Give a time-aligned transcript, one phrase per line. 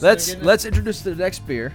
[0.00, 1.72] let's let's introduce the next beer.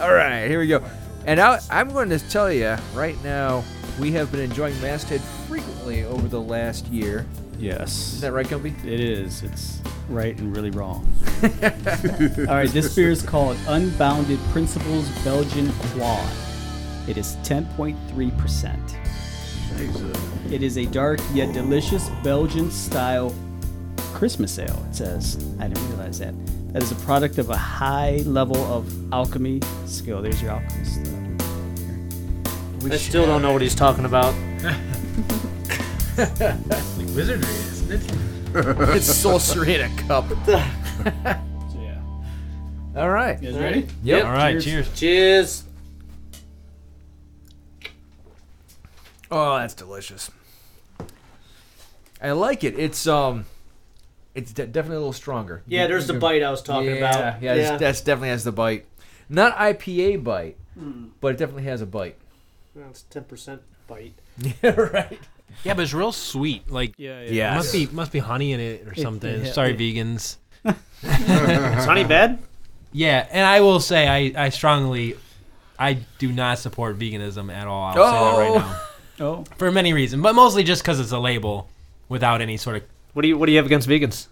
[0.00, 0.82] All right, here we go.
[1.26, 3.64] And I, I'm going to tell you right now,
[3.98, 7.24] we have been enjoying Masthead frequently over the last year.
[7.58, 8.14] Yes.
[8.14, 8.76] Is that right, Gumby?
[8.84, 9.42] It is.
[9.42, 11.10] It's right and really wrong.
[11.42, 16.28] All right, this beer is called Unbounded Principles Belgian Quad.
[17.08, 18.96] It is 10.3%.
[19.76, 23.34] Uh, it is a dark yet delicious Belgian style
[24.14, 25.36] Christmas ale, it says.
[25.58, 26.34] I didn't realize that.
[26.72, 30.22] That is a product of a high level of alchemy skill.
[30.22, 31.00] There's your alchemist.
[32.90, 34.34] I still don't know what he's talking about.
[36.16, 38.14] Like wizardry, isn't it?
[38.94, 40.28] it's sorcery in a cup.
[40.46, 40.52] So,
[41.76, 42.00] yeah.
[42.94, 43.42] All right.
[43.42, 43.88] You guys ready?
[44.04, 44.24] Yep.
[44.24, 44.92] All right, cheers.
[44.94, 45.64] Cheers.
[49.28, 50.30] Oh, that's delicious.
[52.22, 52.78] I like it.
[52.78, 53.44] It's um,
[54.34, 55.62] it's de- definitely a little stronger.
[55.66, 57.42] Yeah, there's the bite I was talking yeah, about.
[57.42, 57.76] Yeah, yeah.
[57.76, 58.86] That's definitely has the bite.
[59.28, 61.06] Not IPA bite, hmm.
[61.20, 62.16] but it definitely has a bite.
[62.74, 64.14] Well, it's ten percent bite.
[64.62, 65.18] Yeah, right.
[65.62, 66.68] Yeah, but it's real sweet.
[66.70, 67.54] Like, Yeah, Yeah.
[67.54, 69.44] must be must be honey in it or something.
[69.44, 70.36] yeah, Sorry, it- vegans.
[71.02, 72.38] Is honey bad?
[72.92, 75.16] Yeah, and I will say I, I strongly,
[75.78, 77.84] I do not support veganism at all.
[77.84, 78.38] I'll say that Oh.
[78.38, 78.80] right now
[79.26, 81.68] Oh, for many reasons, but mostly just because it's a label
[82.08, 82.82] without any sort of.
[83.14, 84.26] What do you What do you have against vegans?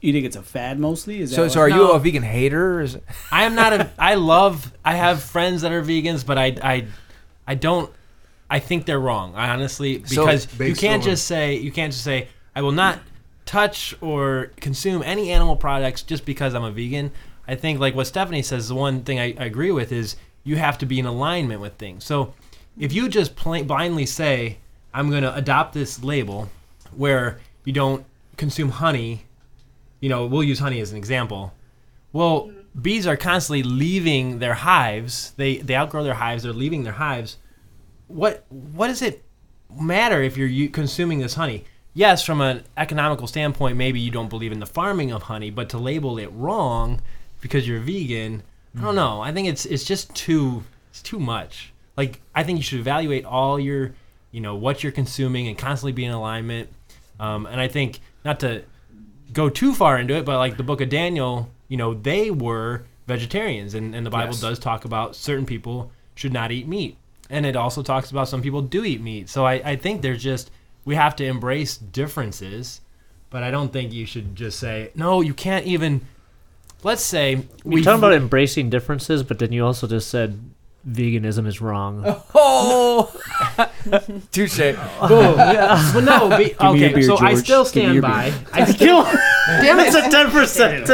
[0.00, 1.20] you think it's a fad mostly?
[1.20, 1.92] Is that So, what- so are you No.
[1.92, 2.78] a vegan hater?
[2.78, 3.04] Or is it...
[3.32, 3.90] I am not a.
[3.98, 4.72] I love.
[4.84, 6.86] I have friends that are vegans, but I I,
[7.46, 7.90] I don't.
[8.50, 9.34] I think they're wrong.
[9.36, 12.62] I honestly So, because you based can't on- just say you can't just say I
[12.62, 12.98] will not
[13.46, 17.10] touch or consume any animal products just because I'm a vegan.
[17.46, 20.56] I think like what Stephanie says, the one thing I, I agree with is you
[20.56, 22.04] have to be in alignment with things.
[22.04, 22.34] So
[22.78, 24.58] if you just plain, blindly say
[24.92, 26.50] I'm going to adopt this label
[26.94, 28.04] where you don't
[28.38, 29.26] consume honey,
[30.00, 31.52] you know, we'll use honey as an example.
[32.12, 32.50] Well,
[32.80, 35.32] bees are constantly leaving their hives.
[35.36, 36.42] They they outgrow their hives.
[36.42, 37.36] They're leaving their hives.
[38.06, 39.22] What what does it
[39.78, 41.64] matter if you're u- consuming this honey?
[41.92, 45.68] Yes, from an economical standpoint, maybe you don't believe in the farming of honey, but
[45.70, 47.00] to label it wrong
[47.40, 48.42] because you're vegan,
[48.76, 49.20] I don't know.
[49.20, 51.72] I think it's it's just too it's too much.
[51.96, 53.94] Like I think you should evaluate all your,
[54.30, 56.68] you know, what you're consuming and constantly be in alignment.
[57.18, 58.62] Um, and I think not to
[59.32, 62.84] go too far into it, but like the book of Daniel, you know, they were
[63.06, 64.40] vegetarians, and, and the Bible Yes.
[64.40, 66.96] does talk about certain people should not eat meat.
[67.30, 69.28] And it also talks about some people do eat meat.
[69.28, 70.50] So I, I think there's just,
[70.84, 72.80] we have to embrace differences,
[73.30, 76.02] but I don't think you should just say, no, you can't even,
[76.82, 80.40] let's say, We're talking about embracing differences, but then you also just said
[80.86, 82.04] veganism is wrong.
[82.40, 83.10] Oh,
[84.32, 84.58] touche.
[85.00, 87.44] Well, no, be, me a okay, beer, so I George.
[87.44, 88.32] still Give me stand your by.
[88.52, 89.86] I still, damn it.
[89.88, 90.88] It's a ten percent.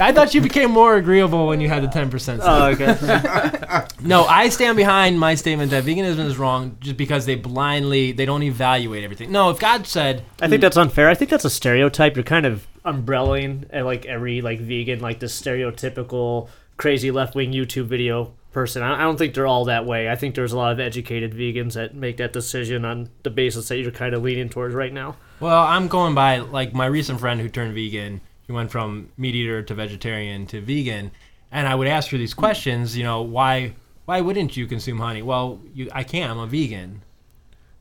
[0.00, 2.40] I thought you became more agreeable when you had the 10%.
[2.42, 3.86] Oh, okay.
[4.06, 8.24] No, I stand behind my statement that veganism is wrong just because they blindly they
[8.24, 9.30] don't evaluate everything.
[9.32, 11.08] No, if God said I think that's unfair.
[11.08, 12.16] I think that's a stereotype.
[12.16, 17.52] You're kind of umbrellaing at like every like vegan, like the stereotypical crazy left wing
[17.52, 18.82] YouTube video person.
[18.82, 20.08] I I don't think they're all that way.
[20.08, 23.68] I think there's a lot of educated vegans that make that decision on the basis
[23.68, 25.16] that you're kind of leaning towards right now.
[25.40, 28.20] Well, I'm going by like my recent friend who turned vegan.
[28.46, 31.10] He went from meat eater to vegetarian to vegan,
[31.50, 32.96] and I would ask her these questions.
[32.96, 33.74] You know, why
[34.04, 35.22] why wouldn't you consume honey?
[35.22, 36.30] Well, you I can't.
[36.30, 37.02] I'm a vegan.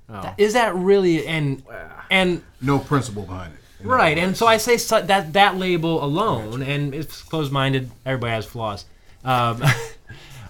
[0.10, 0.34] Oh.
[0.38, 1.64] Is that really and
[2.10, 3.61] and No principle behind it.
[3.84, 4.18] In other right?
[4.18, 7.90] And so I say so, that that label alone, and it's closed minded.
[8.06, 8.86] Everybody has flaws.
[9.24, 9.60] Um,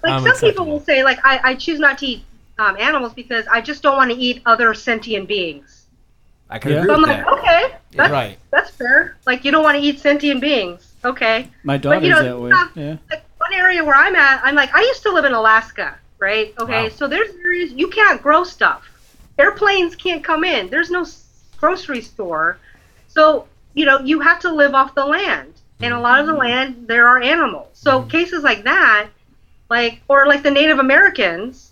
[0.03, 2.23] Like I'm some people will say, like I, I choose not to eat
[2.57, 5.85] um, animals because I just don't want to eat other sentient beings.
[6.49, 6.77] I can Yeah.
[6.79, 7.33] agree So I'm with like, that.
[7.33, 8.37] okay, that's, right.
[8.49, 9.17] that's fair.
[9.27, 11.49] Like you don't want to eat sentient beings, okay?
[11.63, 12.49] My daughter's you know, that way.
[12.49, 12.97] stuff- Yeah.
[13.11, 16.51] Like one area where I'm at, I'm like, I used to live in Alaska, right?
[16.59, 16.89] Okay, Wow.
[16.89, 18.83] so there's areas you can't grow stuff.
[19.37, 20.67] Airplanes can't come in.
[20.71, 21.05] There's no
[21.57, 22.57] grocery store,
[23.13, 25.53] so you know you have to live off the land.
[25.83, 26.41] And a lot of the mm-hmm.
[26.41, 27.69] land there are animals.
[27.73, 28.09] So mm-hmm.
[28.09, 29.07] cases like that,
[29.69, 31.71] like or like the Native Americans,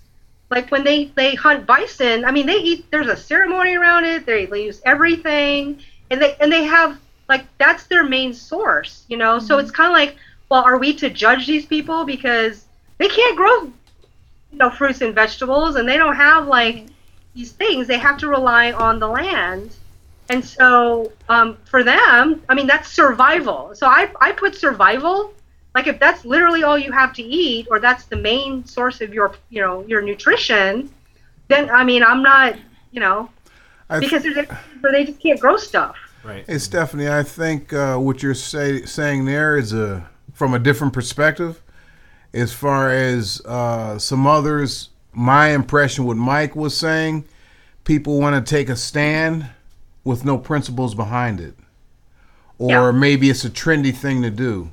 [0.50, 2.26] like when they they hunt bison.
[2.26, 2.90] I mean, they eat.
[2.92, 4.26] There's a ceremony around it.
[4.26, 9.06] They, they use everything, and they and they have like that's their main source.
[9.08, 9.64] You know, so mm-hmm.
[9.64, 10.16] it's kind of like,
[10.50, 12.66] well, are we to judge these people because
[12.98, 16.88] they can't grow, you know, fruits and vegetables, and they don't have like
[17.36, 17.88] these things.
[17.88, 19.76] They have to rely on the land.
[20.30, 23.72] And so um, for them, I mean, that's survival.
[23.74, 25.34] So I, I put survival,
[25.74, 29.14] like if that's literally all you have to eat, or that's the main source of
[29.14, 30.94] your, you know, your nutrition,
[31.48, 32.56] then I mean, I'm not,
[32.92, 33.30] you know,
[33.90, 35.96] th- because there's areas where they just can't grow stuff.
[36.24, 36.46] Right.
[36.46, 40.94] Hey, Stephanie, I think uh, what you're say, saying there is a from a different
[40.94, 41.62] perspective.
[42.34, 47.26] As far as uh, some others, my impression, what Mike was saying,
[47.84, 49.50] people want to take a stand
[50.10, 51.54] with no principles behind it,
[52.58, 52.92] or Yeah.
[52.92, 54.72] maybe it's a trendy thing to do.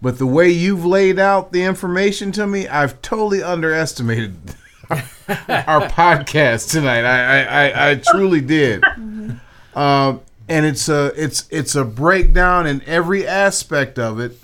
[0.00, 4.36] But the way you've laid out the information to me, I've totally underestimated
[4.90, 7.04] our podcast tonight.
[7.04, 8.82] I, I, I, truly did.
[9.74, 14.38] Um, and it's a it's it's a breakdown in every aspect of it.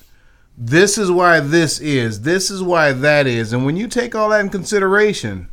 [0.57, 2.23] This is why this is.
[2.23, 3.53] This is why that is.
[3.53, 5.49] And when you take all that in consideration,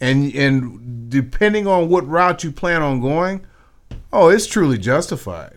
[0.00, 3.44] and and depending on what route you plan on going,
[4.12, 5.56] oh, it's truly justified.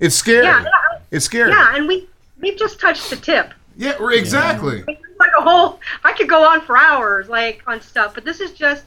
[0.00, 0.44] It's scary.
[0.44, 1.00] Yeah, yeah.
[1.10, 1.50] It's scary.
[1.50, 2.08] Yeah, and we
[2.40, 3.52] we've just touched the tip.
[3.76, 4.84] Yeah, exactly.
[4.86, 8.40] It's like a whole I could go on for hours like on stuff, but this
[8.40, 8.84] is just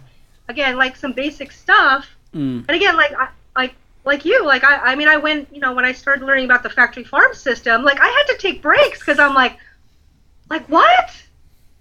[0.47, 2.07] again like some basic stuff.
[2.33, 2.65] Mm.
[2.67, 3.75] And again, like I like
[4.05, 6.63] like you, like I I mean I went, you know, when I started learning about
[6.63, 9.57] the factory farm system, like I had to take breaks cuz I'm like
[10.49, 11.11] like what?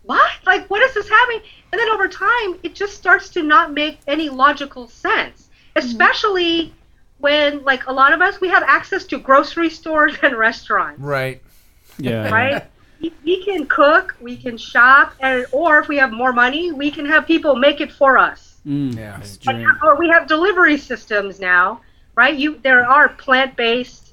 [0.03, 0.31] What?
[0.47, 1.43] Like what is this happening?
[1.73, 6.73] And then over time, it just starts to not make any logical sense, especially
[7.19, 11.43] when like a lot of us we have access to grocery stores and restaurants Right.
[11.99, 12.29] Yeah.
[12.33, 12.65] right?
[13.01, 16.91] We, we can cook, we can shop, and or if we have more money, we
[16.91, 18.57] can have people make it for us.
[18.67, 18.97] Mm.
[18.97, 19.21] Yeah.
[19.21, 19.39] It's
[19.83, 21.81] or we have delivery systems now,
[22.17, 22.35] right?
[22.35, 24.13] You there are plant-based,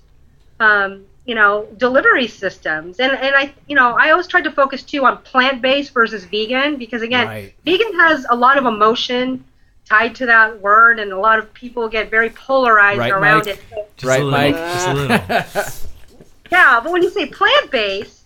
[0.60, 4.84] um, you know, delivery systems, and and I you know I always tried to focus
[4.84, 7.54] too on plant-based versus vegan because again, Right.
[7.66, 9.44] vegan has a lot of emotion
[9.88, 13.48] tied to that word, and a lot of people get very polarized Right, around Mike?
[13.48, 13.60] it.
[13.70, 14.56] So- Just Right, a little, Mike?
[14.56, 15.90] Just a little.
[16.52, 18.24] yeah, but when you say plant-based,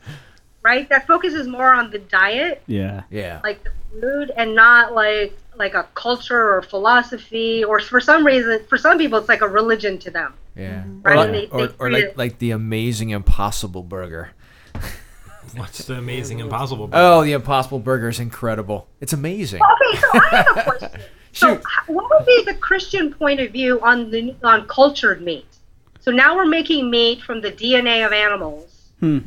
[0.63, 3.03] right, that focuses more on the diet Yeah.
[3.09, 3.39] Yeah.
[3.44, 3.71] like the
[4.01, 8.97] food and not like like a culture or philosophy or for some reason for some
[8.97, 10.83] people it's like a religion to them Yeah.
[11.01, 14.29] Right, Or, and they- or, they or like it- like the amazing Impossible Burger.
[15.56, 16.83] What's the amazing impossible?
[16.83, 17.03] Oh, Burger?
[17.03, 18.88] Oh, the Impossible Burger is incredible.
[19.01, 19.61] It's amazing.
[19.63, 21.00] okay so i have a question so
[21.31, 21.57] Shoot.
[21.59, 25.45] h- what would be the christian point of view on the on cultured meat
[25.99, 29.19] so now we're making meat from the dna of animals Hmm.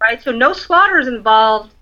[0.00, 1.72] right so no slaughter is involved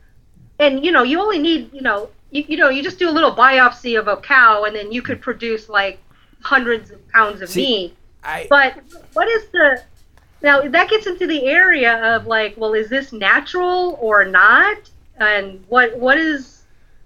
[0.58, 3.10] and you know you only need you know you, you know you just do a
[3.10, 5.98] little biopsy of a cow and then you could produce like
[6.42, 8.78] hundreds of pounds of See, meat I But
[9.14, 9.82] what is the
[10.42, 14.78] now that gets into the area of like, well, is this natural or not?
[15.18, 16.61] And what what is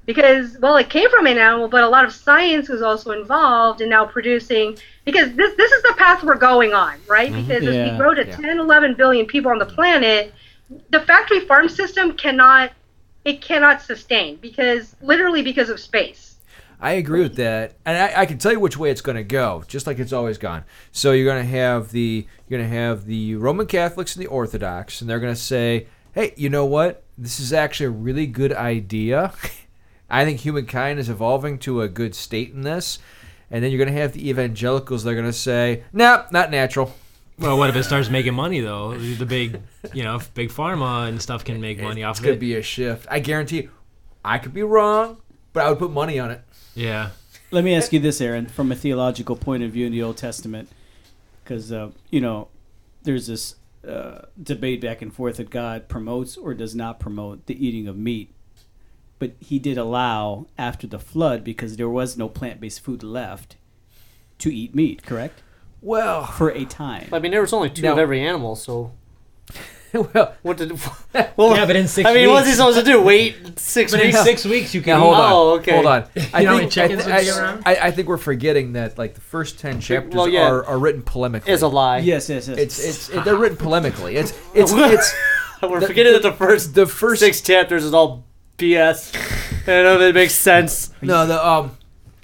[0.06, 3.80] because well, it came from an animal, but a lot of science was also involved
[3.80, 7.30] in now producing because this this is the path we're going on, right?
[7.30, 7.48] Mm-hmm.
[7.48, 8.36] Because as we grow to Yeah.
[8.36, 10.32] 10, 11 billion people on the planet,
[10.90, 12.72] the factory farm system cannot
[13.24, 16.36] it cannot sustain because literally because of space.
[16.78, 19.24] I agree with that, and I, I can tell you which way it's going to
[19.24, 20.62] go, just like it's always gone.
[20.92, 24.28] So you're going to have the you're going to have the Roman Catholics and the
[24.28, 27.02] Orthodox, and they're going to say, "Hey, you know what?
[27.16, 29.32] This is actually a really good idea.
[30.10, 32.98] I think humankind is evolving to a good state in this."
[33.50, 35.04] And then you're going to have the evangelicals.
[35.04, 36.92] They're going to say, nope, not natural."
[37.38, 38.96] Well, what if it starts making money though?
[38.96, 39.60] The big,
[39.92, 42.48] you know, big pharma and stuff can make money it's off going of to it.
[42.48, 43.06] be a shift.
[43.10, 43.68] I guarantee.
[44.24, 45.18] I could be wrong,
[45.52, 46.42] but I would put money on it.
[46.74, 47.10] yeah.
[47.52, 50.16] Let me ask you this, Aaron, from a theological point of view in the Old
[50.16, 50.68] Testament,
[51.44, 52.48] because uh, you know,
[53.04, 53.54] there's this
[53.86, 57.96] uh, debate back and forth that God promotes or does not promote the eating of
[57.96, 58.34] meat,
[59.18, 63.56] but He did allow after the flood because there was no plant-based food left
[64.38, 65.02] to eat meat.
[65.04, 65.42] Correct?
[65.82, 67.08] Well, For a time.
[67.12, 68.92] I mean, there was only two Now- of every animal, so
[69.92, 70.72] well, what did?
[71.36, 73.00] Well, Yeah, but in six I mean, what's he weeks- supposed to do?
[73.02, 74.22] Wait six But in weeks?
[74.22, 74.98] six weeks you can.
[74.98, 75.32] Now hold on.
[75.32, 75.72] Oh, okay.
[75.72, 76.04] Hold on.
[76.34, 77.18] I know how many think, chickens I,
[77.56, 80.48] would I- I, I think we're forgetting that like the first ten chapters Well, yeah.
[80.48, 81.48] are, are written polemically.
[81.48, 81.98] Is a lie.
[81.98, 82.58] yes, yes, yes.
[82.58, 84.14] It's it's it, they're written polemically.
[84.14, 85.14] It's it's it's
[85.62, 88.24] We're The- forgetting that the first the first six chapters is all
[88.58, 89.14] BS.
[89.62, 90.92] I don't know that makes sense.
[91.02, 91.76] no the um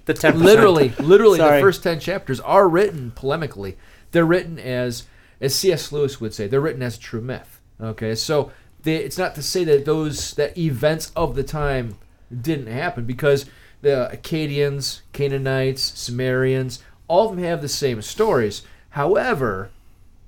[0.07, 1.61] The ten literally literally the Sorry.
[1.61, 3.77] first ten chapters are written polemically.
[4.13, 5.05] They're written as
[5.41, 5.91] as C.S.
[5.93, 6.47] Lewis would say.
[6.47, 7.61] They're written as true myth.
[7.81, 11.97] Okay, so they, it's not to say that those that events of the time
[12.41, 13.47] didn't happen because
[13.81, 18.63] the Akkadians, Canaanites, Sumerians, all of them have the same stories.
[18.91, 19.71] However,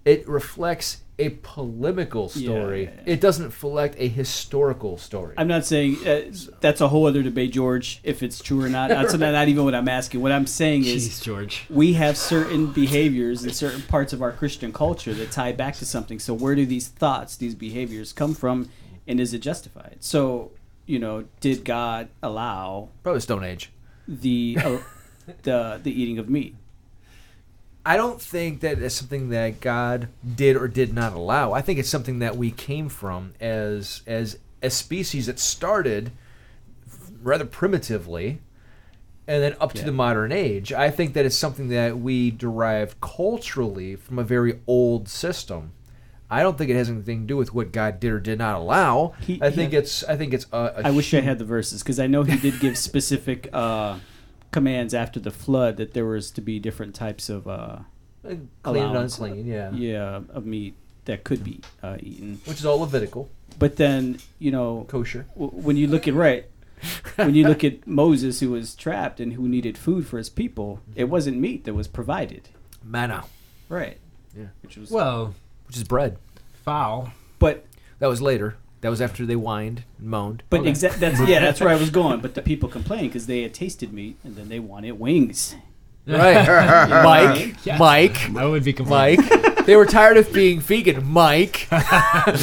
[0.04, 2.84] it reflects a polemical story.
[2.84, 3.02] Yeah.
[3.06, 5.34] It doesn't reflect a historical story.
[5.38, 8.88] I'm not saying uh, that's a whole other debate, George, if it's true or not.
[8.88, 10.22] That's not, not even what I'm asking.
[10.22, 11.66] What I'm saying is George.
[11.70, 15.86] we have certain behaviors in certain parts of our Christian culture that tie back to
[15.86, 16.18] something.
[16.18, 18.70] So where do these thoughts, these behaviors come from,
[19.06, 19.98] and is it justified?
[20.00, 20.50] So
[20.86, 23.70] you know, did God allow Probably Stone Age.
[24.08, 24.78] the uh,
[25.42, 26.56] the the eating of meat?
[27.86, 31.52] I don't think that it's something that God did or did not allow.
[31.52, 36.10] I think it's something that we came from as as a species that started
[37.22, 38.40] rather primitively
[39.26, 39.86] and then up to Yeah.
[39.86, 40.72] the modern age.
[40.72, 45.72] I think that it's something that we derive culturally from a very old system.
[46.30, 48.56] I don't think it has anything to do with what God did or did not
[48.56, 49.12] allow.
[49.20, 51.44] He- I think he- it's I think it's a, a I wish I had the
[51.44, 53.98] verses because I know he did give specific uh,
[54.54, 57.78] commands after the flood that there was to be different types of uh,
[58.22, 59.70] clean and allowance, unclean, yeah.
[59.72, 60.74] yeah of meat
[61.06, 62.40] that could be uh, eaten.
[62.46, 65.26] Which is all Levitical, But then you know kosher.
[65.34, 66.46] w- when you look at right
[67.16, 70.80] when you look at Moses who was trapped and who needed food for his people,
[70.94, 72.48] it wasn't meat that was provided.
[72.82, 73.24] Manna,
[73.68, 73.98] Right.
[74.36, 74.48] Yeah.
[74.62, 75.34] Which was Well,
[75.66, 76.18] which is bread.
[76.64, 77.10] fowl.
[77.38, 77.64] but
[78.00, 78.56] That was later.
[78.84, 80.42] That was after they whined and moaned.
[80.50, 80.72] but Okay.
[80.72, 82.20] exa- that's yeah that's where I was going.
[82.20, 85.56] But the people complained because they had tasted meat and then they wanted wings.
[86.06, 86.46] Right.
[87.02, 87.56] Mike.
[87.64, 87.78] Yes.
[87.80, 88.30] Mike.
[88.36, 89.24] I would be complaining.
[89.26, 89.64] Mike.
[89.64, 91.02] they were tired of being vegan.
[91.06, 91.66] Mike.
[91.72, 92.36] And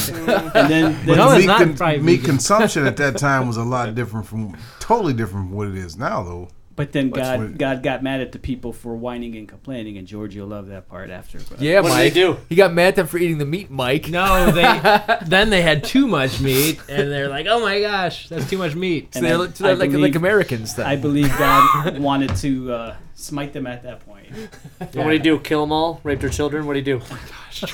[0.67, 3.93] then, then No, it's meat, not con- meat consumption at that time was a lot
[3.93, 6.47] different from, totally different from what it is now, though.
[6.81, 9.97] But then What's God with- God got mad at the people for whining and complaining,
[9.99, 11.37] and George, you'll love that part after.
[11.49, 12.13] But Yeah, What did Mike.
[12.13, 12.37] they do?
[12.49, 14.09] He got mad at them for eating the meat, Mike.
[14.09, 18.49] No, they then they had too much meat, and they're like, "Oh my gosh, that's
[18.49, 20.73] too much meat." So And they're, I- like- so they're I like, believe- like Americans
[20.75, 20.87] then.
[20.87, 24.25] I believe God wanted to uh, smite them at that point.
[24.79, 25.39] What do you do?
[25.39, 25.99] Kill them all?
[26.03, 26.65] Rape their children?
[26.65, 27.01] What do you do?
[27.11, 27.67] I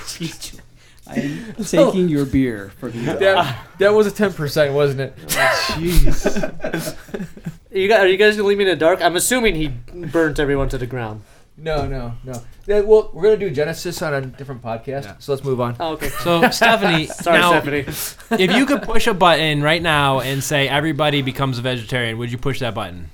[1.16, 3.06] am taking your beer from you.
[3.06, 5.16] that, that was a 10%, wasn't it?
[5.28, 6.98] Jeez.
[7.70, 9.02] You got, are you guys gonna leave me in the dark?
[9.04, 11.22] I'm assuming he burnt everyone to the ground.
[11.58, 12.42] No, no, no.
[12.66, 15.16] Yeah, well, we're going to do Genesis on a different podcast, Yeah.
[15.20, 15.76] so let's move on.
[15.80, 16.10] Oh, okay.
[16.10, 18.44] So Stephanie, Sorry, now, Stephanie.
[18.44, 22.32] if you could push a button right now and say everybody becomes a vegetarian, would
[22.32, 23.10] you push that button?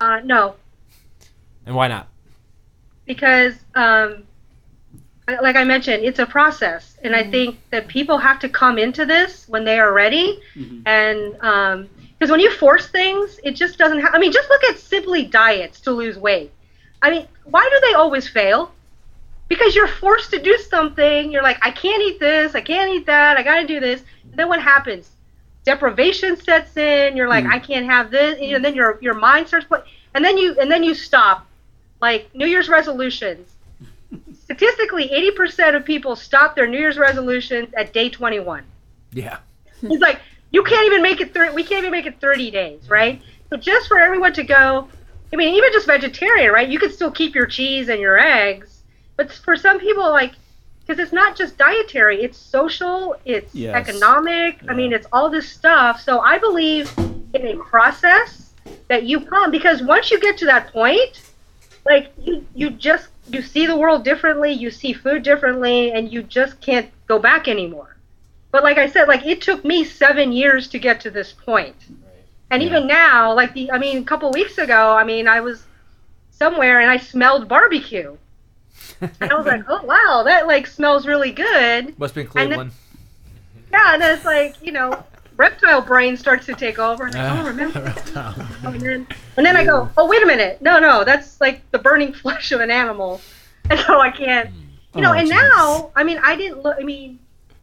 [0.00, 0.54] Uh, no,
[1.66, 2.08] And why not?
[3.06, 4.24] because um,
[5.28, 9.04] like I mentioned, it's a process, and I think that people have to come into
[9.04, 10.82] this when they are ready, Mhm.
[10.86, 14.00] and because when you force things, it just doesn't.
[14.00, 16.50] Ha- I mean, just look at simply diets to lose weight.
[17.02, 18.72] I mean, why do they always fail?
[19.48, 21.30] Because you're forced to do something.
[21.30, 24.02] You're like, I can't eat this, I can't eat that, I got to do this.
[24.30, 25.10] And then what happens?
[25.64, 27.16] Deprivation sets in.
[27.16, 27.52] You're like, Mm.
[27.52, 30.70] I can't have this, and then your your mind starts playing, and then you and
[30.70, 31.46] then you stop.
[32.00, 33.50] Like New Year's resolutions.
[34.44, 38.64] Statistically, 80% of people stop their New Year's resolutions at day 21.
[39.12, 39.38] Yeah.
[39.80, 40.20] He's like,
[40.52, 41.34] you can't even make it.
[41.34, 43.20] through, we can't even make it 30 days, right?
[43.50, 44.88] So just for everyone to go,
[45.32, 46.68] I mean, even just vegetarian, right?
[46.68, 48.82] You could still keep your cheese and your eggs,
[49.16, 50.32] but for some people, like,
[50.80, 53.74] because it's not just dietary; it's social, it's Yes.
[53.74, 54.60] economic.
[54.68, 56.00] I mean, it's all this stuff.
[56.00, 56.92] So I believe
[57.34, 58.52] in a process
[58.88, 61.22] that you come because once you get to that point,
[61.86, 66.22] like you, you just you see the world differently, you see food differently, and you
[66.22, 67.96] just can't go back anymore.
[68.50, 71.76] But like I said, like it took me seven years to get to this point.
[72.50, 75.64] And even now, like the, I mean, a couple weeks ago, I mean, I was
[76.30, 78.16] somewhere and I smelled barbecue,
[79.00, 81.98] and I was like, oh wow, that like smells really good.
[81.98, 82.72] Must be in And then- Cleveland.
[83.72, 85.02] Yeah, and it's like, you know,
[85.36, 87.06] reptile brain starts to take over.
[87.06, 87.94] And I, oh, remember?
[88.64, 90.60] And then, and then I go, oh, wait a minute.
[90.62, 93.20] No, no, that's like the burning flesh of an animal.
[93.70, 94.50] And so I can't,
[94.94, 95.30] you know, Oh, and jeez.
[95.32, 97.18] now, I mean, I didn't look, I mean,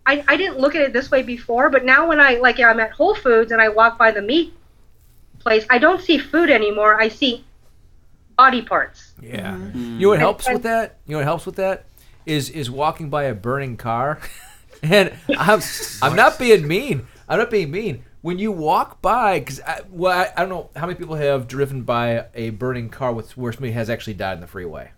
[0.06, 2.80] I, I didn't look at it this way before, but now when I, like, I'm
[2.80, 4.54] at Whole Foods and I walk by the meat
[5.40, 7.00] place, I don't see food anymore.
[7.02, 7.46] I see
[8.38, 9.14] body parts.
[9.22, 9.54] Yeah.
[9.56, 9.96] Mm.
[9.96, 10.98] You know what helps And- with that?
[11.08, 11.86] You know what helps with that?
[12.26, 14.20] Is is walking by a burning car.
[14.84, 15.62] and I'm
[16.02, 17.06] I'm not being mean.
[17.34, 18.04] I'm not being mean.
[18.22, 21.48] When you walk by, because I, well, I, I don't know how many people have
[21.48, 24.92] driven by a burning car with where somebody has actually died in the freeway.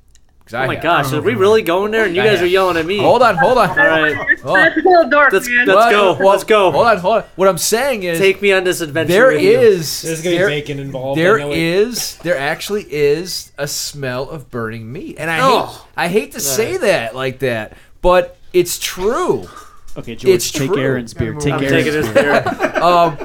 [0.46, 0.84] 'Cause oh I Oh my have.
[0.84, 2.06] gosh, are we really going there?
[2.06, 2.44] And you I guys have.
[2.44, 3.00] are yelling at me.
[3.00, 3.70] Hold on, hold on.
[3.72, 4.64] All right, Hold on.
[4.64, 5.66] That's a little dark, Let's- man.
[5.66, 6.18] let's go.
[6.20, 6.72] Let's go.
[6.72, 7.24] Hold on, hold on.
[7.36, 9.12] What I'm saying is, take me on this adventure.
[9.12, 9.58] there with you.
[9.60, 11.20] There's gonna there- be bacon involved.
[11.20, 11.58] There I know it.
[11.58, 15.66] is, there actually is a smell of burning meat, and I Oh.
[15.66, 17.74] hate, I hate to say that like that,
[18.04, 19.48] but it's true.
[19.98, 20.80] Okay, George, It's take true.
[20.82, 21.34] Aaron's beer.
[21.34, 22.42] Take I'm Aaron's taking this beer.
[22.44, 22.84] beer.
[22.84, 23.18] Um,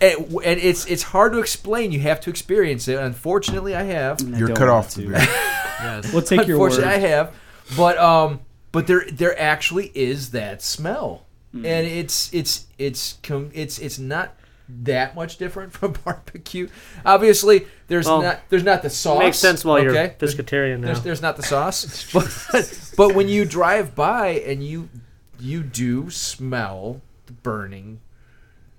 [0.00, 1.90] and, and it's it's hard to explain.
[1.92, 2.98] You have to experience it.
[2.98, 4.20] Unfortunately, I have.
[4.22, 5.08] I You're don't cut want off to.
[5.08, 5.26] beer.
[5.78, 6.10] Yes.
[6.10, 6.72] We'll take your word.
[6.72, 7.34] Unfortunately, I have.
[7.76, 8.40] But um,
[8.72, 11.66] but there there actually is that smell, Hmm.
[11.66, 14.34] and it's it's it's com- it's it's not
[14.68, 16.68] that much different from barbecue.
[17.04, 19.18] Obviously, there's Well, not there's not the sauce.
[19.18, 20.14] Makes sense while you're okay?
[20.18, 20.86] There's- pescatarian now.
[20.86, 24.88] There's, there's not the sauce, but, but when you drive by and you
[25.40, 28.00] you do smell the burning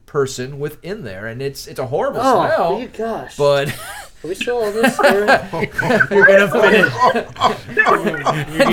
[0.06, 2.80] person within there, and it's it's a horrible oh, smell.
[2.80, 3.36] you gosh.
[3.38, 3.74] But
[4.24, 5.00] Are we still on this?
[5.00, 5.06] Or?
[6.12, 6.92] You're gonna finish.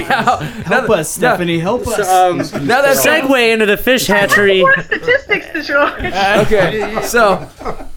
[0.08, 1.58] now, Help us, Stephanie.
[1.58, 2.08] Help us.
[2.08, 4.62] um, now that segue into the fish hatchery.
[4.62, 5.84] More statistics to show.
[6.46, 7.46] okay, so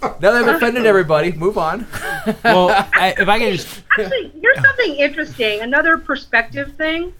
[0.01, 1.87] now that I've offended everybody, move on.
[2.43, 5.61] Well, I, if I can just Actually, here's something interesting.
[5.61, 7.13] Another perspective thing,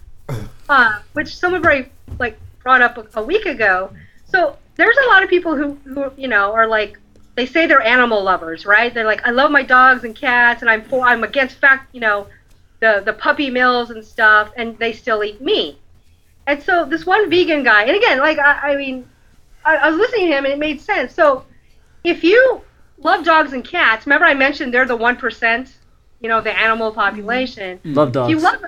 [0.68, 1.86] uh, which of our
[2.18, 3.90] like brought up a, a week ago.
[4.26, 6.98] So there's a lot of people who, who you know are like
[7.34, 8.92] they say they're animal lovers, right?
[8.92, 12.00] They're like, I love my dogs and cats, and I'm for I'm against fact, you
[12.00, 12.26] know,
[12.80, 15.78] the the puppy mills and stuff, and they still eat meat.
[16.46, 19.08] And so this one vegan guy, and again, like I, I mean,
[19.64, 21.14] I, I was listening to him, and it made sense.
[21.14, 21.46] So
[22.04, 22.60] if you
[22.98, 25.74] love dogs and cats, remember I mentioned they're the one percent,
[26.20, 27.00] you know, the animal mm-hmm.
[27.00, 27.80] population.
[27.84, 28.30] Love If dogs.
[28.30, 28.60] you love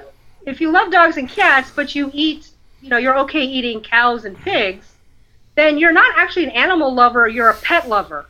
[0.47, 2.50] if you love dogs and cats, but you eat,
[2.83, 4.95] you know, you're okay eating cows and pigs,
[5.55, 7.29] then you're not actually an animal lover.
[7.29, 8.27] You're a pet lover.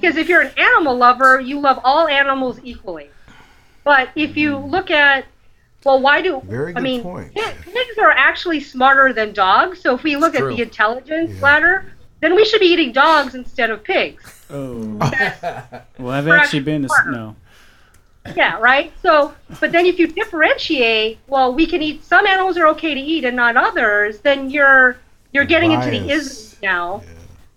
[0.00, 3.08] Because if you're an animal lover, you love all animals equally.
[3.82, 4.70] But if you mm.
[4.70, 5.24] look at,
[5.84, 7.34] well, why do Very I mean, point.
[7.34, 9.80] pigs are actually smarter than dogs.
[9.80, 13.70] So if we look at the intelligence ladder, then we should be eating dogs instead
[13.70, 14.44] of pigs.
[14.50, 14.98] oh.
[15.98, 17.36] Well, I've actually actually been to s- no.
[18.36, 18.92] Yeah, right.
[19.02, 23.00] So, but then if you differentiate, well, we can eat some animals are okay to
[23.00, 24.20] eat and not others.
[24.20, 24.98] Then you're
[25.32, 26.10] you're getting into the Bias.
[26.10, 27.02] isms now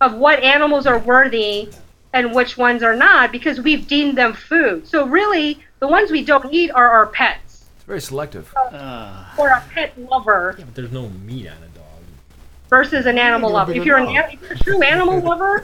[0.01, 1.69] of what animals are worthy
[2.13, 4.87] and which ones are not because we've deemed them food.
[4.87, 8.53] So really, the ones we don't eat are our pets It's very selective.
[8.55, 11.72] Uh, or a pet lover but there's no meat on a dog.
[12.73, 13.71] Versus an animal you're lover.
[13.71, 15.63] If you're, an, if you're a true animal lover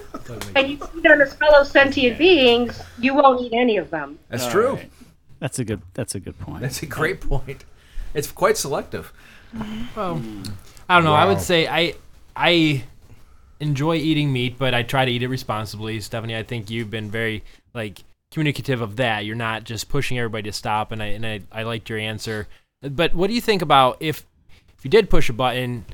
[0.55, 4.19] and you see them as fellow sentient beings, you won't eat any of them.
[4.29, 4.73] That's all true.
[4.73, 4.91] right.
[5.39, 5.81] That's a good.
[5.95, 6.61] That's a good point.
[6.61, 7.65] That's a great point.
[8.13, 9.11] It's quite selective.
[9.95, 10.21] Well,
[10.87, 11.15] I don't know.
[11.15, 11.95] I would say I
[12.35, 12.83] I
[13.59, 15.99] enjoy eating meat, but I try to eat it responsibly.
[16.01, 19.25] Stephanie, I think you've been very like communicative of that.
[19.25, 22.47] You're not just pushing everybody to stop, and I and I, I liked your answer.
[22.83, 24.27] But what do you think about if
[24.77, 25.85] if you did push a button?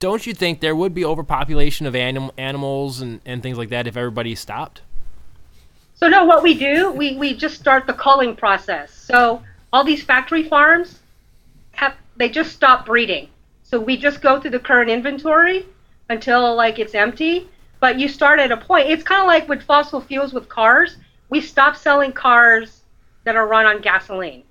[0.00, 3.88] Don't you think there would be overpopulation of anim- animals and, and things like that
[3.88, 4.82] if everybody stopped?
[5.94, 8.94] So no, what we do, we, we just start the culling process.
[8.94, 11.00] So all these factory farms
[11.72, 13.28] have they just stop breeding.
[13.64, 15.66] So we just go through the current inventory
[16.08, 17.48] until like it's empty.
[17.80, 18.88] But you start at a point.
[18.88, 20.96] It's kind of like with fossil fuels with cars.
[21.28, 22.82] We stop selling cars
[23.24, 24.44] that are run on gasoline,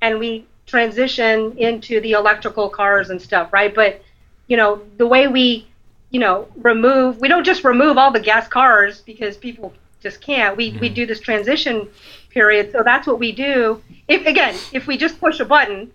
[0.00, 3.74] and we transition into the electrical cars and stuff, right?
[3.74, 4.02] But
[4.46, 5.66] you know the way we
[6.10, 10.56] you know remove we don't just remove all the gas cars because people just can't.
[10.56, 11.88] We we do this transition
[12.30, 12.70] period.
[12.72, 13.82] So that's what we do.
[14.08, 15.90] If again if we just push a button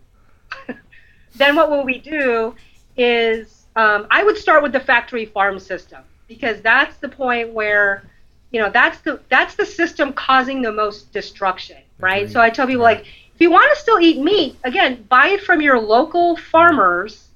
[1.35, 2.55] then what will we do
[2.97, 8.03] is um, i would start with the factory farm system because that's the point where
[8.51, 12.29] you know that's the that's the system causing the most destruction right?
[12.29, 15.41] So i tell people like if you want to still eat meat again buy it
[15.41, 17.27] from your local farmers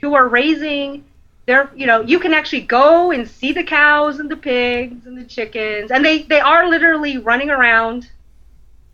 [0.00, 1.04] who are raising
[1.46, 5.16] their you know you can actually go and see the cows and the pigs and
[5.16, 5.90] the chickens.
[5.90, 8.10] And they they are literally running around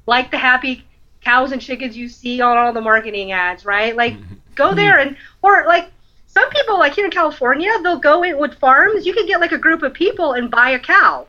[0.07, 0.85] like the happy
[1.21, 3.97] cows and chickens you see on all the marketing ads right?
[3.97, 4.35] Like mm-hmm.
[4.55, 4.77] go mm-hmm.
[4.77, 5.91] there and or like
[6.27, 9.07] some people like here in california they'll go in with farms.
[9.07, 11.27] You can get like a group of people and buy a cow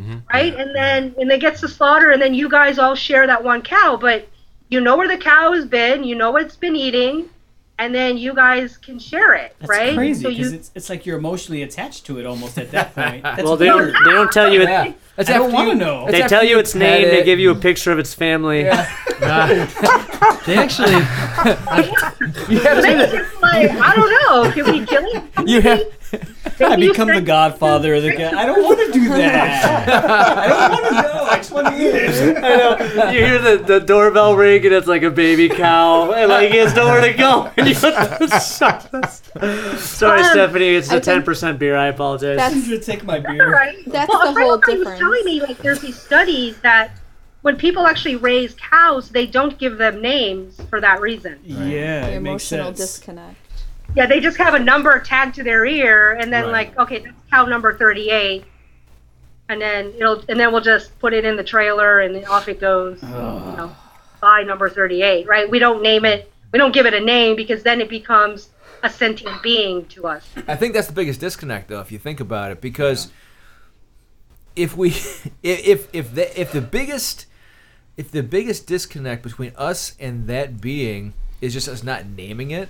[0.00, 0.18] mm-hmm.
[0.32, 0.54] right?
[0.54, 3.62] And then and they gets to slaughter and then you guys all share that one
[3.62, 3.96] cow.
[3.96, 4.28] But
[4.68, 7.28] you know where the cow has been you know what it's been eating
[7.78, 10.90] and then you guys can share it That's right crazy so because you it's, it's
[10.90, 13.22] like you're emotionally attached to it almost at that point.
[13.22, 14.62] That's Well, they don't, they don't tell you.
[14.62, 14.92] It, Yeah.
[15.16, 16.10] That's I don't want to know.
[16.10, 17.08] They tell you you its pet name.
[17.08, 18.68] They give you a picture of its family.
[20.46, 20.92] They actually
[22.48, 24.50] You have to- like I don't know.
[24.52, 25.22] Can we kill it?
[25.48, 25.80] you have,
[26.60, 28.38] I become the godfather of the guy.
[28.38, 29.88] I don't want to do that.
[30.38, 31.24] I don't want to know.
[31.24, 32.36] I just want to eat it.
[32.38, 32.76] I know.
[33.10, 36.58] You hear the, the doorbell ring and it's like a baby cow and like he
[36.58, 37.50] has nowhere to go.
[37.56, 37.94] And you Sorry,
[40.20, 40.74] Um, Stephanie.
[40.74, 41.76] It's I a ten percent beer.
[41.76, 42.36] I apologize.
[42.36, 43.50] That's- I'm take my All beer.
[43.52, 43.76] right.
[43.86, 45.00] That's well, the whole of mine was difference.
[45.04, 46.90] Telling me like there's these studies that
[47.42, 51.38] when people actually raise cows, they don't give them names for that reason.
[51.44, 53.36] Yeah, the it makes emotional disconnect.
[53.94, 56.52] Yeah, they just have a number tagged to their ear, and then Right.
[56.52, 58.44] like, okay, that's cow number thirty-eight,
[59.48, 62.60] and then it'll, and then we'll just put it in the trailer, and off it
[62.60, 63.02] goes.
[63.02, 63.76] You know,
[64.20, 65.48] by number thirty-eight, right?
[65.48, 66.32] We don't name it.
[66.50, 68.48] We don't give it a name because then it becomes
[68.82, 70.26] a sentient being to us.
[70.48, 73.10] I think that's the biggest disconnect, though, if you think about it, because
[74.56, 74.90] if we,
[75.42, 77.26] if if the if the biggest,
[77.96, 82.68] if the biggest disconnect between us and that being is just us not naming it,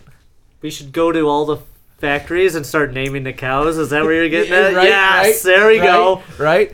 [0.60, 1.58] we should go to all the
[1.98, 3.78] factories and start naming the cows.
[3.78, 4.74] Is that where you're getting at?
[4.74, 6.22] Right, yes, right, there we right, go.
[6.38, 6.72] Right?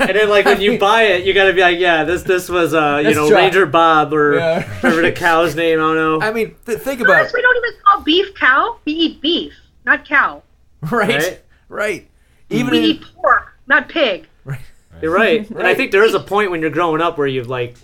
[0.00, 2.74] And then like when you buy it, you gotta be like, yeah, this this was
[2.74, 3.38] uh you That's know Chuck.
[3.38, 4.62] Ranger Bob or Yeah.
[4.80, 5.78] whatever the cow's name.
[5.78, 6.20] I don't know.
[6.20, 8.78] I mean, th- think about Plus, we don't even call beef cow.
[8.84, 9.52] We eat beef,
[9.84, 10.42] not cow.
[10.90, 11.08] Right?
[11.08, 11.42] Right?
[11.68, 12.10] Right.
[12.50, 14.26] Even We in, eat pork, not pig.
[15.02, 15.48] You're right.
[15.50, 17.76] And I think there is a point when you're growing up where you've like,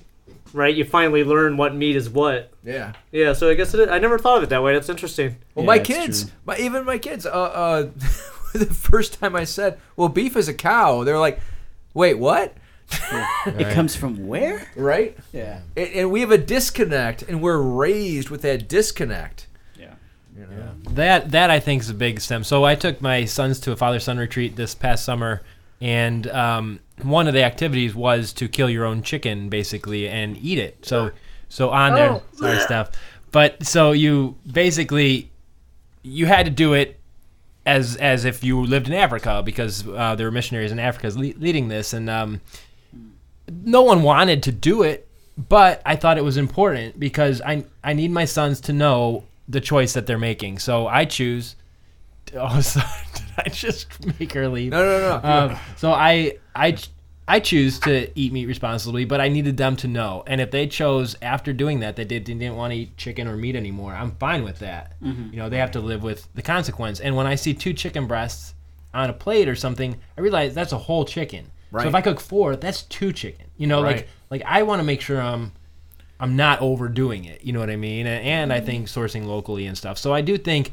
[0.52, 2.50] right, you finally learn what meat is what.
[2.64, 2.92] yeah.
[3.10, 3.88] Yeah, so I guess it is.
[3.88, 4.72] I never thought of it that way.
[4.74, 5.36] That's interesting.
[5.54, 6.32] Well, Yeah, my kids, true.
[6.46, 7.82] my even my kids, uh, uh,
[8.54, 11.40] the first time I said, "Well, beef is a cow," they're like,
[11.94, 12.54] "Wait, what?"
[13.46, 14.68] It comes from where?
[14.76, 15.16] Right?
[15.32, 15.60] Yeah.
[15.76, 19.46] And, and we have a disconnect, and we're raised with that disconnect.
[19.78, 19.94] Yeah.
[20.36, 20.70] You know?
[20.90, 22.44] That that I think is a big stem.
[22.44, 25.40] So I took my sons to a father son retreat this past summer,
[25.80, 30.58] and um, one of the activities was to kill your own chicken, basically, and eat
[30.58, 30.84] it.
[30.86, 31.10] So
[31.48, 32.22] so on there, Oh.
[32.34, 32.90] sorry, Steph.
[33.30, 35.30] But so you basically
[36.02, 36.98] you had to do it
[37.64, 41.34] as as if you lived in Africa because uh, there were missionaries in Africa le-
[41.38, 42.40] leading this, and um,
[43.64, 45.08] no one wanted to do it,
[45.48, 49.60] but I thought it was important because I I need my sons to know the
[49.60, 50.58] choice that they're making.
[50.58, 51.56] So I choose.
[52.34, 53.88] Oh, sorry, did I just
[54.20, 54.72] make her leave?
[54.72, 55.28] No, no, no.
[55.28, 56.76] Um, so I I
[57.28, 60.24] I choose to eat meat responsibly, but I needed them to know.
[60.26, 63.36] And if they chose after doing that that they didn't want to eat chicken or
[63.36, 64.94] meat anymore, I'm fine with that.
[65.00, 67.00] You know, they have to live with the consequence.
[67.00, 68.54] And when I see two chicken breasts
[68.92, 71.50] on a plate or something, I realize that's a whole chicken.
[71.70, 71.82] Right.
[71.82, 73.46] So if I cook four, that's two chicken.
[73.56, 73.96] You know, Right.
[73.96, 75.52] like like I want to make sure I'm
[76.20, 77.44] I'm not overdoing it.
[77.44, 78.06] You know what I mean?
[78.06, 79.96] And, and I think sourcing locally and stuff.
[79.98, 80.72] So I do think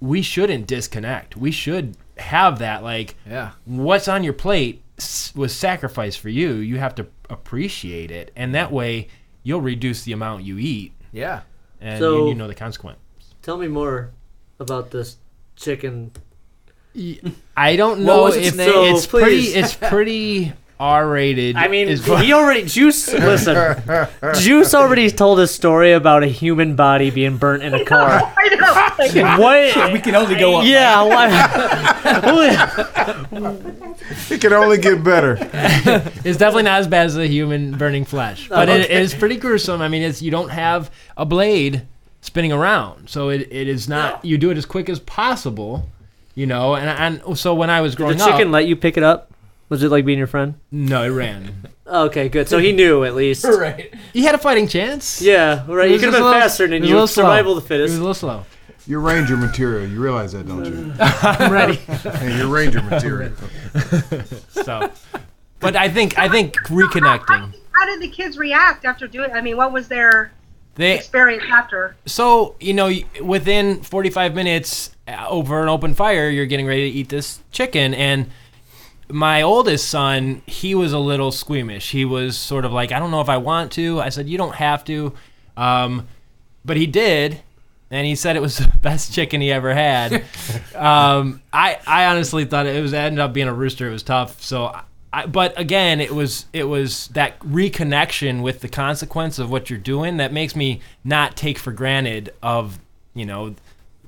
[0.00, 1.36] we shouldn't disconnect.
[1.36, 3.52] We should have that like yeah.
[3.64, 4.82] what's on your plate
[5.34, 6.54] was sacrificed for you.
[6.54, 9.08] You have to appreciate it, and that way
[9.42, 11.42] you'll reduce the amount you eat, Yeah.
[11.80, 12.98] and So- you, you know the consequence.
[13.42, 14.10] Tell me more
[14.58, 15.16] about this
[15.54, 16.10] chicken.
[17.56, 18.70] I don't What know was its if name?
[18.72, 19.40] So, it's pretty.
[19.48, 21.56] It's pretty R-rated.
[21.56, 23.10] I mean, is he already Juice.
[23.12, 23.82] Listen,
[24.40, 28.32] Juice already told a story about a human body being burnt in a car.
[28.36, 29.22] I know.
[29.22, 29.92] Like, What?
[29.92, 30.66] We can only go up.
[30.66, 31.02] Yeah.
[31.02, 32.66] Why?
[34.30, 35.36] It can only get better.
[35.40, 39.36] it's definitely not as bad as a human burning flesh, but it, it is pretty
[39.36, 39.80] gruesome.
[39.80, 41.82] I mean, it's you don't have a blade
[42.20, 44.24] spinning around, so it, it is not.
[44.24, 45.88] You do it as quick as possible,
[46.34, 46.74] you know.
[46.76, 49.02] And and so when I was growing up, the chicken up, let you pick it
[49.02, 49.30] up?
[49.68, 50.54] Was it like being your friend?
[50.70, 51.68] no, it ran.
[51.86, 52.48] Okay, good.
[52.48, 53.44] So he knew at least.
[53.48, 53.94] Right.
[54.12, 55.22] He had a fighting chance.
[55.22, 55.86] Yeah, right.
[55.86, 56.94] It You was could have been little- faster it than was a you.
[56.94, 57.24] little slow.
[57.24, 57.94] Survival of the It was fittest.
[57.94, 58.44] a little slow.
[58.88, 59.88] You're Ranger material.
[59.88, 60.92] You realize that, don't you?
[61.00, 61.74] I'm ready.
[62.18, 63.32] Hey, you're Ranger material.
[64.50, 64.90] So,
[65.60, 67.54] but I think I think reconnecting.
[67.72, 69.30] How did the kids react after doing?
[69.32, 70.32] I mean, what was their
[70.76, 71.96] They experience after?
[72.06, 72.90] So, you know,
[73.22, 77.92] within 45 minutes uh, over an open fire, you're getting ready to eat this chicken.
[77.94, 78.30] And
[79.08, 81.90] my oldest son, he was a little squeamish.
[81.90, 84.00] He was sort of like, I don't know if I want to.
[84.00, 85.12] I said, You don't have to.
[85.56, 86.08] Um,
[86.64, 87.40] but he did.
[87.90, 90.12] And he said it was the best chicken he ever had.
[90.74, 93.88] um, I, I honestly thought it was it ended up being a rooster.
[93.88, 94.42] It was tough.
[94.42, 94.76] So,
[95.12, 99.78] I, but again, it was it was that reconnection with the consequence of what you're
[99.78, 102.78] doing that makes me not take for granted of
[103.14, 103.54] you know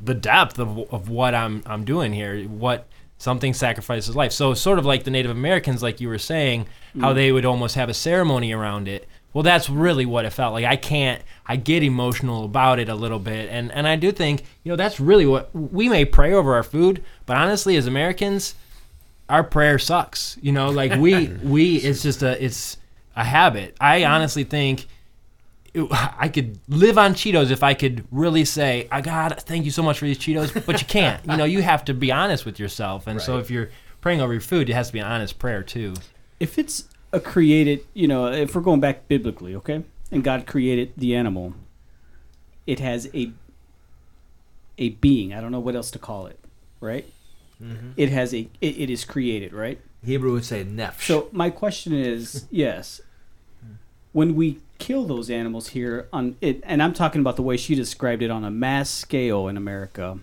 [0.02, 2.42] the depth of, of what I'm I'm doing here.
[2.44, 2.86] What
[3.18, 4.32] something sacrifices life.
[4.32, 6.66] So sort of like the Native Americans, like you were saying,
[7.00, 7.16] how hmm.
[7.16, 9.06] they would almost have a ceremony around it.
[9.34, 10.64] Well, that's really what it felt like.
[10.64, 11.22] I can't.
[11.46, 14.76] I get emotional about it a little bit, and and I do think you know
[14.76, 18.54] that's really what we may pray over our food, but honestly, as Americans,
[19.28, 20.38] our prayer sucks.
[20.40, 22.78] You know, like we we it's just a it's
[23.14, 23.76] a habit.
[23.80, 24.06] I hmm.
[24.06, 24.86] honestly think
[25.92, 29.82] I could live on Cheetos if I could really say, "I God, thank you so
[29.82, 31.24] much for these Cheetos," but you can't.
[31.26, 34.32] You know, you have to be honest with yourself, and so if you're praying over
[34.32, 35.94] your food, it has to be an honest prayer too.
[36.40, 40.92] If it's a created, you know, if we're going back biblically, okay, and God created
[40.96, 41.54] the animal,
[42.66, 43.32] it has a
[44.78, 45.34] a being.
[45.34, 46.38] I don't know what else to call it,
[46.80, 47.06] right?
[47.62, 47.90] Mm-hmm.
[47.96, 48.48] It has a.
[48.60, 49.80] It, it is created, right?
[50.04, 51.06] Hebrew would say nefesh.
[51.06, 53.00] So my question is, yes,
[54.12, 57.74] when we kill those animals here on it, and I'm talking about the way she
[57.74, 60.18] described it on a mass scale in America.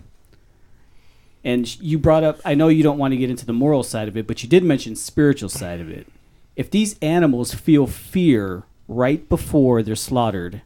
[1.44, 4.08] And you brought up, I know you don't want to get into the moral side
[4.08, 6.08] of it, but you did mention spiritual side of it.
[6.56, 10.62] If these animals feel fear right before they're slaughtered,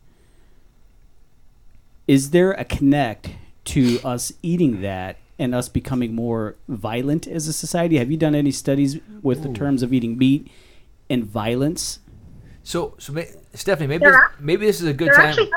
[2.06, 3.30] is there a connect
[3.66, 7.98] to us eating that and us becoming more violent as a society?
[7.98, 10.50] Have you done any studies with the terms of eating meat
[11.08, 11.98] and violence?
[12.62, 13.12] So, so
[13.54, 15.26] Stephanie, maybe this, ac- maybe this is a good They're time.
[15.28, 15.50] actually.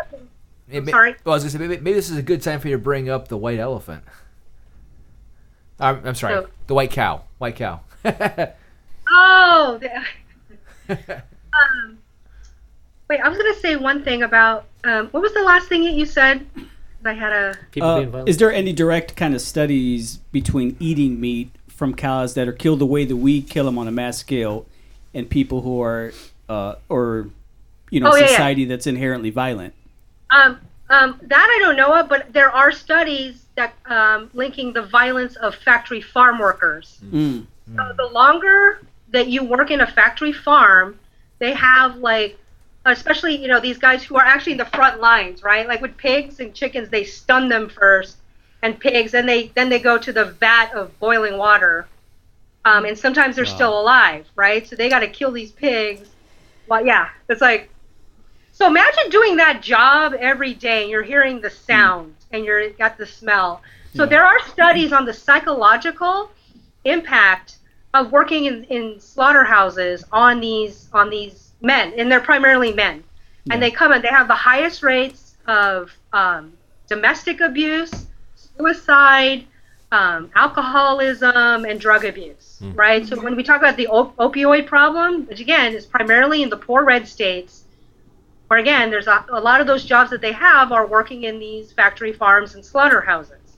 [0.68, 1.16] Hey, ma- sorry.
[1.24, 2.82] Well, I was gonna say maybe, maybe this is a good time for you to
[2.82, 4.04] bring up the white elephant.
[5.80, 7.24] I'm, I'm sorry, So- the white cow.
[7.38, 7.82] White cow.
[9.16, 9.80] Oh.
[9.82, 9.98] The,
[11.24, 11.98] um,
[13.10, 15.92] wait, I was gonna say one thing about um, what was the last thing that
[15.94, 16.46] you said?
[17.06, 17.84] I had a.
[17.84, 22.54] Uh, is there any direct kind of studies between eating meat from cows that are
[22.54, 24.66] killed the way that we kill them on a mass scale,
[25.14, 26.14] and people who are,
[26.48, 27.30] uh, or,
[27.94, 28.28] you know, Oh, yeah, yeah.
[28.30, 29.74] society that's inherently violent?
[30.32, 34.82] Um, um, that I don't know of, but there are studies that um, linking the
[34.82, 37.00] violence of factory farm workers.
[37.06, 37.46] Mm.
[37.76, 40.98] So the longer that you work in a factory farm,
[41.38, 42.38] they have like,
[42.86, 45.68] especially you know these guys who are actually in the front lines, right?
[45.68, 48.18] Like with pigs and chickens, they stun them first,
[48.64, 51.88] and pigs, then they then they go to the vat of boiling water,
[52.66, 54.68] um, and sometimes they're still alive, right?
[54.68, 56.10] So they got to kill these pigs.
[56.68, 57.70] Well, yeah, it's like
[58.54, 62.98] so imagine doing that job every day and you're hearing the sound and you're got
[63.00, 63.62] the smell.
[63.96, 66.30] So there are studies on the psychological
[66.86, 67.58] impact
[67.94, 73.04] of working in, in slaughterhouses on these on these men and they're primarily men.
[73.50, 76.54] And they come and they have the highest rates of um,
[76.88, 78.06] domestic abuse,
[78.58, 79.46] suicide,
[79.92, 82.62] um, alcoholism, and drug abuse.
[82.74, 83.06] Right.
[83.06, 86.58] So when we talk about the op- opioid problem, which again is primarily in the
[86.58, 87.64] poor red states,
[88.54, 91.40] where again there's a, a lot of those jobs that they have are working in
[91.40, 93.58] these factory farms and slaughterhouses.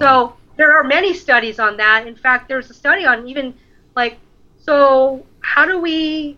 [0.00, 2.08] So there are many studies on that.
[2.08, 3.54] In fact, there's a study on even
[3.94, 4.18] like
[4.58, 6.36] so how do we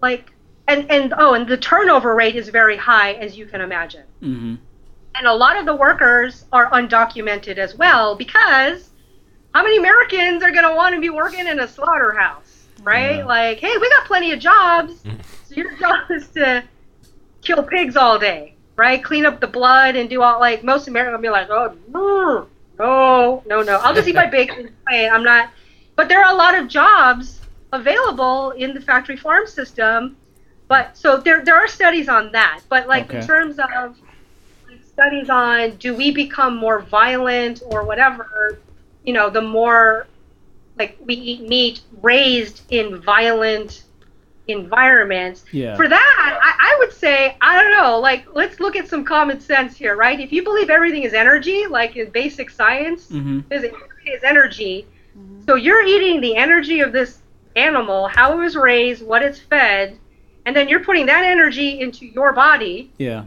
[0.00, 0.32] like
[0.68, 4.54] and and oh and the turnover rate is very high as you can imagine hmm
[5.14, 8.90] and a lot of the workers are undocumented as well because
[9.52, 13.26] how many Americans are going to want to be working in a slaughterhouse, right?
[13.26, 15.02] Like, hey, we got plenty of jobs.
[15.48, 16.62] so your job is to
[17.42, 19.02] kill pigs all day, right?
[19.02, 22.46] Clean up the blood and do all like most Americans will be like, oh, no,
[22.78, 23.78] no, no, no.
[23.78, 24.74] I'll just eat my bacon.
[24.88, 25.50] I'm not.
[25.96, 27.40] But there are a lot of jobs
[27.72, 30.16] available in the factory farm system.
[30.68, 32.60] But so there, there are studies on that.
[32.68, 33.68] But like in terms of
[34.68, 38.58] like, studies on do we become more violent or whatever,
[39.04, 40.06] you know, the more
[40.78, 43.84] like we eat meat raised in violent
[44.48, 45.44] environments.
[45.52, 45.76] Yeah.
[45.76, 49.40] For that, I, I would say, I don't know, like let's look at some common
[49.40, 50.18] sense here, right?
[50.18, 54.86] If you believe everything is energy, like in basic science, hmm physics is energy.
[55.46, 57.20] So you're eating the energy of this
[57.56, 59.98] animal, how it was raised, what it's fed,
[60.46, 62.90] and then you're putting that energy into your body.
[62.98, 63.26] Yeah.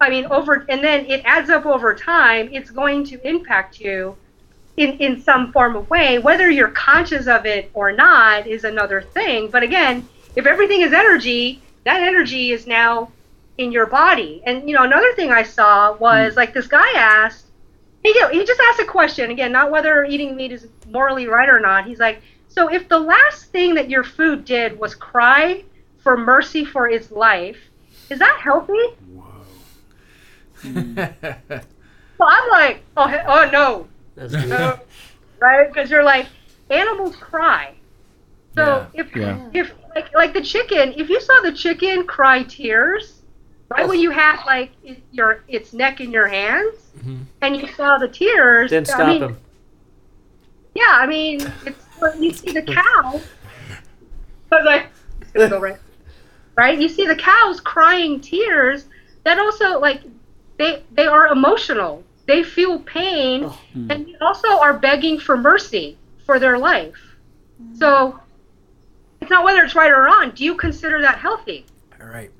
[0.00, 2.48] I mean, over and then it adds up over time.
[2.52, 4.16] It's going to impact you
[4.76, 6.18] in in some form of way.
[6.18, 9.48] Whether you're conscious of it or not is another thing.
[9.50, 13.10] But again, if everything is energy, that energy is now
[13.58, 14.42] in your body.
[14.46, 16.38] And you know, another thing I saw was hmm.
[16.38, 17.46] like this guy asked.
[18.02, 21.58] He, he just asked a question again, not whether eating meat is morally right or
[21.58, 21.86] not.
[21.86, 25.64] He's like, so if the last thing that your food did was cry
[25.98, 27.56] for mercy for its life,
[28.10, 28.74] is that healthy?
[29.08, 29.32] Whoa.
[32.18, 34.48] So I'm like, oh, oh no, That's good.
[34.48, 34.78] no,
[35.40, 35.66] right?
[35.66, 36.26] Because you're like,
[36.70, 37.74] animals cry.
[38.54, 39.48] So if Yeah.
[39.52, 43.22] if like like the chicken, if you saw the chicken cry tears,
[43.68, 44.72] right when you had like
[45.12, 47.22] your its neck in your hands, mm-hmm.
[47.42, 49.38] and you saw the tears, Didn't I stop mean, him.
[50.74, 53.20] Yeah, I mean, it's when you see the cow.
[54.52, 54.86] I was like,
[55.20, 55.78] it's gonna go right.
[56.56, 56.78] Right?
[56.78, 58.86] You see the cows crying tears.
[59.24, 60.02] That also like
[60.58, 62.04] they they are emotional.
[62.26, 63.90] They feel pain, oh, hmm.
[63.90, 66.96] and they also are begging for mercy for their life.
[67.74, 68.18] So
[69.24, 70.32] it's not whether it's right or wrong.
[70.34, 71.64] Do you consider that healthy?
[71.98, 72.30] All right.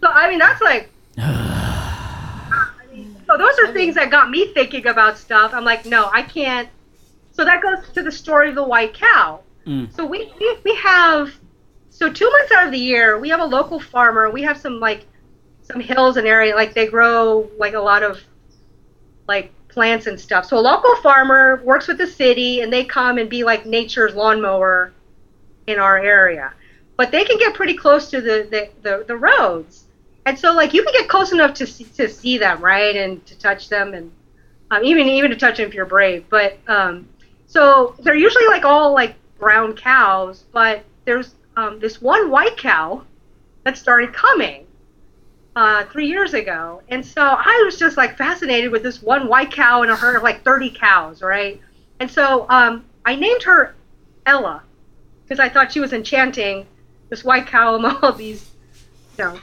[0.00, 0.90] So I mean, that's like.
[1.18, 5.52] I mean, so those are things that got me thinking about stuff.
[5.52, 6.68] I'm like, no, I can't.
[7.32, 9.40] So that goes to the story of the white cow.
[9.66, 9.92] Mm.
[9.92, 11.34] So we, we we have
[11.90, 14.30] so two months out of the year we have a local farmer.
[14.30, 15.04] We have some like
[15.62, 18.20] some hills and area like they grow like a lot of
[19.26, 20.44] like plants and stuff.
[20.44, 24.14] So a local farmer works with the city and they come and be like nature's
[24.14, 24.92] lawnmower
[25.66, 26.52] in our area.
[26.96, 29.84] But they can get pretty close to the, the, the, the roads.
[30.26, 32.96] And so like you can get close enough to see, to see them, right?
[32.96, 34.10] And to touch them and
[34.70, 36.24] um, even even to touch them if you're brave.
[36.28, 37.08] But um,
[37.46, 43.02] so they're usually like all like brown cows, but there's um, this one white cow
[43.64, 44.66] that started coming
[45.56, 49.52] uh, three years ago, and so I was just like fascinated with this one white
[49.52, 51.60] cow in a herd of like 30 cows, right?
[52.00, 53.74] And so um, I named her
[54.26, 54.62] Ella
[55.24, 56.66] because I thought she was enchanting
[57.10, 58.50] this white cow among all these,
[59.18, 59.38] you know,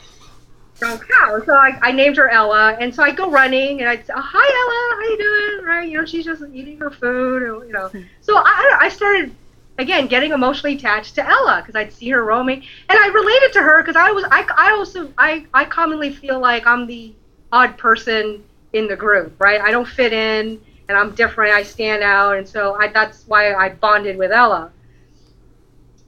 [0.80, 1.42] brown cow.
[1.46, 4.22] So I, I named her Ella, and so I go running, and I'd say, oh,
[4.22, 5.90] "Hi, Ella, how you doing?" Right?
[5.90, 7.90] You know, she's just eating her food, and, you know.
[8.22, 9.36] So I, I started
[9.78, 13.62] again getting emotionally attached to Ella because I'd see her roaming, and I related to
[13.62, 17.14] her because I was I, I also I I commonly feel like I'm the
[17.52, 19.62] odd person in the group, right?
[19.62, 21.54] I don't fit in, and I'm different.
[21.54, 24.72] I stand out, and so I that's why I bonded with Ella.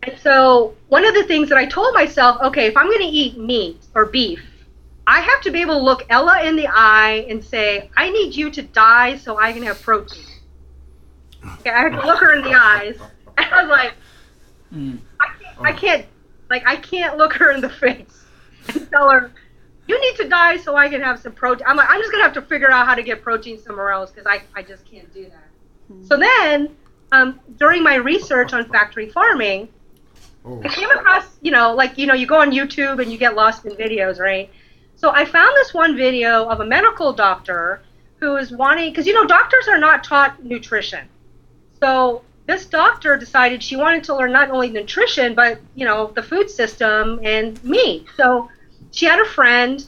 [0.06, 3.06] And so one of the things that I told myself, okay, if I'm going to
[3.06, 4.42] eat meat or beef,
[5.08, 8.36] I have to be able to look Ella in the eye and say, I need
[8.36, 10.24] you to die so I can have protein.
[11.60, 12.98] Okay, I had to look her in the eyes,
[13.38, 13.94] and I was like,
[14.74, 14.98] Mm.
[15.20, 16.06] I can't, I can't,
[16.50, 18.26] like, I can't look her in the face
[18.74, 19.32] and tell her,
[19.88, 21.68] you need to die so I can have some protein.
[21.68, 24.12] I'm like, I'm just gonna have to figure out how to get protein somewhere else
[24.12, 26.08] because I, I just can't do that.
[26.08, 26.76] So then,
[27.12, 29.68] um, during my research on factory farming,
[30.46, 33.36] I came across, you know, like, you know, you go on YouTube and you get
[33.36, 34.50] lost in videos, right?
[34.96, 37.82] So I found this one video of a medical doctor
[38.20, 41.08] who is wanting, because, you know, doctors are not taught nutrition.
[41.80, 46.24] So this doctor decided she wanted to learn not only nutrition, but, you know, the
[46.24, 48.06] food system and meat.
[48.18, 48.50] So
[48.92, 49.86] she had a friend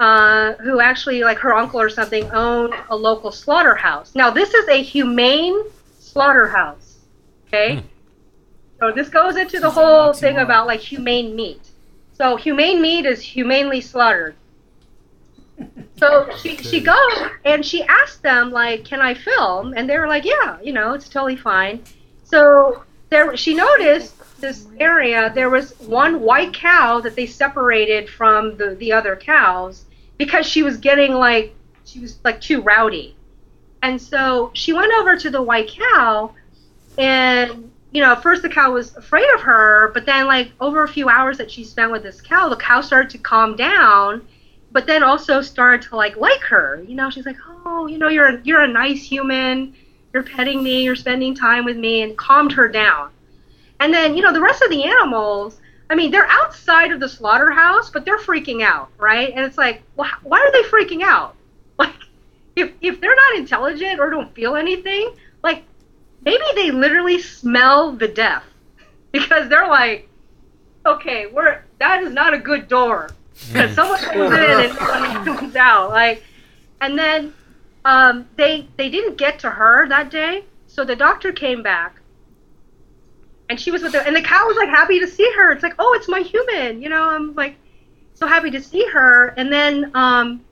[0.00, 4.16] uh, who actually, like her uncle or something, owned a local slaughterhouse.
[4.16, 5.62] Now, this is a humane
[5.98, 6.98] slaughterhouse,
[7.46, 7.84] okay?
[8.82, 11.70] So this goes into the This is an whole thing about like humane meat.
[12.14, 14.34] So humane meat is humanely slaughtered.
[15.98, 17.12] So she she goes
[17.44, 20.94] and she asked them like, "Can I film?" And they were like, "Yeah, you know,
[20.94, 21.84] it's totally fine."
[22.24, 28.56] So there she noticed this area there was one white cow that they separated from
[28.56, 29.84] the the other cows
[30.18, 33.14] because she was getting like she was like too rowdy.
[33.82, 36.34] And so she went over to the white cow
[36.98, 40.82] and you know, at first the cow was afraid of her, but then like over
[40.82, 44.26] a few hours that she spent with this cow, the cow started to calm down,
[44.72, 46.82] but then also started to like like her.
[46.88, 49.74] You know, she's like, "Oh, you know, you're a, you're a nice human.
[50.12, 53.10] You're petting me, you're spending time with me," and calmed her down.
[53.78, 57.08] And then, you know, the rest of the animals, I mean, they're outside of the
[57.08, 59.32] slaughterhouse, but they're freaking out, right?
[59.34, 61.36] And it's like, well, why are they freaking out?
[61.78, 61.94] Like,
[62.54, 65.64] if if they're not intelligent or don't feel anything, like
[66.24, 68.44] maybe they literally smell the death
[69.12, 70.08] because they're like,
[70.86, 73.10] okay, we're that is not a good door.
[73.52, 75.90] Because someone comes in and someone comes out.
[75.90, 76.22] Like,
[76.80, 77.32] and then
[77.84, 82.00] um, they they didn't get to her that day, so the doctor came back,
[83.48, 85.50] and she was with her, and the cow was like happy to see her.
[85.52, 87.02] It's like, oh, it's my human, you know.
[87.02, 87.56] I'm like
[88.14, 90.44] so happy to see her, and then um,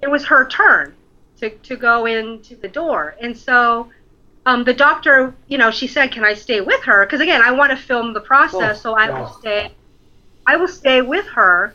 [0.00, 0.94] it was her turn
[1.40, 3.90] to to go into the door, and so
[4.46, 7.50] um, the doctor, you know, she said, "Can I stay with her?" Because again, I
[7.50, 9.72] want to film the process, so I will stay.
[10.46, 11.74] I will stay with her.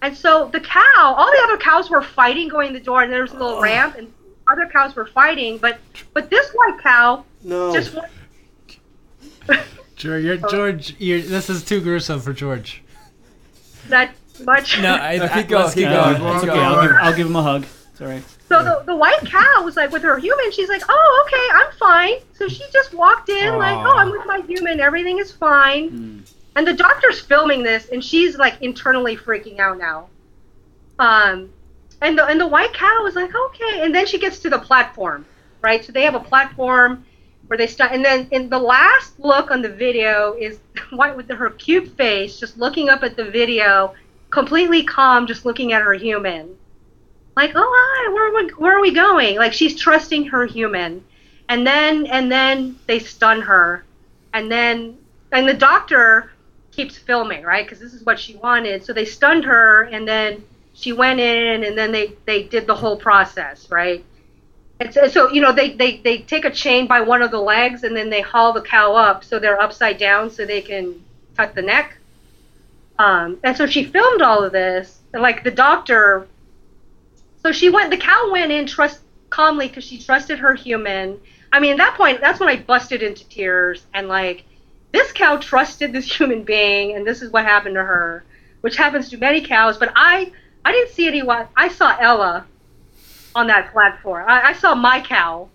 [0.00, 3.12] And so the cow, all the other cows were fighting going in the door, and
[3.12, 4.12] there was a little ramp, and
[4.48, 5.78] other cows were fighting, but
[6.14, 7.72] but this white cow No.
[7.72, 8.08] just went,
[9.96, 12.82] George, you're, George you're, this is too gruesome for George.
[13.88, 14.80] that much.
[14.80, 16.34] No, I, No, I, keep going, let's keep keep going.
[16.34, 16.52] it's okay.
[16.58, 17.66] I'll give, I'll give him a hug.
[17.92, 18.22] It's all right.
[18.52, 20.52] So the, the white cow was like with her human.
[20.52, 22.16] She's like, oh, okay, I'm fine.
[22.34, 24.78] So she just walked in like, oh, I'm with my human.
[24.78, 25.90] Everything is fine.
[25.90, 26.32] Mm.
[26.54, 30.08] And the doctor's filming this, and she's like internally freaking out now.
[30.98, 31.48] Um,
[32.02, 33.80] and the and the white cow is like, okay.
[33.80, 35.24] And then she gets to the platform,
[35.62, 35.82] right?
[35.82, 37.06] So they have a platform
[37.46, 37.92] where they start.
[37.92, 40.60] And then in the last look on the video is
[40.90, 43.94] white with her cute face, just looking up at the video,
[44.28, 46.54] completely calm, just looking at her human
[47.36, 49.36] like, oh hi, where where are we going?
[49.36, 51.04] Like she's trusting her human,
[51.48, 53.84] and then and then they stun her,
[54.32, 54.98] and then
[55.32, 56.30] and the doctor
[56.72, 57.64] keeps filming, right?
[57.64, 58.84] Because this is what she wanted.
[58.84, 62.74] So they stunned her, and then she went in, and then they they did the
[62.74, 64.04] whole process, right?
[64.80, 67.40] And so, so you know they, they they take a chain by one of the
[67.40, 71.02] legs, and then they haul the cow up so they're upside down so they can
[71.36, 71.96] cut the neck.
[72.98, 76.26] Um, and so she filmed all of this, and like the doctor
[77.42, 77.90] so she went.
[77.90, 79.00] The cow went in trust
[79.30, 81.20] calmly because she trusted her human.
[81.52, 84.44] I mean, at that point, that's when I busted into tears and like,
[84.92, 88.24] this cow trusted this human being, and this is what happened to her,
[88.60, 89.76] which happens to many cows.
[89.78, 90.32] But I,
[90.64, 91.48] I didn't see anyone.
[91.56, 92.46] I saw Ella
[93.34, 94.26] on that platform.
[94.28, 95.48] I, I saw my cow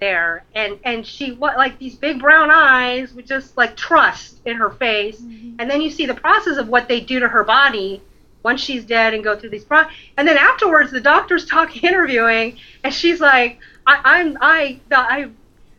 [0.00, 4.56] there, and and she what like these big brown eyes with just like trust in
[4.56, 5.56] her face, mm-hmm.
[5.58, 8.02] and then you see the process of what they do to her body
[8.44, 9.82] once she's dead and go through these pro
[10.16, 15.28] and then afterwards the doctor's talking interviewing and she's like I, i'm i i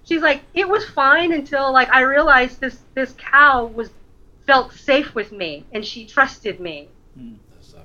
[0.04, 3.90] she's like it was fine until like i realized this this cow was
[4.46, 7.36] felt safe with me and she trusted me hmm.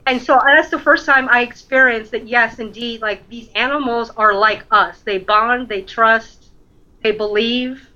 [0.06, 2.26] and so that's the first time I experienced that.
[2.26, 5.00] Yes, indeed, like these animals are like us.
[5.00, 6.46] They bond, they trust,
[7.02, 7.88] they believe,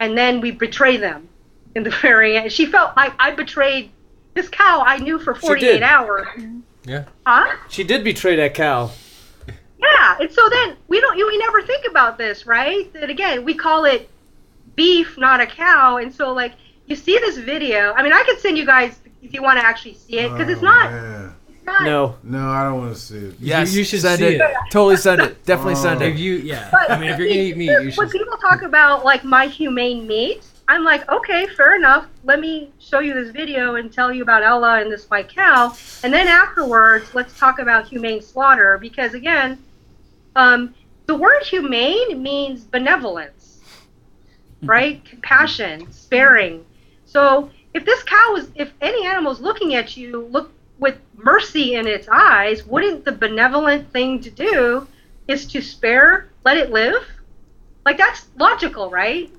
[0.00, 1.28] and then we betray them
[1.74, 2.52] in the very end.
[2.52, 3.90] She felt like I betrayed
[4.34, 6.26] this cow I knew for 48 hours.
[6.84, 7.04] Yeah.
[7.26, 7.56] Huh?
[7.68, 8.90] She did betray that cow.
[9.78, 12.92] Yeah, and so then we don't you we never think about this, right?
[12.92, 14.08] That again, we call it
[14.76, 16.54] beef, not a cow, and so like
[16.86, 17.92] you see this video.
[17.92, 20.48] I mean, I could send you guys if you want to actually see it because
[20.48, 21.34] it's Oh, not, man.
[21.64, 22.16] not No.
[22.22, 23.34] No, I don't want to see it.
[23.40, 24.40] Yes, you should send see it.
[24.40, 24.56] it.
[24.70, 25.44] Totally send it.
[25.44, 25.82] Definitely oh.
[25.82, 26.12] send it.
[26.12, 26.68] If you, yeah.
[26.70, 27.98] But I mean, if you're gonna eat meat, you should.
[27.98, 28.20] when should.
[28.20, 32.06] people talk about like my humane meat, I'm like, okay, fair enough.
[32.24, 35.74] Let me show you this video and tell you about Ella and this white cow,
[36.02, 39.62] and then afterwards, let's talk about humane slaughter because again,
[40.36, 40.74] um,
[41.06, 43.60] the word humane means benevolence,
[44.62, 45.04] right?
[45.04, 46.64] Compassion, sparing.
[47.04, 51.74] So if this cow is, if any animal is looking at you, look with mercy
[51.74, 54.86] in its eyes, wouldn't the benevolent thing to do
[55.28, 57.06] is to spare, let it live?
[57.84, 59.30] Like that's logical, right?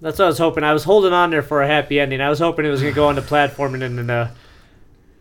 [0.00, 0.64] That's what I was hoping.
[0.64, 2.20] I was holding on there for a happy ending.
[2.20, 4.30] I was hoping it was gonna go on the platform and then the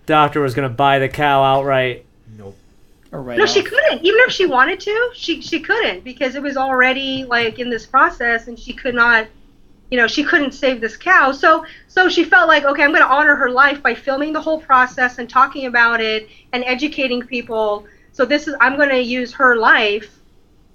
[0.05, 2.05] doctor was gonna buy the cow outright.
[3.13, 3.49] Or right no, off.
[3.51, 4.03] she couldn't.
[4.03, 7.85] Even if she wanted to, she she couldn't because it was already like in this
[7.85, 9.27] process, and she could not,
[9.91, 11.31] you know, she couldn't save this cow.
[11.31, 14.41] So so she felt like, okay, I'm going to honor her life by filming the
[14.41, 17.85] whole process and talking about it and educating people.
[18.13, 20.19] So this is I'm going to use her life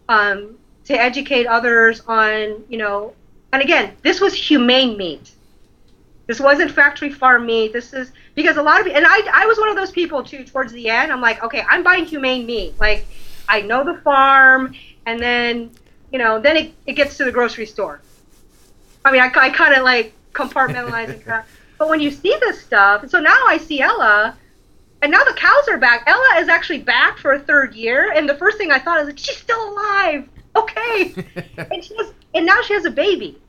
[0.09, 3.15] um, to educate others on, you know,
[3.53, 5.31] and again, this was humane meat.
[6.27, 7.73] This wasn't factory farm meat.
[7.73, 10.45] This is because a lot of and I I was one of those people too.
[10.45, 12.75] Towards the end, I'm like, okay, I'm buying humane meat.
[12.79, 13.07] Like,
[13.49, 14.75] I know the farm,
[15.07, 15.71] and then
[16.13, 18.01] you know, then it, it gets to the grocery store.
[19.05, 21.49] I mean, I, I kind of like compartmentalize and crap.
[21.79, 24.37] But when you see this stuff, so now I see Ella,
[25.01, 26.05] and now the cows are back.
[26.07, 29.07] Ella is actually back for a third year, and the first thing I thought is
[29.07, 30.29] like, she's still alive.
[30.57, 31.15] Okay,
[31.57, 33.41] and she has, and now she has a baby.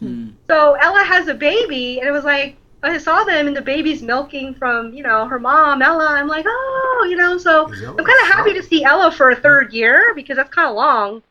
[0.00, 0.30] Hmm.
[0.48, 4.02] So Ella has a baby, and it was like I saw them, and the baby's
[4.02, 6.06] milking from you know her mom, Ella.
[6.06, 7.38] I'm like, oh, you know.
[7.38, 10.68] So I'm kind of happy to see Ella for a third year because that's kind
[10.68, 11.22] of long.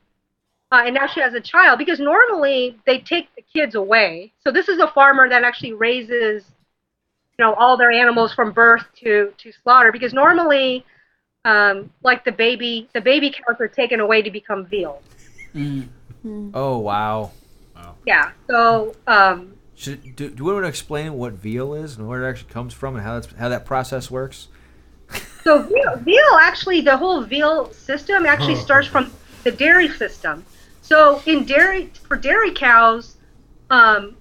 [0.71, 4.33] Uh, and now she has a child because normally they take the kids away.
[4.43, 6.43] So this is a farmer that actually raises,
[7.37, 10.83] you know, all their animals from birth to to slaughter because normally,
[11.45, 15.03] um, like the baby, the baby cows are taken away to become veal.
[15.53, 15.89] Mm.
[16.26, 17.32] Oh wow.
[18.05, 18.32] Yeah.
[18.47, 22.30] So um, Should, do, do we want to explain what veal is and where it
[22.30, 24.47] actually comes from and how that's how that process works?
[25.43, 29.11] So veal, veal actually, the whole veal system actually starts from
[29.43, 30.45] the dairy system.
[30.82, 33.17] So in dairy, for dairy cows,
[33.69, 34.15] um,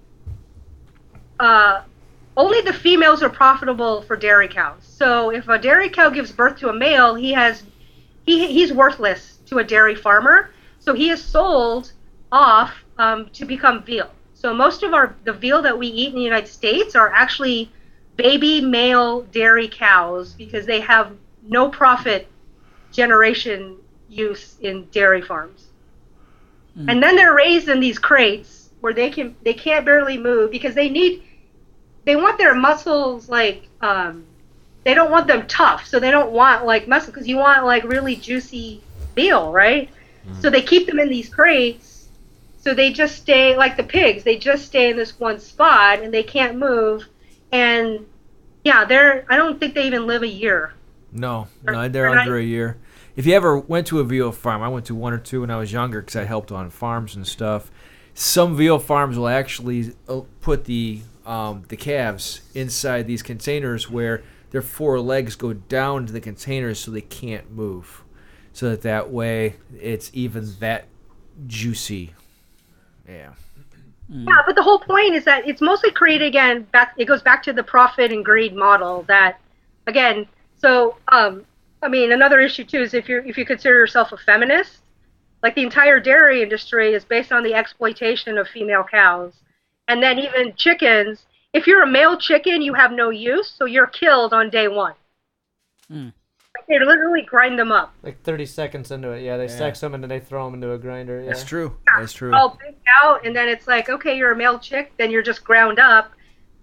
[1.39, 1.83] uh,
[2.37, 4.83] only the females are profitable for dairy cows.
[4.83, 7.63] So if a dairy cow gives birth to a male, he has
[8.27, 10.51] he, he's worthless to a dairy farmer.
[10.85, 11.93] So he is sold
[12.33, 14.11] off um, to become veal.
[14.35, 17.71] So most of our the veal that we eat in the United States are actually
[18.17, 21.13] baby male dairy cows because they have
[21.43, 22.29] no profit
[22.91, 23.77] generation
[24.09, 25.69] use in dairy farms.
[26.89, 30.75] And then they're raised in these crates where they can they can't barely move because
[30.75, 31.23] they need
[32.05, 34.25] they want their muscles like um,
[34.85, 37.85] they don't want them tough, so they don't want like muscle because you want like
[37.85, 38.81] really juicy
[39.15, 39.89] veal, right?
[40.41, 42.09] So they keep them in these crates.
[42.59, 44.23] So they just stay like the pigs.
[44.23, 47.09] They just stay in this one spot and they can't move.
[47.51, 48.07] And
[48.65, 50.73] yeah, they're I don't think they even live a year.
[51.13, 52.79] No, no, they're under a year.
[53.17, 55.51] If you ever went to a veal farm, I went to one or two when
[55.51, 57.71] I was younger because I helped on farms and stuff.
[58.15, 64.23] Some veal farms will actually uh, put the um, the calves inside these containers where
[64.51, 68.02] their four legs go down to the containers so they can't move,
[68.53, 70.87] so that that way it's even that
[71.47, 72.15] juicy.
[73.09, 73.33] Yeah.
[74.09, 77.43] Yeah, but the whole point is that it's mostly created again back it goes back
[77.45, 79.41] to the profit and greed model that
[79.87, 80.27] again,
[80.59, 81.45] so um
[81.83, 84.83] I mean another issue too is if you if you consider yourself a feminist,
[85.43, 89.33] like the entire dairy industry is based on the exploitation of female cows.
[89.89, 93.89] And then even chickens, if you're a male chicken, you have no use, so you're
[93.89, 94.95] killed on day 1.
[95.91, 96.13] Mm.
[96.69, 97.95] They literally grind them up.
[98.03, 100.73] Like 30 seconds into it, yeah, they sex them and then they throw them into
[100.73, 101.21] a grinder.
[101.21, 101.29] Yeah.
[101.29, 101.77] That's true.
[101.99, 102.35] That's true.
[102.35, 105.45] all big out and then it's like okay you're a male chick then you're just
[105.45, 106.13] ground up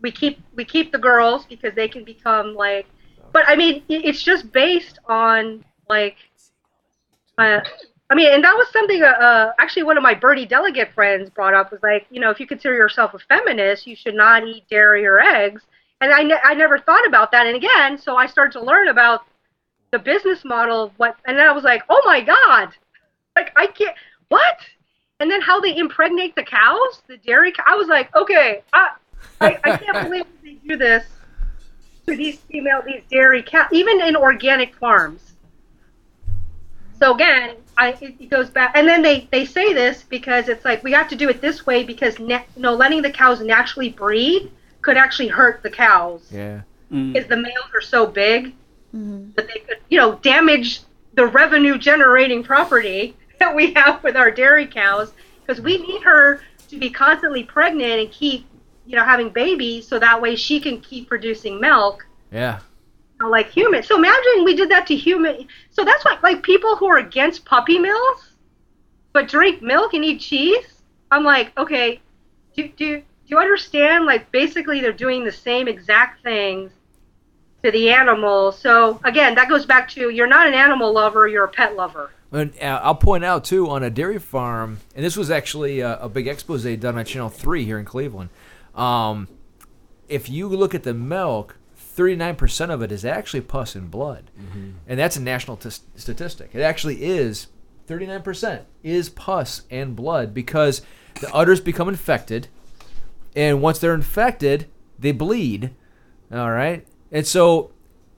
[0.01, 2.87] we keep we keep the girls because they can become like
[3.31, 6.17] but i mean it's just based on like
[7.37, 7.59] uh,
[8.09, 11.29] i mean and that was something uh, uh, actually one of my birdie delegate friends
[11.29, 14.45] brought up was like you know if you consider yourself a feminist you should not
[14.47, 15.63] eat dairy or eggs
[16.01, 17.45] and I, ne- I never thought about that.
[17.45, 19.25] And again, so I started to learn about
[19.91, 22.69] the business model of what, and then I was like, oh my god,
[23.35, 23.95] like I can't
[24.29, 24.57] what?
[25.19, 27.51] And then how they impregnate the cows, the dairy.
[27.51, 28.89] cow- I was like, okay, I,
[29.41, 31.05] I, I can't believe they do this
[32.07, 35.33] to these female, these dairy cows, even in organic farms.
[36.99, 40.65] So again, I it, it goes back, and then they they say this because it's
[40.65, 43.41] like we have to do it this way because na- you know letting the cows
[43.41, 46.61] naturally breed could actually hurt the cows Yeah.
[46.91, 47.13] Mm.
[47.13, 48.53] because the males are so big
[48.95, 49.31] Mm-hmm.
[49.35, 50.81] that they could you know damage
[51.13, 55.13] the revenue generating property that we have with our dairy cows
[55.45, 58.45] because we need her to be constantly pregnant and keep
[58.87, 62.59] you know having babies so that way she can keep producing milk Yeah.
[63.19, 63.87] you know, like humans.
[63.87, 65.47] So imagine we did that to human.
[65.69, 68.31] So that's why, like, people who are against puppy mills,
[69.13, 70.81] but drink milk and eat cheese.
[71.11, 71.99] I'm like, okay,
[72.55, 74.05] do do do you understand?
[74.05, 76.71] Like, basically, they're doing the same exact things
[77.63, 78.51] to the animal.
[78.51, 82.11] So again, that goes back to you're not an animal lover, you're a pet lover.
[82.31, 85.97] And uh, I'll point out too on a dairy farm, and this was actually a,
[85.99, 88.29] a big expose done on Channel Three here in Cleveland.
[88.75, 89.27] Um,
[90.07, 91.57] if you look at the milk,
[91.97, 94.31] 39% of it is actually pus and blood,
[94.87, 96.51] and that's a national t- statistic.
[96.53, 97.47] It actually is
[97.87, 100.83] 39% is pus and blood because
[101.19, 102.47] the udders become infected,
[103.35, 104.67] and once they're infected,
[104.99, 105.71] they bleed.
[106.31, 107.71] All right, and so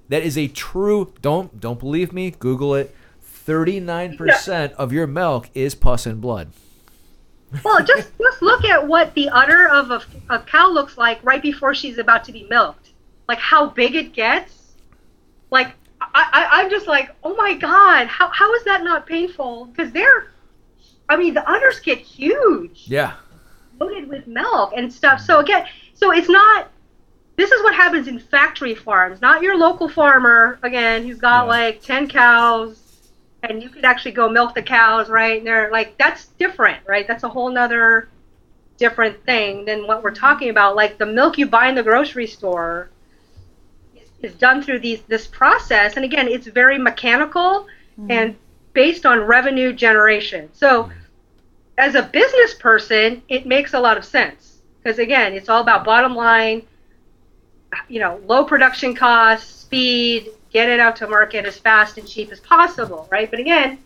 [0.10, 1.14] that is a true.
[1.22, 2.32] Don't don't believe me.
[2.32, 2.96] Google it.
[3.22, 6.52] Thirty-nine percent of your milk is pus and blood.
[7.66, 11.42] Well, just just look at what the udder of a, a cow looks like right
[11.42, 12.92] before she's about to be milked.
[13.28, 14.76] Like how big it gets.
[15.50, 19.66] Like I, I I'm just like, oh my god, how how is that not painful?
[19.66, 20.32] Because they're,
[21.10, 23.14] I mean, the udders get huge, Yeah.
[23.80, 25.20] loaded with milk and stuff.
[25.20, 26.70] So again, so it's not.
[27.42, 30.60] This is what happens in factory farms, not your local farmer.
[30.62, 31.50] Again, who's got Yeah.
[31.50, 33.10] like ten cows
[33.42, 35.40] and you could actually go milk the cows, right?
[35.40, 37.08] And they're like, that's different, right?
[37.08, 38.10] That's a whole nother
[38.78, 40.76] different thing than what we're talking about.
[40.76, 42.92] Like the milk you buy in the grocery store
[43.96, 47.68] is, is done through these this process, and again, it's very mechanical
[48.00, 48.12] mm-hmm.
[48.12, 48.36] and
[48.74, 50.48] based on revenue generation.
[50.54, 50.92] So,
[51.80, 55.84] as a business person, it makes a lot of sense because again, it's all about
[55.84, 56.68] bottom line.
[57.88, 62.32] You know, low production costs, speed, get it out to market as fast and cheap
[62.32, 63.30] as possible, right?
[63.30, 63.80] But again,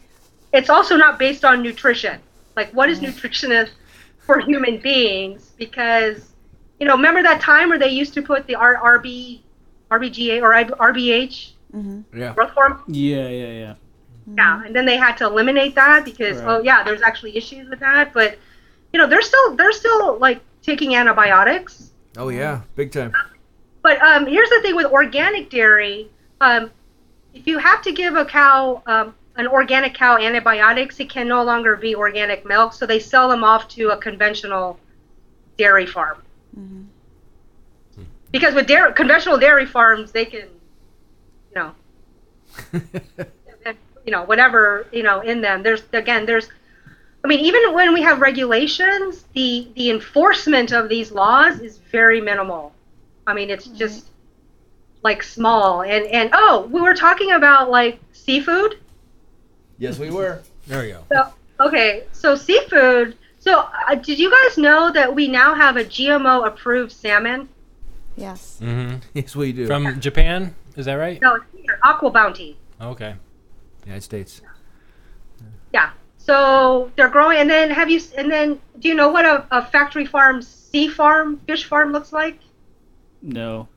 [0.53, 2.19] it's also not based on nutrition.
[2.55, 3.71] Like, what is nutritionist
[4.19, 5.51] for human beings?
[5.57, 6.31] Because,
[6.79, 9.41] you know, remember that time where they used to put the R- RB,
[9.91, 12.17] RBGA or RBH mm-hmm.
[12.17, 12.33] Yeah.
[12.33, 12.81] growth hormone?
[12.87, 13.73] Yeah, yeah, yeah.
[14.27, 14.37] Mm-hmm.
[14.37, 16.47] Yeah, and then they had to eliminate that because Right.
[16.47, 18.11] oh yeah, there's actually issues with that.
[18.13, 18.39] But
[18.91, 21.91] you know, they're still they're still like taking antibiotics.
[22.17, 22.61] Oh yeah.
[22.75, 23.13] Big time.
[23.85, 26.09] But um, here's the thing with organic dairy.
[26.41, 26.71] Um,
[27.35, 31.43] if you have to give a cow um, an organic cow antibiotics, it can no
[31.43, 32.73] longer be organic milk.
[32.73, 34.79] So they sell them off to a conventional
[35.59, 36.23] dairy farm.
[36.59, 38.03] Mm-hmm.
[38.31, 40.47] Because with dairy, conventional dairy farms, they can,
[41.51, 41.71] you know,
[44.03, 45.61] you know, whatever you know in them.
[45.61, 46.49] There's again, there's.
[47.23, 52.19] I mean, even when we have regulations, the the enforcement of these laws is very
[52.19, 52.74] minimal.
[53.27, 54.05] I mean, it's just
[55.03, 55.83] like small.
[55.83, 58.79] And and oh, we were talking about like seafood.
[59.77, 60.41] Yes, we were.
[60.67, 61.03] There we go.
[61.11, 63.17] So okay, so seafood.
[63.39, 67.47] So uh, did you guys know that we now have a GMO approved salmon?
[68.17, 68.59] Yes.
[68.61, 68.97] Mm-hmm.
[69.13, 69.67] Yes, we do.
[69.67, 71.21] From Japan, is that right?
[71.21, 72.57] No, it's here, Aqua Bounty.
[72.81, 73.15] Okay.
[73.85, 74.41] United States.
[75.73, 75.91] Yeah.
[76.17, 78.01] So they're growing, and then have you?
[78.17, 82.11] And then do you know what a, a factory farm, sea farm, fish farm looks
[82.11, 82.39] like?
[83.25, 83.67] No.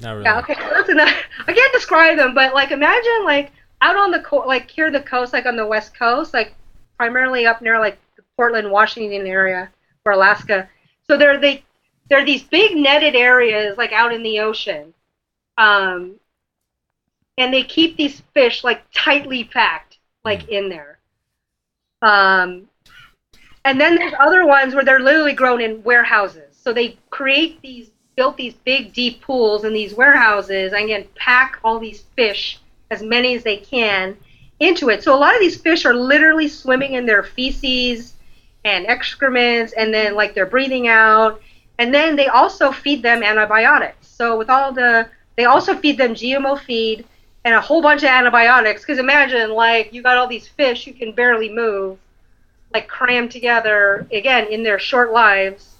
[0.00, 0.24] Not really.
[0.24, 0.38] Yeah.
[0.40, 0.54] Okay.
[0.54, 1.12] So that's enough.
[1.46, 5.00] I can't describe them, but like imagine like out on the co- like here the
[5.00, 6.54] coast, like on the west coast, like
[6.98, 9.70] primarily up near like the Portland, Washington area
[10.04, 10.68] or Alaska.
[11.08, 11.64] So they're they
[12.10, 14.92] they're these big netted areas like out in the ocean,
[15.56, 16.16] um,
[17.38, 20.98] and they keep these fish like tightly packed like in there.
[22.02, 22.68] Um,
[23.64, 26.56] and then there's other ones where they're literally grown in warehouses.
[26.56, 31.58] So they create these, built these big deep pools in these warehouses, and again pack
[31.62, 32.58] all these fish,
[32.90, 34.16] as many as they can,
[34.58, 35.02] into it.
[35.02, 38.14] So a lot of these fish are literally swimming in their feces
[38.64, 41.42] and excrements, and then like they're breathing out,
[41.78, 44.08] and then they also feed them antibiotics.
[44.08, 47.04] So with all the, they also feed them GMO feed
[47.44, 48.80] and a whole bunch of antibiotics.
[48.80, 51.98] Because imagine like you got all these fish you can barely move
[52.72, 55.76] like crammed together again in their short lives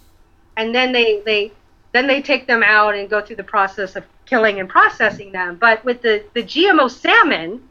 [0.57, 1.51] and then they they
[1.97, 5.57] then they take them out and go through the process of killing and processing them.
[5.57, 7.63] But with the, the GMO salmon,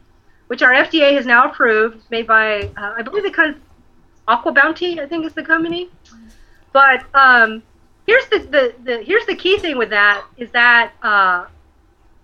[0.47, 3.55] which our FDA has now approved, made by, uh, I believe the kind
[4.27, 5.89] Aqua Bounty, I think is the company.
[6.73, 7.63] But um,
[8.07, 11.45] here's the, the, the here's the key thing with that is that uh,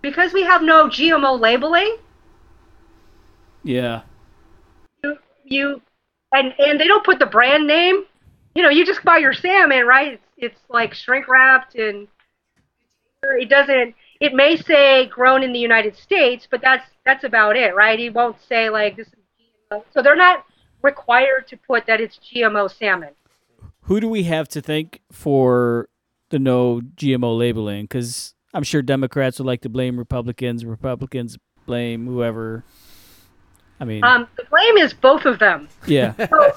[0.02, 1.98] because we have no GMO labeling,
[3.64, 4.02] Yeah.
[5.04, 5.82] you, you
[6.34, 8.04] and and they don't put the brand name.
[8.56, 10.14] You know, you just buy your salmon, right?
[10.14, 12.08] It's, it's like shrink wrapped and
[13.24, 13.96] it doesn't.
[14.20, 18.00] It may say grown in the United States, but that's that's about it, right?
[18.00, 19.14] It won't say like this is
[19.72, 19.84] GMO.
[19.94, 20.44] So they're not
[20.82, 23.10] required to put that it's GMO salmon.
[23.86, 25.90] Who do we have to thank for
[26.30, 27.84] the no GMO labeling?
[27.86, 30.66] Because I'm sure Democrats would like to blame Republicans.
[30.66, 32.64] Republicans blame whoever.
[33.80, 35.68] I mean, Um, the blame is both of them.
[35.88, 36.14] yeah.
[36.28, 36.54] So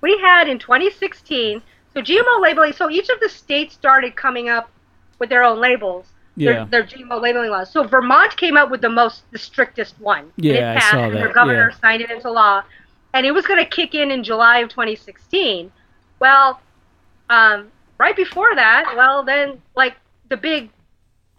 [0.00, 1.62] we had in 2016.
[1.96, 2.74] So GMO labeling.
[2.74, 4.68] So each of the states started coming up
[5.18, 6.06] with their own labels.
[6.36, 6.66] Yeah.
[6.66, 7.72] Their, their GMO labeling laws.
[7.72, 10.30] So Vermont came up with the most, the strictest one.
[10.36, 11.80] Yeah, it I passed, saw and Their governor yeah.
[11.80, 12.62] signed it into law,
[13.14, 15.72] and it was going to kick in in July of 2016.
[16.20, 16.60] Well,
[17.30, 19.94] um, right before that, well, then like
[20.28, 20.68] the big,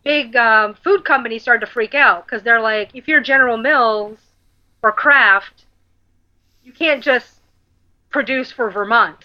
[0.04, 4.18] big um, food companies started to freak out because they're like, if you're General Mills
[4.82, 5.66] or Kraft,
[6.64, 7.42] you can't just
[8.10, 9.20] produce for Vermont,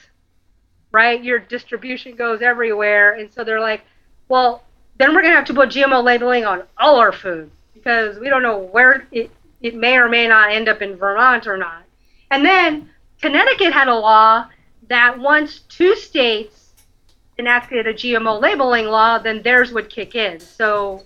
[0.92, 1.22] right?
[1.22, 3.82] Your distribution goes everywhere, and so they're like,
[4.28, 4.62] well,
[4.98, 8.42] then we're gonna have to put GMO labeling on all our food because we don't
[8.42, 9.30] know where it
[9.60, 11.84] it may or may not end up in Vermont or not.
[12.30, 12.90] And then
[13.20, 14.46] Connecticut had a law
[14.88, 16.72] that once two states
[17.38, 20.40] enacted a GMO labeling law, then theirs would kick in.
[20.40, 21.04] So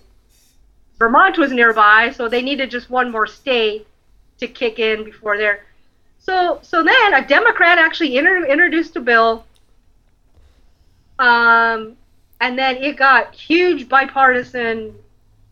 [0.97, 3.87] Vermont was nearby, so they needed just one more state
[4.39, 5.65] to kick in before their.
[6.19, 9.45] So so then a Democrat actually inter- introduced a bill.
[11.19, 11.97] Um,
[12.39, 14.95] and then it got huge bipartisan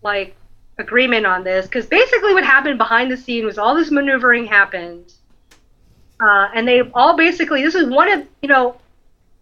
[0.04, 0.36] like
[0.78, 5.14] agreement on this because basically what happened behind the scene was all this maneuvering happened.
[6.20, 8.78] Uh, and they all basically this is one of you know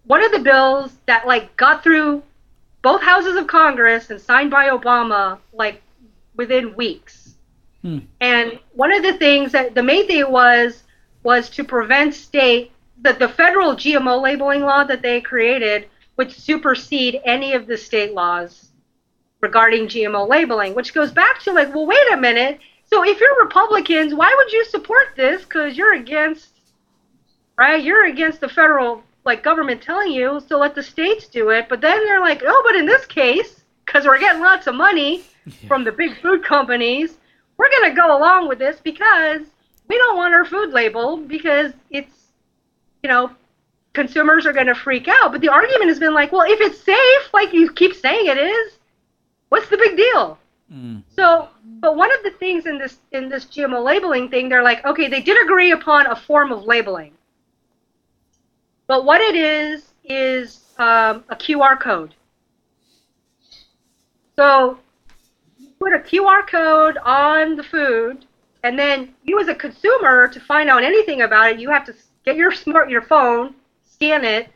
[0.05, 2.23] one of the bills that like got through
[2.81, 5.81] both houses of Congress and signed by Obama like
[6.35, 7.35] within weeks.
[7.81, 7.99] Hmm.
[8.21, 10.83] And one of the things that the main thing was
[11.23, 12.71] was to prevent state
[13.01, 15.87] that the federal GMO labeling law that they created
[16.17, 18.69] would supersede any of the state laws
[19.41, 22.59] regarding GMO labeling, which goes back to like, well, wait a minute.
[22.85, 25.43] So if you're Republicans, why would you support this?
[25.43, 26.49] Because you're against,
[27.57, 27.83] right?
[27.83, 31.67] You're against the federal like government telling you, so let the states do it.
[31.69, 35.23] But then they're like, oh, but in this case, because we're getting lots of money
[35.67, 37.17] from the big food companies,
[37.57, 39.41] we're going to go along with this because
[39.87, 42.13] we don't want our food labeled because it's,
[43.01, 43.31] you know,
[43.93, 45.31] consumers are going to freak out.
[45.31, 48.37] But the argument has been like, well, if it's safe, like you keep saying it
[48.37, 48.73] is,
[49.49, 50.37] what's the big deal?
[50.71, 51.03] Mm.
[51.15, 54.83] So, but one of the things in this in this GMO labeling thing, they're like,
[54.85, 57.13] okay, they did agree upon a form of labeling,
[58.87, 62.15] but what it is is um, a QR code.
[64.35, 64.79] So,
[65.59, 68.25] you put a QR code on the food,
[68.63, 71.93] and then you, as a consumer, to find out anything about it, you have to
[72.25, 73.53] get your smart your phone,
[74.03, 74.49] scan it,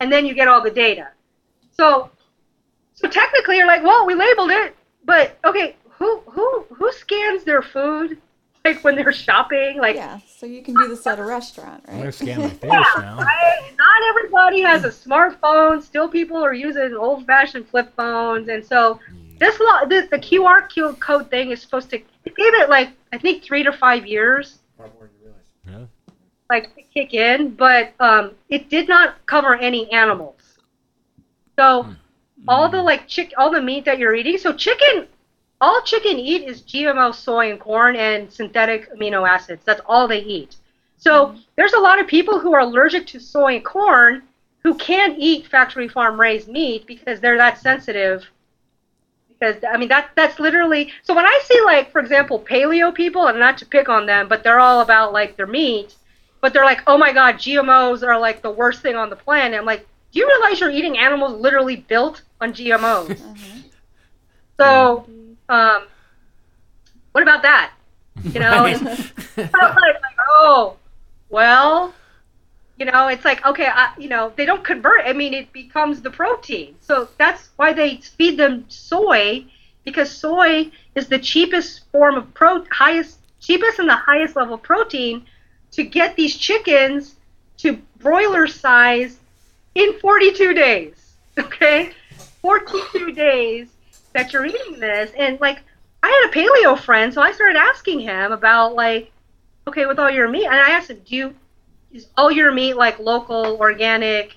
[0.00, 1.08] and then you get all the data.
[1.72, 2.10] So,
[2.94, 7.62] so technically, you're like, well, we labeled it, but okay, who who who scans their
[7.62, 8.18] food
[8.64, 9.78] like when they're shopping?
[9.78, 12.14] Like, Yeah, so you can do this at a restaurant, I'm gonna right?
[12.14, 13.16] scan my face now.
[13.18, 13.72] right?
[13.78, 15.82] Not everybody has a smartphone.
[15.82, 19.00] Still, people are using old-fashioned flip phones, and so
[19.38, 20.68] this law, this, the QR
[21.00, 21.96] code thing is supposed to
[22.26, 24.86] it gave it like I think three to five years, Yeah.
[26.50, 30.58] Like to kick in, but um, it did not cover any animals.
[31.56, 31.92] So hmm.
[32.48, 32.84] all the hmm.
[32.84, 34.36] like chick, all the meat that you're eating.
[34.36, 35.06] So chicken,
[35.60, 39.62] all chicken eat is GMO soy and corn and synthetic amino acids.
[39.64, 40.56] That's all they eat.
[40.98, 41.38] So hmm.
[41.56, 44.22] there's a lot of people who are allergic to soy and corn
[44.62, 48.26] who can't eat factory farm raised meat because they're that sensitive.
[49.28, 53.28] Because I mean that that's literally so when I see like for example paleo people
[53.28, 55.94] and not to pick on them but they're all about like their meat
[56.40, 59.58] but they're like oh my god GMOs are like the worst thing on the planet.
[59.58, 63.20] I'm like do you realize you're eating animals literally built on GMOs
[64.60, 65.04] Uh-huh.
[65.06, 65.06] so
[65.48, 65.86] um
[67.12, 67.72] what about that?
[68.22, 68.98] You know and like,
[69.36, 70.76] like, oh
[71.30, 71.94] well
[72.78, 75.02] you know it's like okay I, you know they don't convert.
[75.06, 76.74] I mean it becomes the protein.
[76.80, 79.44] So that's why they feed them soy
[79.84, 84.62] because soy is the cheapest form of pro highest cheapest and the highest level of
[84.62, 85.24] protein
[85.72, 87.16] to get these chickens
[87.58, 89.18] to broiler size
[89.74, 91.00] in 42 days
[91.38, 91.92] Okay,
[92.42, 93.68] 42 days
[94.12, 95.62] that you're eating this, and like
[96.02, 99.10] I had a paleo friend, so I started asking him about like,
[99.66, 101.34] okay, with all your meat, and I asked him, do you
[101.92, 104.36] is all your meat like local, organic,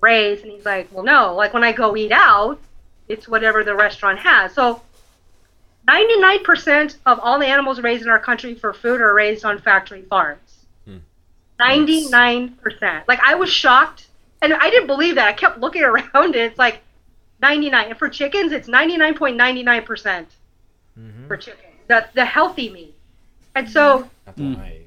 [0.00, 0.42] raised?
[0.42, 1.34] And he's like, well, no.
[1.34, 2.58] Like when I go eat out,
[3.06, 4.54] it's whatever the restaurant has.
[4.54, 4.82] So
[5.88, 10.02] 99% of all the animals raised in our country for food are raised on factory
[10.02, 10.66] farms.
[10.84, 10.98] Hmm.
[11.60, 13.02] 99%.
[13.08, 14.06] Like I was shocked
[14.42, 15.26] and I didn't believe that.
[15.26, 16.80] I kept looking around and It's like
[17.40, 17.90] 99.
[17.90, 20.26] And for chickens, it's 99.99%
[20.98, 21.26] mm-hmm.
[21.26, 21.64] for chickens.
[21.86, 22.94] The, the healthy meat.
[23.54, 24.54] And so mm-hmm.
[24.54, 24.60] hmm.
[24.60, 24.82] I,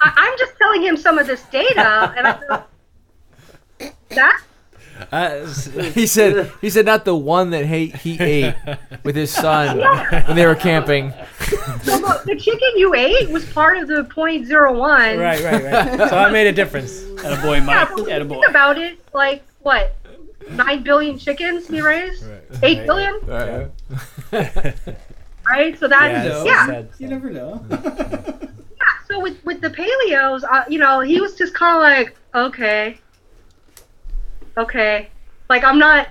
[0.00, 4.42] I'm just telling him some of this data and I go, that
[5.12, 5.46] Uh,
[5.94, 8.54] He said he said not the one that he, he ate
[9.04, 9.78] with his son
[10.26, 11.12] when they were camping.
[11.82, 14.48] so the, the chicken you ate was part of the 0.01.
[15.18, 16.08] right, right, right.
[16.08, 17.00] So I made a difference.
[17.22, 17.88] Attaboy, Yeah, Mike.
[17.88, 18.28] but when you Attaboy.
[18.28, 19.94] think about it, like what,
[20.50, 22.24] nine billion chickens we raised,
[22.62, 23.70] eight billion, right?
[25.78, 26.66] So Yeah, that's it's yeah.
[26.66, 26.88] sad.
[26.98, 27.64] You never know.
[27.70, 28.38] Yeah.
[29.08, 32.98] So with with the paleos, uh, you know, he was just kind of like, okay,
[34.56, 35.10] okay,
[35.48, 36.08] like I'm not.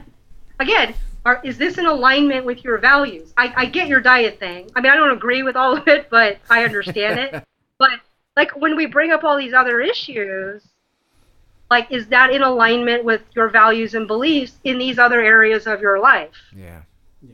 [0.60, 3.34] Again, are, is this in alignment with your values?
[3.38, 4.70] I, I get your diet thing.
[4.76, 7.44] I mean, I don't agree with all of it, but I understand it.
[7.80, 7.92] But
[8.36, 10.64] like when we bring up all these other issues,
[11.70, 15.80] like is that in alignment with your values and beliefs in these other areas of
[15.80, 16.34] your life?
[16.56, 16.82] Yeah.
[17.22, 17.34] Yeah.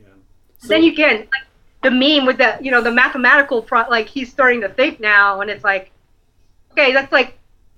[0.64, 1.47] then you can like
[1.82, 5.41] the meme with the you know the mathematical pro like he's starting to think now
[5.41, 5.91] and it's like
[6.72, 7.38] okay that's like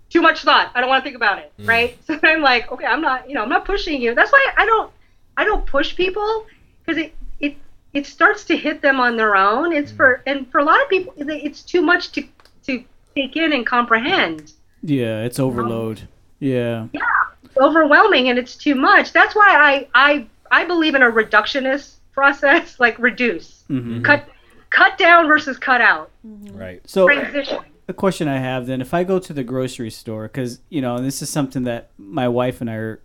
[0.09, 0.71] too much thought.
[0.75, 1.97] I don't want to think about it right?
[2.07, 4.15] So i'm like okay i'm not you know i'm not pushing you.
[4.15, 4.91] That's why i don't
[5.37, 6.45] i don't push people
[6.85, 7.57] because it it
[7.93, 9.73] it starts to hit them on their own.
[9.73, 12.23] It's for and for a lot of people it's too much to
[12.67, 12.83] to
[13.15, 14.53] take in and comprehend.
[14.83, 16.07] Yeah, it's overload.
[16.39, 16.87] Yeah.
[16.93, 19.13] it's overwhelming and it's too much.
[19.13, 23.63] That's why i i i believe in a reductionist process like reduce.
[23.67, 24.27] Hmm cut
[24.69, 26.11] cut down versus cut out.
[26.23, 26.81] Right.
[26.87, 30.59] So transition a question I have then, if I go to the grocery store, because
[30.69, 33.01] you know this is something that my wife and I are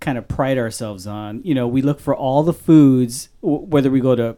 [0.00, 1.40] kind of pride ourselves on.
[1.44, 4.36] You know, we look for all the foods, w- whether we go to,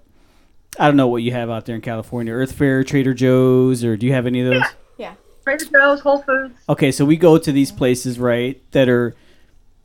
[0.78, 3.96] I don't know what you have out there in California, Earth Fare, Trader Joe's, or
[3.96, 4.62] do you have any of those?
[4.96, 5.14] Yeah.
[5.42, 6.54] Trader Joe's, Whole Foods.
[6.68, 9.16] Okay, so we go to these places, right, that are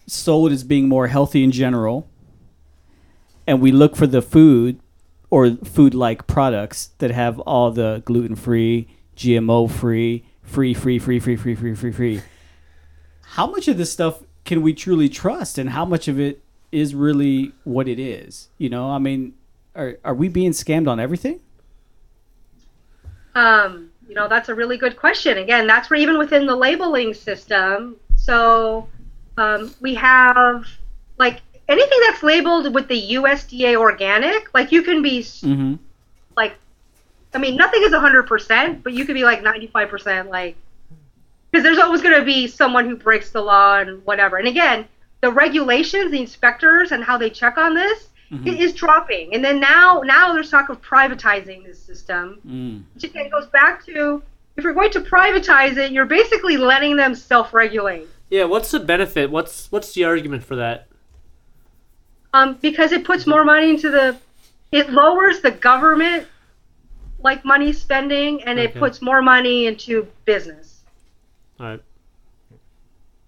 [0.05, 2.07] sold as being more healthy in general,
[3.47, 4.79] and we look for the food
[5.31, 11.19] or food like products that have all the gluten free, GMO free, free, free, free,
[11.19, 12.21] free, free, free, free, free.
[13.21, 16.41] How much of this stuff can we truly trust, and how much of it
[16.71, 18.49] is really what it is?
[18.57, 19.33] You know, I mean,
[19.75, 21.39] are are we being scammed on everything?
[23.35, 25.37] Um, you know, that's a really good question.
[25.37, 28.89] Again, that's where even within the labeling system, so
[29.37, 30.65] um, we have
[31.17, 35.75] like anything that's labeled with the USDA organic, like you can be Mm-hmm.
[36.35, 36.55] like,
[37.33, 40.55] I mean, nothing is 100%, but you could be like 95%, like,
[41.49, 44.37] because there's always going to be someone who breaks the law and whatever.
[44.37, 44.85] And again,
[45.21, 48.47] the regulations, the inspectors, and how they check on this Mm-hmm.
[48.47, 49.33] is dropping.
[49.33, 52.83] And then now, now there's talk of privatizing this system Mm.
[52.95, 54.23] which again goes back to
[54.55, 58.07] if you're going to privatize it, you're basically letting them self-regulate.
[58.29, 59.31] Yeah, what's the benefit?
[59.31, 60.87] What's what's the argument for that?
[62.33, 64.15] Um, because it puts more money into the,
[64.71, 66.25] it lowers the government,
[67.23, 70.81] like money spending, and it puts more money into business.
[71.59, 71.81] All right.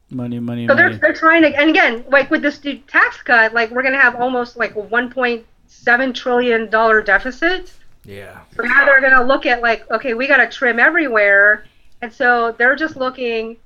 [0.10, 0.68] Money, money, money.
[0.68, 3.84] So they're they're trying to, and again, like with this new tax cut, like we're
[3.84, 7.74] gonna have almost like a 1.7 trillion dollar deficit.
[8.06, 8.40] Yeah.
[8.56, 11.66] So now they're going to look at like, okay, we got to trim everywhere,
[12.02, 13.58] and so they're just looking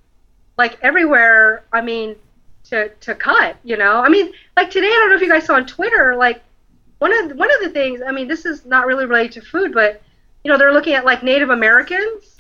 [0.58, 1.66] like everywhere.
[1.74, 2.16] I mean,
[2.66, 3.58] to to cut.
[3.64, 6.16] You know, I mean, like today, I don't know if you guys saw on Twitter,
[6.16, 6.42] like
[7.00, 8.02] one of one of the things.
[8.06, 10.02] I mean, this is not really related to food, but
[10.48, 12.40] you know, they're looking at like Native Americans.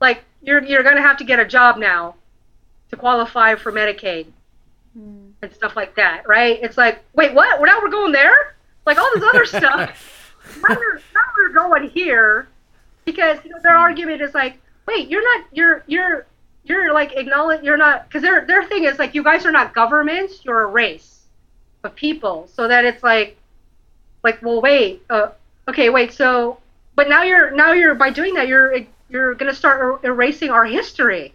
[0.00, 2.14] Like you're you're going to have to get a job now
[2.88, 4.28] to qualify for Medicaid
[4.94, 6.58] and stuff like that, right?
[6.62, 7.60] It's like, wait, what?
[7.60, 8.56] Well, now we're going there?
[8.86, 10.34] Like all this other stuff.
[10.66, 12.48] now, we're, now we're going here
[13.04, 16.26] because you know, their argument is like, wait, you're not, you're, you're,
[16.64, 19.74] you're like acknowledge, you're not, because their their thing is like, you guys are not
[19.74, 21.26] governments, you're a race
[21.84, 22.48] of people.
[22.54, 23.36] So that it's like,
[24.24, 25.32] like, well, wait, uh,
[25.68, 26.56] okay, wait, so,
[26.98, 28.74] but now you're, now you're by doing that, you're,
[29.08, 31.32] you're gonna start er- erasing our history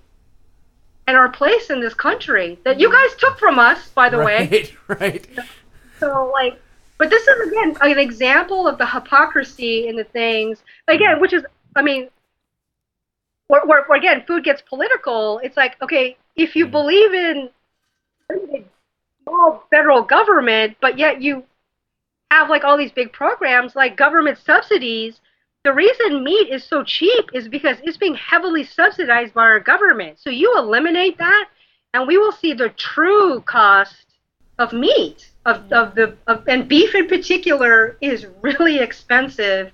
[1.08, 4.50] and our place in this country that you guys took from us, by the way.
[4.90, 5.28] right, right.
[6.02, 6.60] So like,
[6.98, 11.46] but this is again an example of the hypocrisy in the things again, which is,
[11.78, 12.10] I mean,
[13.48, 15.40] where, where, where again food gets political.
[15.40, 17.50] It's like, okay, if you believe in
[19.24, 21.46] small federal government, but yet you
[22.32, 25.22] have like all these big programs like government subsidies.
[25.64, 30.20] The reason meat is so cheap is because it's being heavily subsidized by our government.
[30.20, 31.48] So you eliminate that,
[31.94, 34.06] and we will see the true cost
[34.60, 39.72] of meat of, of the of, and beef in particular is really expensive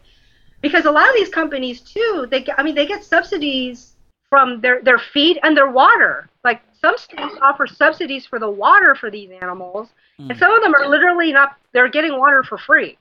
[0.62, 3.94] because a lot of these companies too they get, I mean they get subsidies
[4.30, 6.30] from their their feed and their water.
[6.44, 10.40] Like some states offer subsidies for the water for these animals, and mm.
[10.40, 11.58] some of them are literally not.
[11.74, 12.96] They're getting water for free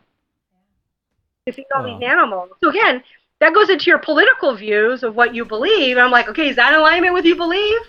[1.51, 2.07] to feed all these oh.
[2.07, 2.51] animals.
[2.63, 3.03] So again,
[3.41, 5.97] that goes into your political views of what you believe.
[5.97, 7.81] And I'm like, okay, is that in alignment with you believe?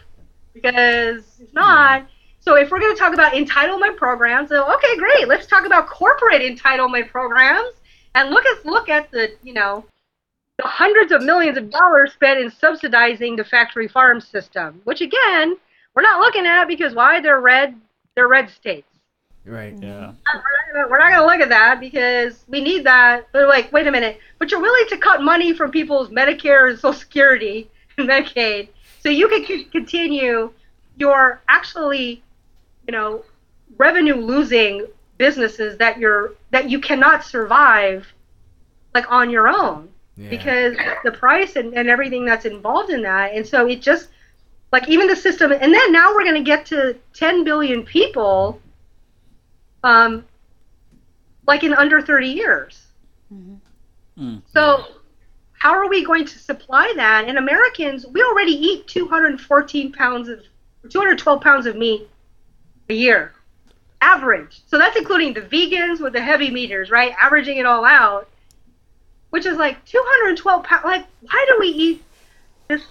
[0.53, 2.07] Because it's not.
[2.39, 5.28] So if we're going to talk about entitlement programs, so okay, great.
[5.28, 7.74] Let's talk about corporate entitlement programs
[8.16, 9.86] and look at look at the you know
[10.57, 15.57] the hundreds of millions of dollars spent in subsidizing the factory farm system, which again
[15.95, 17.76] we're not looking at because why they're red
[18.16, 18.89] they're red states.
[19.46, 19.74] Right.
[19.80, 20.14] Yeah.
[20.76, 23.28] We're not going to look at that because we need that.
[23.32, 24.20] But like, wait a minute.
[24.38, 28.70] But you're willing to cut money from people's Medicare and Social Security and Medicaid
[29.02, 30.52] so you can c- continue
[30.98, 32.22] your actually,
[32.88, 33.24] you know,
[33.78, 34.86] revenue losing
[35.18, 38.08] businesses that you're that you cannot survive
[38.94, 40.30] like on your own Yeah.
[40.30, 43.34] because the price and, and everything that's involved in that.
[43.34, 44.10] And so it just
[44.72, 48.60] like even the system and then now we're going to get to 10 billion people
[49.84, 50.26] um
[51.48, 52.88] like in under 30 years.
[54.20, 54.42] Mm.
[54.46, 54.86] So
[55.54, 57.28] how are we going to supply that?
[57.28, 60.40] And Americans, we already eat 214 pounds of
[60.90, 62.10] 212 pounds of meat
[62.90, 63.34] a year,
[64.02, 64.62] average.
[64.68, 67.14] So that's including the vegans with the heavy meters, right?
[67.20, 68.30] Averaging it all out,
[69.32, 70.86] which is like 212 pounds.
[70.86, 72.04] Like, why do we eat
[72.68, 72.82] this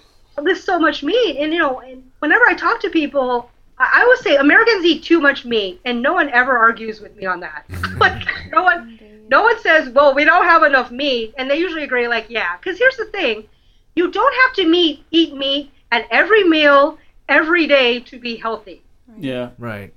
[0.43, 1.37] this so much meat?
[1.37, 5.03] And you know, and whenever I talk to people, I, I always say Americans eat
[5.03, 7.65] too much meat, and no one ever argues with me on that.
[7.99, 8.99] like, no one
[9.29, 11.33] no one says, well, we don't have enough meat.
[11.37, 12.57] And they usually agree, like, yeah.
[12.57, 13.47] Because here's the thing
[13.95, 18.81] you don't have to meet, eat meat at every meal, every day to be healthy,
[19.17, 19.51] Yeah.
[19.57, 19.93] Right.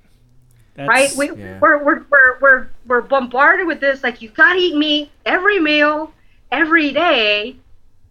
[0.75, 1.11] That's, right?
[1.15, 1.59] We, yeah.
[1.59, 5.59] we're, we're, we're, we're, we're bombarded with this, like, you got to eat meat every
[5.59, 6.11] meal,
[6.51, 7.55] every day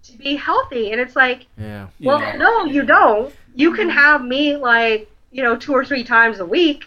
[0.05, 0.93] to be healthy.
[0.93, 1.89] And it's like, Yeah.
[2.01, 2.37] well, Yeah.
[2.37, 3.33] no, you don't.
[3.55, 6.85] You can have meat, like, you know, two or three times a week.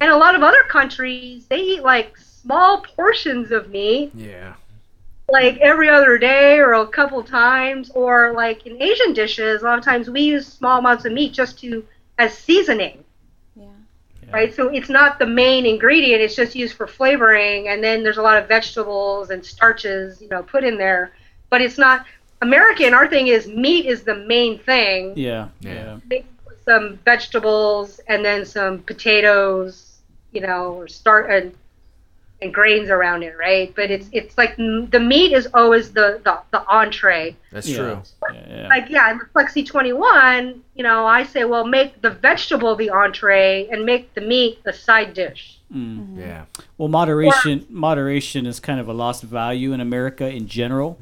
[0.00, 4.54] And a lot of other countries, they eat, like, small portions of meat Yeah.
[5.28, 9.78] like every other day or a couple times or like in asian dishes a lot
[9.78, 11.84] of times we use small amounts of meat just to
[12.18, 13.04] as seasoning
[13.56, 13.66] Yeah.
[14.32, 18.16] right so it's not the main ingredient it's just used for flavoring and then there's
[18.18, 21.10] a lot of vegetables and starches you know put in there
[21.50, 22.02] but it's not
[22.42, 25.48] american our thing is meat is the main thing Yeah.
[25.60, 25.98] Yeah.
[26.10, 26.20] Yeah.
[26.64, 29.98] Some vegetables and then some potatoes,
[30.32, 31.54] you know, or start and
[32.42, 33.72] and grains around it, right?
[33.76, 37.36] But it's it's like mm, the meat is always the the, the entree.
[37.52, 37.76] That's Yeah.
[37.76, 38.02] true.
[38.32, 38.42] Yeah.
[38.62, 38.68] yeah.
[38.68, 42.90] Like yeah, in Flexi Twenty One, you know, I say, well, make the vegetable the
[42.90, 45.58] entree and make the meat the side dish.
[45.74, 46.18] Mm.
[46.18, 46.44] Yeah.
[46.76, 50.98] Well, moderation moderation is kind of a lost value in America in general.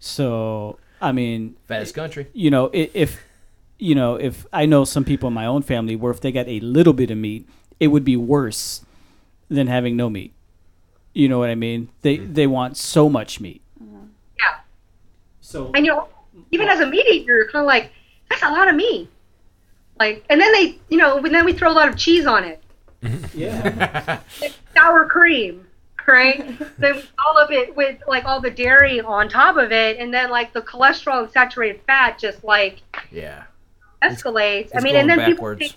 [0.00, 2.26] So, I mean, Fattest country.
[2.32, 3.20] you know, if
[3.82, 6.46] you know, if I know some people in my own family where if they got
[6.46, 7.48] a little bit of meat,
[7.80, 8.84] it would be worse
[9.48, 10.32] than having no meat.
[11.14, 11.88] You know what I mean?
[12.02, 12.32] They mm-hmm.
[12.32, 13.60] they want so much meat.
[13.82, 14.04] Mm-hmm.
[14.38, 14.58] Yeah,
[15.40, 16.08] So and you know,
[16.52, 17.90] even as a meat eater, you're kind of like,
[18.30, 19.10] that's a lot of meat.
[19.98, 22.44] Like, and then they, you know, and then we throw a lot of cheese on
[22.44, 22.62] it.
[23.34, 24.20] yeah,
[24.76, 25.66] sour cream,
[26.06, 26.56] right?
[26.78, 30.30] then all of it with like all the dairy on top of it, and then
[30.30, 32.78] like the cholesterol and saturated fat just like
[33.10, 33.42] Yeah.
[34.02, 34.70] Escalates.
[34.74, 35.58] I It's mean, going and then backwards.
[35.58, 35.76] people think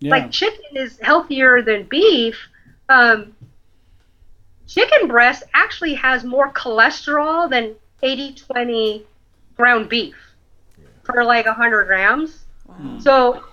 [0.00, 0.10] yeah.
[0.10, 2.36] like chicken is healthier than beef.
[2.88, 3.34] Um,
[4.66, 9.02] chicken breast actually has more cholesterol than 80-20
[9.56, 10.14] ground beef
[11.04, 12.40] for like 100 grams.
[12.98, 13.44] So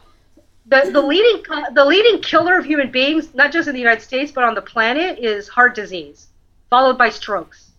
[0.67, 1.43] the, the leading
[1.73, 4.61] the leading killer of human beings, not just in the United States but on the
[4.61, 6.27] planet, is heart disease,
[6.69, 7.71] followed by strokes.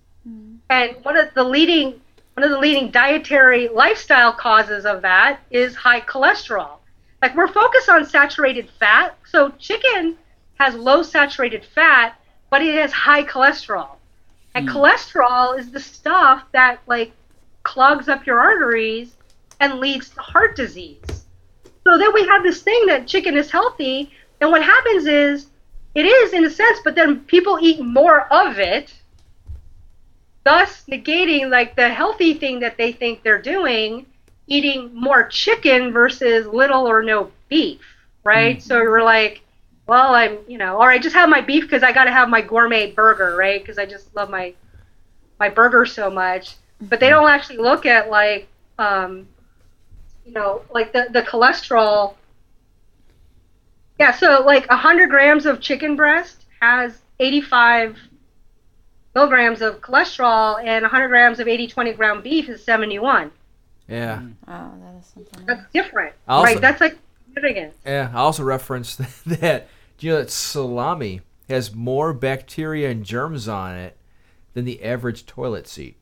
[0.71, 2.01] And one of the leading
[2.35, 6.79] one of the leading dietary lifestyle causes of that is high cholesterol.
[7.21, 10.17] Like we're focused on saturated fat, so chicken
[10.59, 12.19] has low saturated fat,
[12.51, 13.97] but it has high cholesterol.
[14.55, 14.77] And hmm.
[14.77, 17.13] cholesterol is the stuff that like
[17.63, 19.15] clogs up your arteries
[19.61, 21.27] and leads to heart disease.
[21.85, 24.11] So then we have this thing that chicken is healthy,
[24.41, 25.47] and what happens is
[25.95, 28.95] it is in a sense, but then people eat more of it,
[30.45, 34.07] thus negating like the healthy thing that they think they're doing,
[34.47, 37.81] eating more chicken versus little or no beef,
[38.25, 38.63] right?
[38.63, 39.43] So we're like,
[39.87, 42.29] well, I'm, you know, or I just have my beef because I got to have
[42.29, 43.61] my gourmet burger, right?
[43.61, 44.55] Because I just love my
[45.39, 46.57] my burger so much.
[46.81, 49.29] But they don't actually look at like, um,
[50.25, 52.15] you know, like the the cholesterol.
[53.99, 57.97] Yeah, so like 100 grams of chicken breast has 85
[59.15, 63.31] milligrams of cholesterol, and 100 grams of 80-20 ground beef is 71.
[63.89, 64.17] Yeah.
[64.19, 64.35] Mm.
[64.49, 65.47] Oh, that is something.
[65.47, 66.61] That's different, Also- right?
[66.61, 66.99] That's like
[67.35, 67.75] significant.
[67.85, 68.11] Yeah.
[68.15, 69.69] I also referenced that.
[69.99, 73.97] Do you know that salami has more bacteria and germs on it
[74.55, 75.97] than the average toilet seat?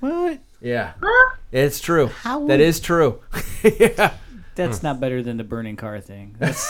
[0.00, 0.38] What?
[0.60, 0.92] Yeah.
[1.02, 1.36] Huh?
[1.52, 2.08] It's true.
[2.08, 3.20] How That would- is true.
[3.62, 4.14] yeah.
[4.56, 6.34] That's not better than the burning car thing.
[6.38, 6.66] That's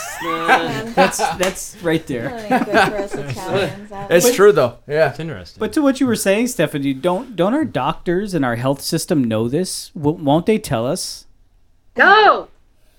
[0.93, 2.29] that's that's right there.
[2.29, 3.91] Really good for us Italians.
[3.91, 4.77] out It's true though.
[4.87, 5.09] Yeah.
[5.09, 5.59] It's interesting.
[5.59, 9.23] But to what you were saying, Stephanie, don't don't our doctors and our health system
[9.23, 9.89] know this?
[9.91, 11.25] W- won't they tell us?
[11.97, 12.47] No.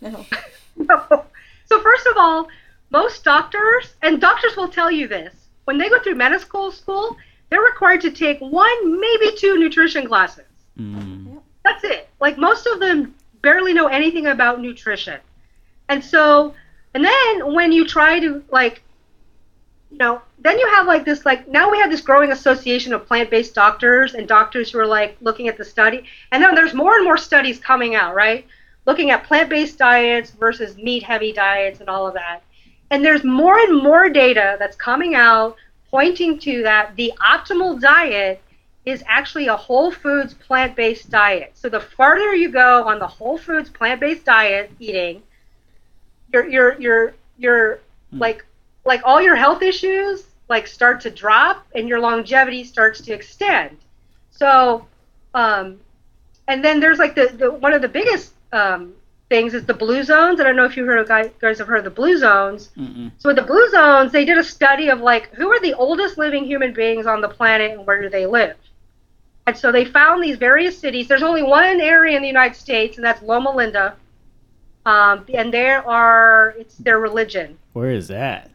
[0.01, 0.25] No.
[0.81, 1.25] No.
[1.67, 2.47] So first of all,
[2.91, 5.35] most doctors and doctors will tell you this
[5.65, 7.17] when they go through medical school,
[7.51, 10.45] they're required to take one, maybe two nutrition classes.
[10.79, 11.41] Mm.
[11.65, 12.09] That's it.
[12.21, 13.13] Like most of them
[13.43, 15.21] barely know anything about nutrition,
[15.89, 16.55] and so
[16.95, 18.83] and then when you try to like,
[19.91, 23.07] you know, then you have like this like now we have this growing association of
[23.07, 26.97] plant-based doctors and doctors who are like looking at the study, and then there's more
[26.97, 28.47] and more studies coming out, right?
[28.89, 32.43] looking at plant-based diets versus meat-heavy diets and all of that.
[32.91, 35.57] And there's more and more data that's coming out
[35.91, 38.41] pointing to that the optimal diet
[38.85, 41.51] is actually a whole foods plant-based diet.
[41.55, 45.23] So the farther you go on the whole foods plant-based diet eating,
[46.33, 47.81] your your your your
[48.13, 48.45] like
[48.85, 53.77] like all your health issues like start to drop and your longevity starts to extend.
[54.31, 54.87] So
[55.35, 55.79] um
[56.49, 58.95] and then there's like the, the one of the biggest um,
[59.29, 60.41] things is the blue zones.
[60.41, 62.71] I don't know if you heard of guys, guys have heard of the blue zones.
[62.77, 63.13] Mm-mm.
[63.19, 66.17] So with the blue zones, they did a study of like who are the oldest
[66.17, 68.57] living human beings on the planet and where do they live.
[69.49, 71.09] And so they found these various cities.
[71.09, 73.97] There's only one area in the United States, and that's Loma Linda.
[74.85, 78.51] Um, and there are it's their religion Where is that?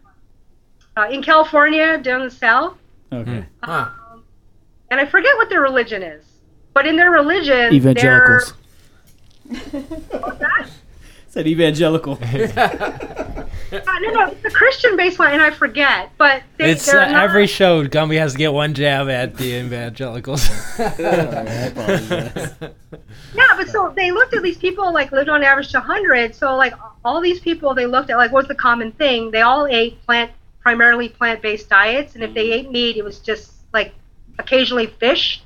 [0.95, 2.77] uh, in California, down in the south.
[3.11, 3.43] Okay.
[3.63, 3.89] Huh.
[4.91, 6.23] And I forget what their religion is,
[6.75, 8.53] but in their religion, Evangelicals.
[11.33, 12.19] they're- Said evangelical.
[13.73, 16.11] Uh, no, no, it's a Christian baseline, and I forget.
[16.19, 19.55] But they, it's uh, not- every show Gumby has to get one jab at the
[19.55, 20.47] evangelicals.
[23.35, 26.35] Yeah, but so they looked at these people like lived on average to 100.
[26.35, 26.73] So like
[27.03, 29.31] all these people, they looked at like what's the common thing?
[29.31, 30.31] They all ate plant,
[30.61, 33.93] primarily plant-based diets, and if they ate meat, it was just like
[34.37, 35.41] occasionally fish,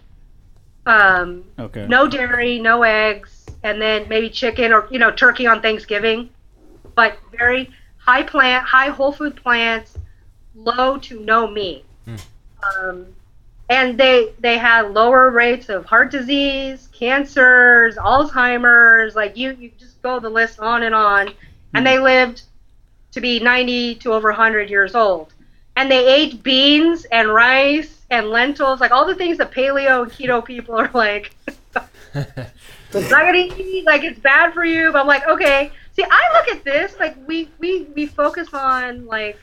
[0.85, 1.88] um, Okay.
[1.88, 6.29] no dairy, no eggs, and then maybe chicken or you know turkey on Thanksgiving,
[6.95, 9.97] but very high plant, high whole food plants,
[10.55, 11.85] low to no meat.
[12.07, 13.07] Um,
[13.69, 19.15] and they they had lower rates of heart disease, cancers, Alzheimer's.
[19.15, 21.33] Like you, you just go the list on and on.
[21.73, 22.43] And they lived
[23.11, 25.33] to be 90 to over 100 years old.
[25.75, 30.11] And they ate beans and rice and lentils, like all the things that paleo and
[30.11, 31.35] keto people are like.
[32.93, 34.91] not gonna eat, like it's bad for you.
[34.91, 35.71] But I'm like, okay.
[35.93, 39.38] See, I look at this like we we we focus on like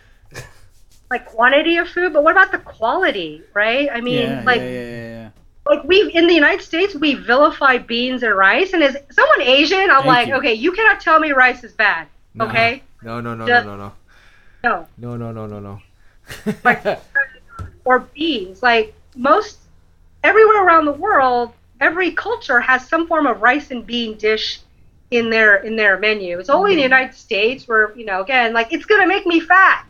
[1.11, 3.89] like quantity of food, but what about the quality, right?
[3.93, 5.29] I mean, yeah, like yeah, yeah, yeah, yeah.
[5.69, 9.79] like we in the United States we vilify beans and rice, and is someone Asian?
[9.91, 10.35] I'm Thank like, you.
[10.37, 12.47] okay, you cannot tell me rice is bad, Nah.
[12.47, 12.83] okay?
[13.03, 13.93] No, no, no, no, Just- no, no.
[14.65, 16.97] No, No, no, no, no, no.
[17.85, 18.63] or beans.
[18.63, 19.59] Like most
[20.23, 21.53] everywhere around the world,
[21.85, 24.61] every culture has some form of rice and bean dish
[25.11, 26.39] in their in their menu.
[26.39, 29.39] It's only in the United States where you know again like it's gonna make me
[29.41, 29.87] fat.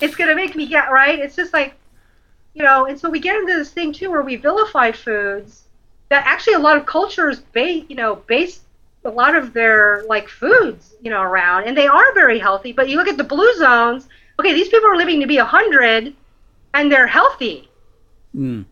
[0.00, 1.18] It's gonna make me get right.
[1.18, 1.74] It's just like
[2.54, 5.64] you know, and so we get into this thing too where we vilify foods
[6.10, 8.60] that actually a lot of cultures base you know base
[9.04, 12.88] a lot of their like foods you know around and they are very healthy but
[12.88, 14.08] you look at the blue zones
[14.38, 16.14] okay these people are living to be a 100
[16.74, 17.68] and they're healthy
[18.34, 18.64] Mm.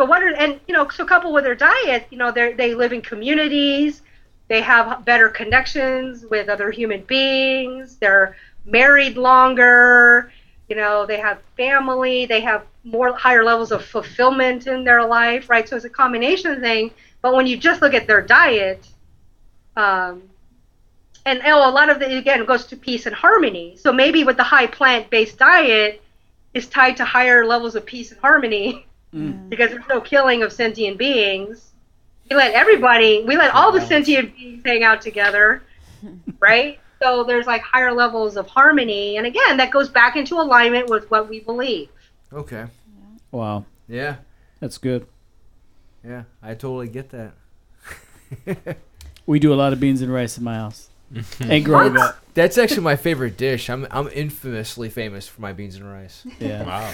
[0.00, 2.74] So what are and you know so coupled with their diet you know they they
[2.74, 4.00] live in communities.
[4.48, 7.96] They have better connections with other human beings.
[7.96, 8.34] They're
[8.64, 10.32] married longer.
[10.70, 12.24] You know they have family.
[12.24, 15.68] They have more higher levels of fulfillment in their life right?
[15.68, 16.92] So it's a combination thing.
[17.20, 18.88] But when you just look at their diet
[19.76, 20.22] um,
[21.26, 23.76] and oh, a lot of the again goes to peace and harmony.
[23.76, 26.00] So maybe with the high plant-based diet
[26.54, 29.48] is tied to higher levels of peace and harmony Mm.
[29.48, 31.72] because there's no killing of sentient beings.
[32.30, 35.62] We let everybody, we let all the sentient beings hang out together,
[36.40, 36.78] right?
[37.02, 41.10] So there's like higher levels of harmony, and again, that goes back into alignment with
[41.10, 41.88] what we believe.
[42.32, 42.66] Okay.
[43.32, 44.16] Wow, Yeah.
[44.60, 45.06] that's good.
[46.06, 46.22] Yeah.
[46.42, 47.32] I totally get that.
[49.26, 50.88] We do a lot of beans and rice in my house.
[51.40, 52.18] and growing up.
[52.34, 53.70] That's actually my favorite dish.
[53.70, 56.26] I'm I'm infamously famous for my beans and rice.
[56.40, 56.64] Yeah.
[56.64, 56.92] Wow.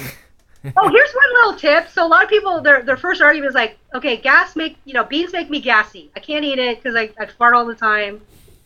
[0.77, 1.89] oh, here's one little tip.
[1.91, 4.95] So a lot of people, their their first argument is like, okay, gas make you
[4.95, 6.11] know beans make me gassy.
[6.17, 8.21] I can't eat it because I, I fart all the time,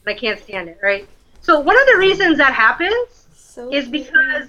[0.04, 0.78] and I can't stand it.
[0.82, 1.08] Right.
[1.40, 4.48] So one of the reasons that happens So is because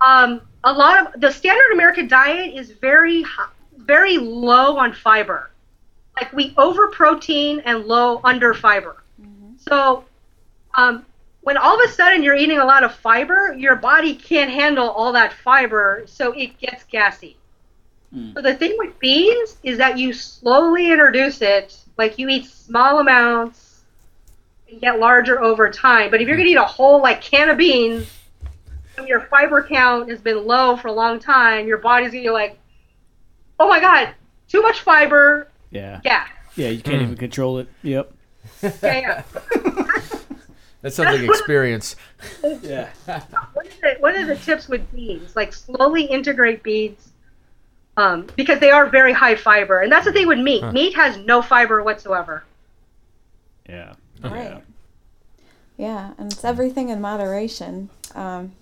[0.00, 3.24] um, a lot of the standard American diet is very
[3.76, 5.50] very low on fiber.
[6.16, 9.02] Like we over protein and low under fiber.
[9.56, 10.04] So
[10.74, 11.04] um,
[11.48, 14.90] when all of a sudden you're eating a lot of fiber, your body can't handle
[14.90, 17.38] all that fiber, so it gets gassy.
[18.12, 18.34] Hmm.
[18.34, 22.98] So the thing with beans is that you slowly introduce it, like you eat small
[22.98, 23.80] amounts
[24.70, 26.10] and get larger over time.
[26.10, 28.14] But if you're gonna eat a whole like can of beans,
[28.98, 32.28] and your fiber count has been low for a long time, your body's gonna be
[32.28, 32.58] like,
[33.58, 34.10] oh my god,
[34.48, 36.02] too much fiber, Yeah.
[36.04, 36.26] yeah,
[36.56, 37.20] Yeah, you can't even hmm.
[37.20, 37.68] control it.
[37.82, 38.12] Yep.
[38.62, 39.74] yeah, yeah.
[40.82, 41.96] That sounds like experience.
[42.62, 42.90] Yeah.
[43.52, 45.34] What are, the, what are the tips with beans?
[45.34, 47.12] Like slowly integrate beans,
[47.96, 50.64] um, because they are very high fiber, and that's the thing with meat.
[50.72, 52.44] Meat has no fiber whatsoever.
[53.68, 53.94] Yeah.
[54.22, 54.62] Right.
[55.76, 57.88] Yeah, and it's everything in moderation.
[58.14, 58.52] Um,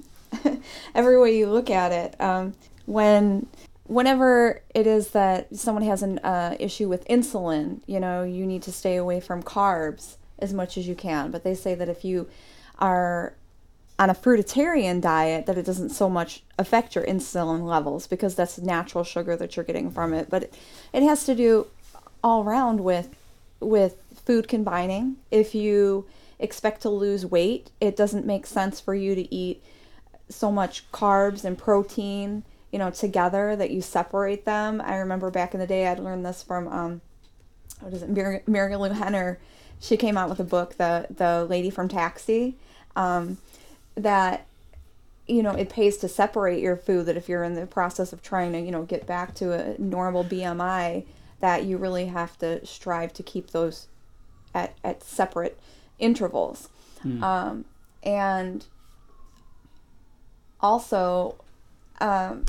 [0.94, 2.20] every way you look at it.
[2.20, 2.54] Um,
[2.84, 3.46] when,
[3.84, 8.62] whenever it is that someone has an uh, issue with insulin, you know, you need
[8.64, 11.30] to stay away from carbs as much as you can.
[11.30, 12.28] But they say that if you
[12.78, 13.34] are
[13.99, 18.59] on a fruitarian diet, that it doesn't so much affect your insulin levels because that's
[18.59, 20.28] natural sugar that you're getting from it.
[20.28, 20.51] But
[20.93, 21.68] it, has to do
[22.22, 23.09] all around with
[23.59, 25.16] with food combining.
[25.30, 26.07] If you
[26.39, 29.62] expect to lose weight, it doesn't make sense for you to eat
[30.28, 34.82] so much carbs and protein, you know, together that you separate them.
[34.84, 37.01] I remember back in the day, I'd learned this from um,
[37.80, 39.39] what is it, Mary, Marilu Henner.
[39.80, 42.56] She came out with a book, the the lady from Taxi,
[42.94, 43.38] um,
[43.94, 44.46] that
[45.26, 47.06] you know it pays to separate your food.
[47.06, 49.78] That if you're in the process of trying to you know get back to a
[49.80, 51.04] normal BMI,
[51.40, 53.88] that you really have to strive to keep those
[54.54, 55.58] at at separate
[55.98, 56.68] intervals,
[57.22, 57.64] um,
[58.02, 58.64] and
[60.60, 61.36] also
[62.00, 62.44] um,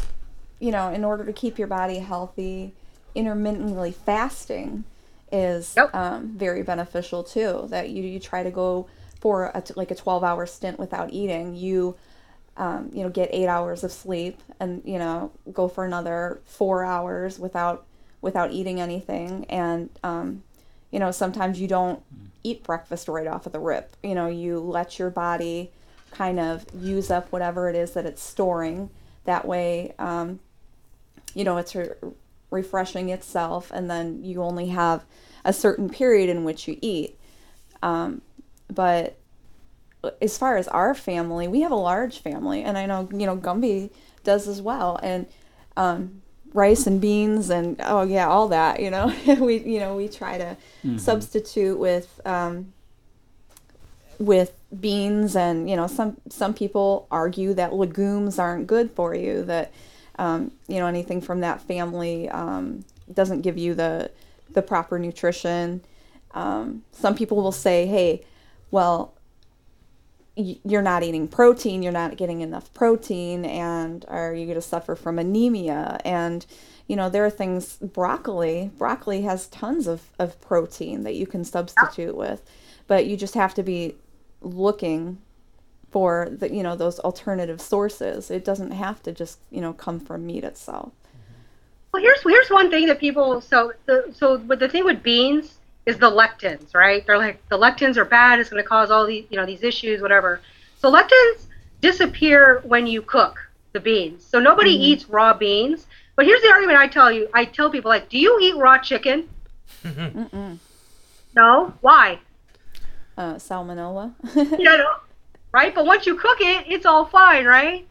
[0.59, 2.73] you know, in order to keep your body healthy,
[3.15, 4.83] intermittently fasting
[5.31, 5.93] is Yep.
[5.95, 7.65] um, very beneficial too.
[7.69, 8.87] That you, you try to go
[9.19, 11.55] for a t like a 12 hour stint without eating.
[11.55, 11.95] You,
[12.55, 16.83] um, you know, get eight hours of sleep and, you know, go for another four
[16.83, 17.85] hours without,
[18.21, 19.45] without eating anything.
[19.49, 20.43] And, um,
[20.91, 22.01] you know, sometimes you don't
[22.43, 23.95] eat breakfast right off of the rip.
[24.01, 25.71] You know, you let your body
[26.11, 28.89] kind of use up whatever it is that it's storing.
[29.25, 30.39] That way, um,
[31.35, 31.89] you know, it's re-
[32.49, 35.05] refreshing itself, and then you only have
[35.43, 37.17] a certain period in which you eat.
[37.81, 38.21] Um,
[38.69, 39.17] but
[40.21, 43.37] as far as our family, we have a large family, and I know you know
[43.37, 43.89] Gumby
[44.23, 45.25] does as well, and
[45.75, 46.21] um,
[46.53, 48.79] rice and beans and oh yeah, all that.
[48.81, 50.57] You know, we you know we try to
[50.99, 52.73] substitute with um,
[54.19, 59.43] with beans, and you know some some people argue that legumes aren't good for you.
[59.43, 59.71] That
[60.17, 64.11] um, you know anything from that family um, doesn't give you the
[64.53, 65.81] the proper nutrition.
[66.31, 68.23] Um, some people will say, hey,
[68.71, 69.13] well,
[70.35, 74.61] y- you're not eating protein, you're not getting enough protein, and are you going to
[74.61, 75.99] suffer from anemia?
[76.05, 76.45] And,
[76.87, 81.43] you know, there are things, broccoli, broccoli has tons of, of protein that you can
[81.43, 82.41] substitute with,
[82.87, 83.95] but you just have to be
[84.41, 85.17] looking
[85.97, 88.29] for the, you know, those alternative sources.
[88.29, 90.91] It doesn't have to just, you know, come from meat itself.
[91.91, 95.55] Well, here's here's one thing that people so the so with the thing with beans
[95.87, 97.03] is the lectins, right?
[97.07, 98.39] They're like the lectins are bad.
[98.39, 100.39] It's going to cause all these you know these issues, whatever.
[100.77, 101.47] So lectins
[101.81, 103.39] disappear when you cook
[103.73, 104.23] the beans.
[104.23, 105.87] So nobody eats raw beans.
[106.15, 107.27] But here's the argument I tell you.
[107.33, 109.27] I tell people like, do you eat raw chicken?
[111.35, 111.73] No.
[111.81, 112.19] Why?
[113.17, 114.13] Uh, salmonella.
[114.35, 114.95] you know,
[115.51, 115.73] right?
[115.73, 117.87] But once you cook it, it's all fine, right?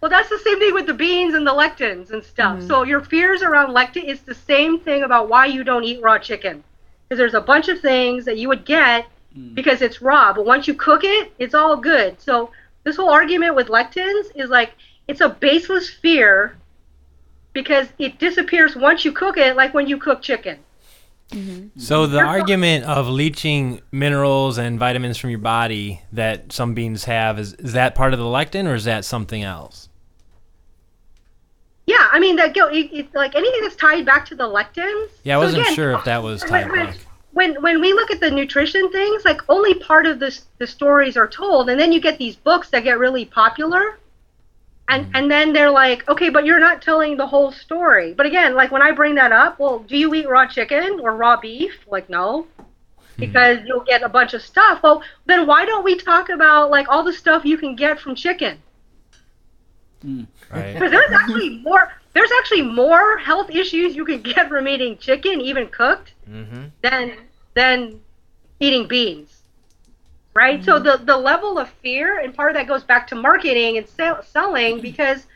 [0.00, 2.58] Well, that's the same thing with the beans and the lectins and stuff.
[2.58, 2.68] Mm-hmm.
[2.68, 6.18] So your fears around lectin, is the same thing about why you don't eat raw
[6.18, 6.62] chicken.
[7.08, 9.06] Because there's a bunch of things that you would get
[9.36, 9.54] mm.
[9.54, 12.20] because it's raw, but once you cook it, it's all good.
[12.20, 12.50] So
[12.84, 14.72] this whole argument with lectins is like
[15.08, 16.56] it's a baseless fear
[17.52, 20.58] because it disappears once you cook it, like when you cook chicken.
[21.30, 21.78] Mm-hmm.
[21.78, 27.38] So the argument of leaching minerals and vitamins from your body that some beans have
[27.38, 29.88] is, is that part of the lectin or is that something else?
[31.86, 32.66] Yeah, I mean that go
[33.14, 35.08] like anything that's tied back to the lectins.
[35.22, 36.96] Yeah, I wasn't again, sure if that was tied when, back.
[37.32, 41.16] When when we look at the nutrition things, like only part of this the stories
[41.16, 43.98] are told, and then you get these books that get really popular,
[44.88, 45.10] and Mm.
[45.14, 48.14] and then they're like, okay, but you're not telling the whole story.
[48.14, 51.16] But again, like when I bring that up, well, do you eat raw chicken or
[51.16, 51.74] raw beef?
[51.86, 52.46] Like no.
[53.16, 53.20] Hmm.
[53.20, 54.82] Because you'll get a bunch of stuff.
[54.82, 58.14] Well, then why don't we talk about like all the stuff you can get from
[58.14, 58.58] chicken?
[60.50, 60.74] Right.
[60.74, 61.92] Because there's actually more.
[62.14, 66.64] There's actually more health issues you can get from eating chicken, even cooked, Mm-hmm.
[66.82, 67.16] than
[67.54, 68.00] than
[68.60, 69.37] eating beans.
[70.38, 70.64] Right.
[70.64, 70.84] So mm-hmm.
[70.84, 74.22] the the level of fear, and part of that goes back to marketing and sell,
[74.22, 74.82] selling, mm-hmm.
[74.82, 75.26] because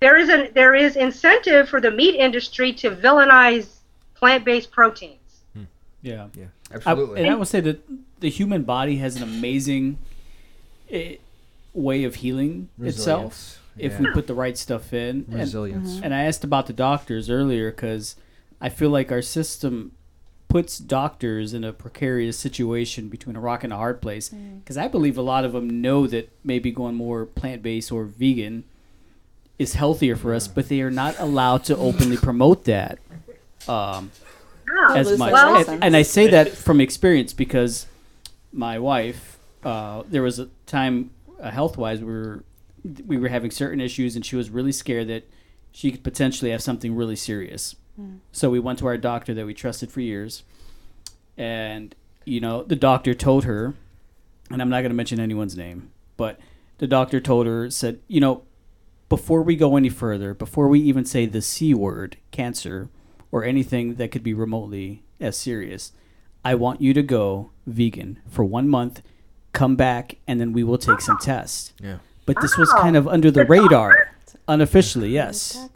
[0.00, 3.76] there is an there is incentive for the meat industry to villainize
[4.14, 5.40] plant-based proteins.
[5.54, 5.62] Hmm.
[6.02, 6.26] Yeah.
[6.36, 7.22] Yeah, I, absolutely.
[7.22, 7.82] and I would say that
[8.20, 9.96] the human body has an amazing
[10.90, 11.16] eh,
[11.72, 14.00] way of healing itself if Yeah.
[14.00, 15.24] we put the right stuff in.
[15.30, 16.00] And, Resilience.
[16.02, 18.16] and I asked about the doctors earlier because
[18.60, 19.92] I feel like our system
[20.50, 24.28] puts doctors in a precarious situation between a rock and a hard place.
[24.28, 28.04] Because I believe a lot of them know that maybe going more plant based or
[28.04, 28.64] vegan
[29.60, 32.98] is healthier for us, but they are not allowed to openly promote that.
[33.68, 34.10] Um,
[34.66, 34.96] Yeah.
[34.96, 35.32] as much.
[35.32, 37.86] their and, and I say that from experience because
[38.52, 41.10] my wife, uh, there was a time
[41.40, 42.44] uh, health wise we were
[43.06, 45.24] we were having certain issues, and she was really scared that
[45.72, 47.76] she could potentially have something really serious.
[48.32, 50.44] So we went to our doctor that we trusted for years,
[51.36, 51.94] and
[52.24, 53.74] you know the doctor told her,
[54.50, 56.38] and I'm not going to mention anyone's name, but
[56.78, 58.42] the doctor told her said, you know,
[59.08, 62.88] before we go any further, before we even say the c word, cancer,
[63.32, 65.92] or anything that could be remotely as serious,
[66.44, 69.02] I want you to go vegan for one month,
[69.52, 71.24] come back, and then we will take some ah.
[71.24, 71.72] tests.
[71.82, 71.98] Yeah.
[72.24, 74.14] But this was kind of under the radar,
[74.46, 75.68] unofficially, yes.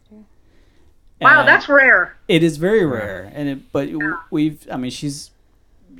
[1.24, 2.16] Wow, And that's rare.
[2.28, 4.66] it is very rare, and it, but w- we've.
[4.70, 5.30] I mean, she's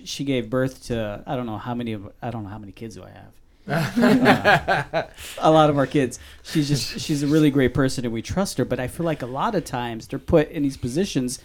[0.05, 2.73] she gave birth to I don't know how many of I don't know how many
[2.73, 3.33] kids do I have.
[4.97, 5.03] Uh,
[5.39, 6.19] a lot of our kids.
[6.43, 8.65] She's just she's a really great person, and we trust her.
[8.65, 11.39] But I feel like a lot of times they're put in these positions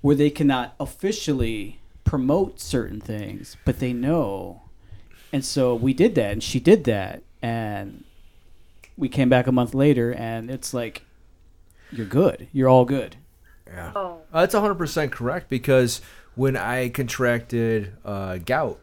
[0.00, 4.62] where they cannot officially promote certain things, but they know.
[5.32, 8.04] And so we did that, and she did that, and
[8.96, 11.02] we came back a month later, and it's like,
[11.90, 12.48] you're good.
[12.52, 13.16] You're all good.
[13.66, 13.92] Yeah.
[13.94, 14.20] Oh.
[14.32, 16.00] Uh, that's 100% correct because
[16.34, 18.78] when I contracted uh, gout,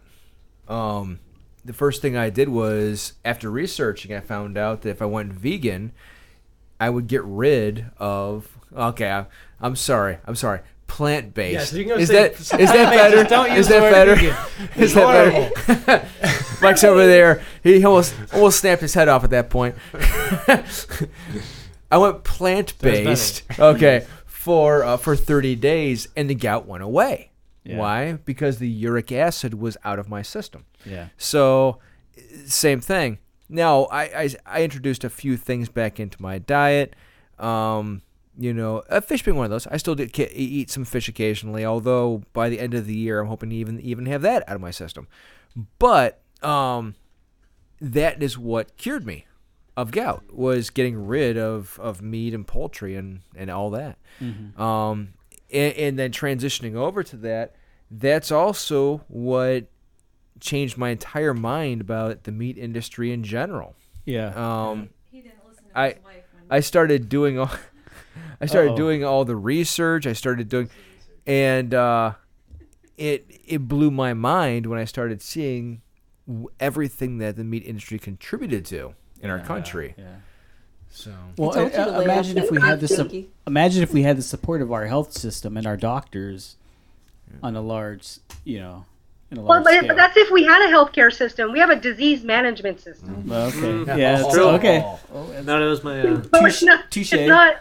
[0.67, 1.19] um,
[1.65, 5.31] the first thing I did was, after researching, I found out that if I went
[5.33, 5.93] vegan,
[6.79, 8.47] I would get rid of.
[8.75, 9.25] Okay, I,
[9.61, 10.17] I'm sorry.
[10.25, 10.59] I'm sorry.
[10.87, 11.53] Plant based.
[11.53, 13.23] Yes, you can go is say that is that better?
[13.23, 14.15] don't use is that better?
[14.15, 14.35] vegan.
[14.75, 16.07] is that better?
[16.61, 17.41] Mike's over there.
[17.63, 19.75] He almost almost snapped his head off at that point.
[21.91, 23.43] I went plant based.
[23.57, 24.05] Okay,
[24.43, 27.31] for uh, for 30 days, and the gout went away.
[27.63, 27.77] Yeah.
[27.77, 28.13] Why?
[28.25, 30.65] Because the uric acid was out of my system.
[30.85, 31.07] Yeah.
[31.17, 31.79] So,
[32.45, 33.19] same thing.
[33.47, 36.93] Now, I, I, I introduced a few things back into my diet.
[37.39, 38.01] Um,
[38.37, 39.65] you know, uh, fish being one of those.
[39.67, 43.27] I still did eat some fish occasionally, although by the end of the year, I'm
[43.27, 45.07] hoping to even even have that out of my system.
[45.79, 46.95] But um,
[47.79, 49.25] that is what cured me
[49.75, 53.97] of gout was getting rid of, of meat and poultry and, and all that.
[54.57, 55.13] Um,
[55.51, 57.55] and, and then transitioning over to that,
[57.89, 59.65] that's also what
[60.39, 63.75] changed my entire mind about the meat industry in general.
[64.05, 64.33] Yeah.
[64.35, 64.89] Um,
[65.75, 65.95] I
[66.49, 67.49] I started doing all
[68.41, 68.77] I started Uh-oh.
[68.77, 70.05] doing all the research.
[70.05, 70.69] I started doing,
[71.25, 72.13] and uh,
[72.97, 75.81] it it blew my mind when I started seeing
[76.59, 78.93] everything that the meat industry contributed to
[79.23, 79.95] in our country.
[79.97, 80.03] Yeah.
[80.91, 83.29] So Well, told you uh, imagine if we had the sup- cookie.
[83.47, 86.55] imagine if we had the support of our health system and our doctors
[87.41, 88.85] on a large, you know,
[89.31, 91.51] Well, large but that's if we had a healthcare system.
[91.51, 93.27] We have a disease management system.
[93.27, 93.57] Well, okay.
[93.57, 93.87] Mm.
[93.97, 94.49] Yeah, that's True.
[94.49, 94.85] okay.
[95.11, 95.99] No, that was my.
[96.01, 97.13] Uh, So it's not, touche.
[97.13, 97.55] it's not.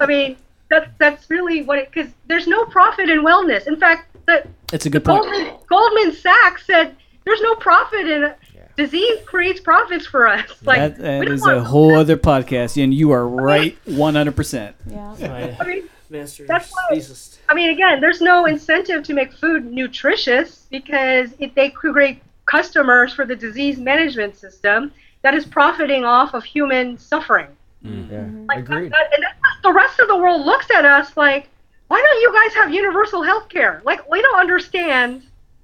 [0.00, 0.36] I mean,
[0.70, 1.90] that's that's really what it.
[1.92, 3.66] Because there's no profit in wellness.
[3.66, 5.24] In fact, the It's a good point.
[5.24, 6.96] Goldman, Goldman Sachs said
[7.26, 8.32] there's no profit in
[8.76, 10.50] disease creates profits for us.
[10.64, 13.76] Like that we that don't is want- a whole other podcast, and you are right
[13.86, 14.74] 100%.
[14.86, 15.56] Yeah.
[15.60, 17.38] I mean, master's That's why- thesis.
[17.48, 23.12] I mean, again, there's no incentive to make food nutritious because if they create customers
[23.12, 24.92] for the disease management system
[25.22, 27.48] that is profiting off of human suffering.
[27.84, 28.10] Mm.
[28.10, 28.46] yeah, mm-hmm.
[28.46, 28.92] Like, agreed.
[28.92, 29.24] that- and
[29.62, 31.48] the rest of the world looks at us like,
[31.88, 33.82] why don't you guys have universal health care?
[33.84, 35.22] Like, we don't understand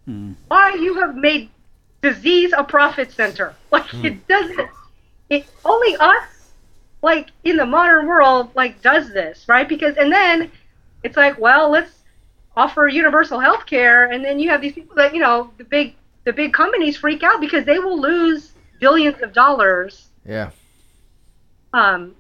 [0.09, 0.35] mm.
[0.49, 1.49] why you have made
[2.03, 3.55] disease a profit center.
[3.73, 4.69] Like, it doesn't,
[5.31, 6.53] it, only us,
[7.03, 9.69] like, in the modern world, like, does this, right?
[9.69, 10.51] Because, and then
[11.03, 11.93] it's like, well, let's
[12.57, 15.95] offer universal health care, and then you have these people that, you know, the big,
[16.25, 20.51] the big companies freak out because they will lose billions of dollars Yeah.
[21.73, 22.15] um,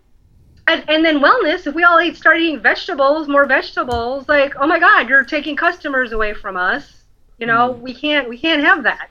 [0.67, 4.67] and, and then wellness, if we all eat, start eating vegetables, more vegetables, like, oh
[4.67, 7.05] my God, you're taking customers away from us.
[7.39, 9.09] You know, we can't, we can't have that.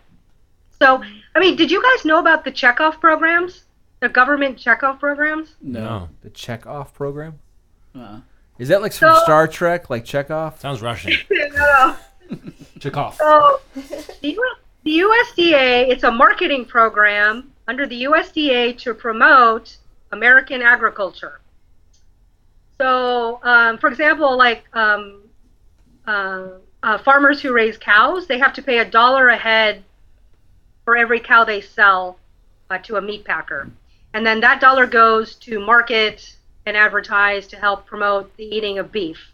[0.79, 1.01] So,
[1.35, 3.63] I mean, did you guys know about the checkoff programs?
[3.99, 5.55] The government checkoff programs?
[5.61, 6.09] No.
[6.21, 7.39] The checkoff program?
[7.95, 8.19] Uh,
[8.59, 10.59] Is that like from So- Star Trek, like checkoff?
[10.59, 11.13] Sounds Russian.
[11.31, 11.95] no.
[12.79, 12.93] Check.
[12.93, 13.59] So,
[14.21, 19.77] the, U- the USDA, it's a marketing program under the USDA to promote
[20.11, 21.39] American agriculture.
[22.79, 25.21] So, um, for example, like um,
[26.05, 26.47] uh,
[26.83, 29.83] uh, farmers who raise cows, they have to pay a dollar a head
[30.87, 32.17] for every cow they sell
[32.69, 33.69] uh, to a meat packer.
[34.13, 36.33] And then that dollar goes to market
[36.65, 39.33] and advertise to help promote the eating of beef.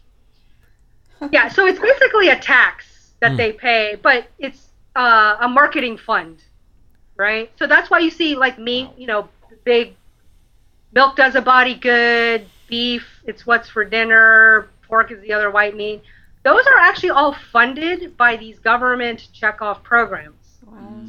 [1.30, 4.66] Yeah, so it's basically a tax that they pay, but it's
[4.96, 6.42] uh, a marketing fund,
[7.14, 7.52] right?
[7.56, 9.28] So that's why you see like meat, you know,
[9.62, 9.94] big
[10.90, 15.76] milk does a body good, beef, it's what's for dinner, pork is the other white
[15.76, 16.02] meat.
[16.42, 20.43] Those are actually all funded by these government checkoff programs.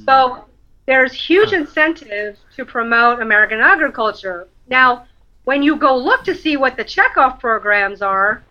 [0.06, 0.46] So
[0.86, 4.48] there's huge incentive to promote American agriculture.
[4.68, 5.08] Now,
[5.46, 8.44] when you go look to see what the checkoff programs are,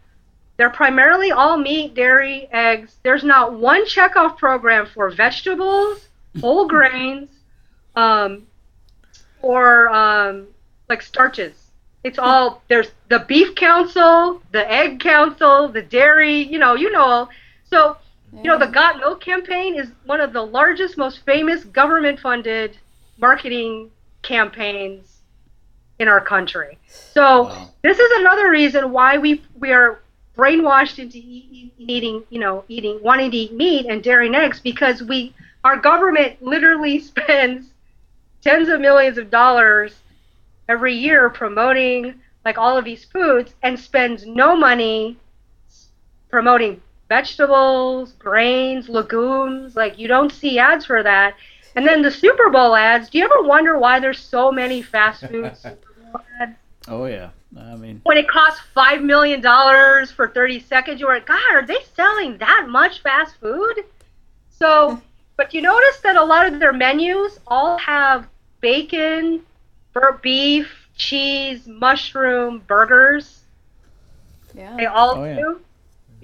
[0.57, 2.97] they're primarily all meat, dairy, eggs.
[3.03, 6.07] There's not one checkoff program for vegetables,
[6.41, 7.29] whole grains,
[7.97, 8.47] um,
[9.43, 10.47] or um,
[10.89, 11.71] like starches.
[12.05, 16.43] It's all there's the beef council, the egg council, the dairy.
[16.43, 17.29] You know, you know.
[17.65, 17.97] So
[18.43, 22.77] you know, the Got Milk campaign is one of the largest, most famous government-funded
[23.19, 23.91] marketing
[24.23, 25.21] campaigns
[25.99, 26.79] in our country.
[26.89, 30.01] So this is another reason why we we are
[30.37, 35.03] brainwashed into eating, you know, eating, wanting to eat meat and dairy and eggs because
[35.03, 35.33] we,
[35.63, 37.69] our government literally spends
[38.43, 39.95] tens of millions of dollars
[40.69, 45.17] every year promoting like all of these foods and spends no money
[46.29, 46.81] promoting
[47.15, 49.77] vegetables, grains, legumes.
[49.77, 51.35] Like you don't see ads for that.
[51.77, 53.09] And then the Super Bowl ads.
[53.11, 56.57] Do you ever wonder why there's so many fast food Super Bowl ads?
[56.89, 57.31] oh yeah.
[57.57, 61.65] I mean, when it costs five million dollars for thirty seconds, you're like, God, are
[61.65, 63.77] they selling that much fast food?
[64.51, 65.01] So,
[65.37, 68.27] but you notice that a lot of their menus all have
[68.61, 69.43] bacon,
[69.93, 73.43] bur- beef, cheese, mushroom, burgers.
[74.55, 74.77] Yeah.
[74.77, 75.55] They all Oh, yeah.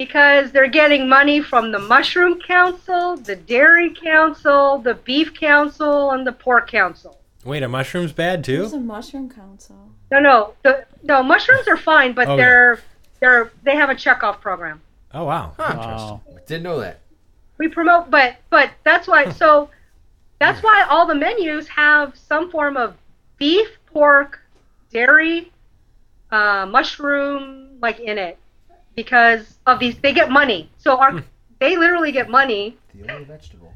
[0.00, 6.10] Do because they're getting money from the mushroom council, the dairy council, the beef council,
[6.12, 7.18] and the pork council.
[7.44, 8.76] Wait, are mushrooms bad There's too?
[8.76, 9.76] a mushroom council.
[10.10, 12.36] No, no, the, no mushrooms are fine, but Okay.
[12.36, 12.80] they're
[13.20, 14.80] they're they have a checkoff program.
[15.12, 15.54] Oh wow.
[15.58, 16.20] wow.
[16.46, 17.00] Didn't know that.
[17.58, 19.70] we promote but but that's why so
[20.38, 22.94] that's why all the menus have some form of
[23.38, 24.40] beef pork
[24.92, 25.50] dairy
[26.30, 28.38] uh, mushroom like in it
[28.96, 31.22] because of these they get money so our
[31.58, 33.72] they literally get money The only vegetable.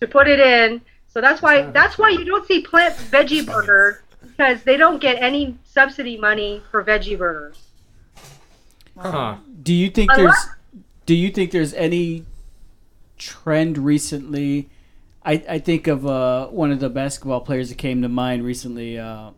[0.00, 3.96] to put it in so that's why that's why you don't see plant veggie burgers
[4.22, 7.58] because they don't get any subsidy money for veggie burgers
[8.96, 9.36] Huh.
[9.62, 12.24] Do you think Unless- there's do you think there's any
[13.18, 14.68] trend recently?
[15.24, 18.98] I, I think of uh, one of the basketball players that came to mind recently.
[18.98, 19.30] Uh,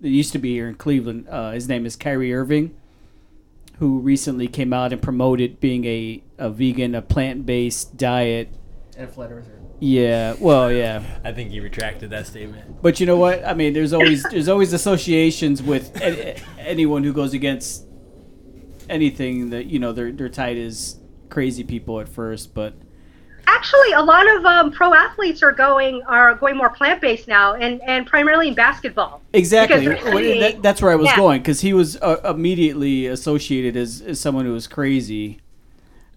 [0.00, 1.26] that used to be here in Cleveland.
[1.28, 2.74] Uh, his name is Kyrie Irving,
[3.78, 8.52] who recently came out and promoted being a, a vegan, a plant based diet.
[8.96, 9.58] And a flat earther.
[9.80, 12.82] Yeah, well, yeah, I think he retracted that statement.
[12.82, 13.44] but you know what?
[13.44, 17.86] I mean, there's always there's always associations with a, anyone who goes against
[18.88, 20.98] anything that you know they're they're tied as
[21.28, 22.74] crazy people at first, but
[23.48, 27.54] actually a lot of um, pro athletes are going are going more plant based now
[27.54, 31.16] and and primarily in basketball exactly Because Well, that, that's where I was Yeah.
[31.16, 35.40] going because he was uh, immediately associated as, as someone who was crazy,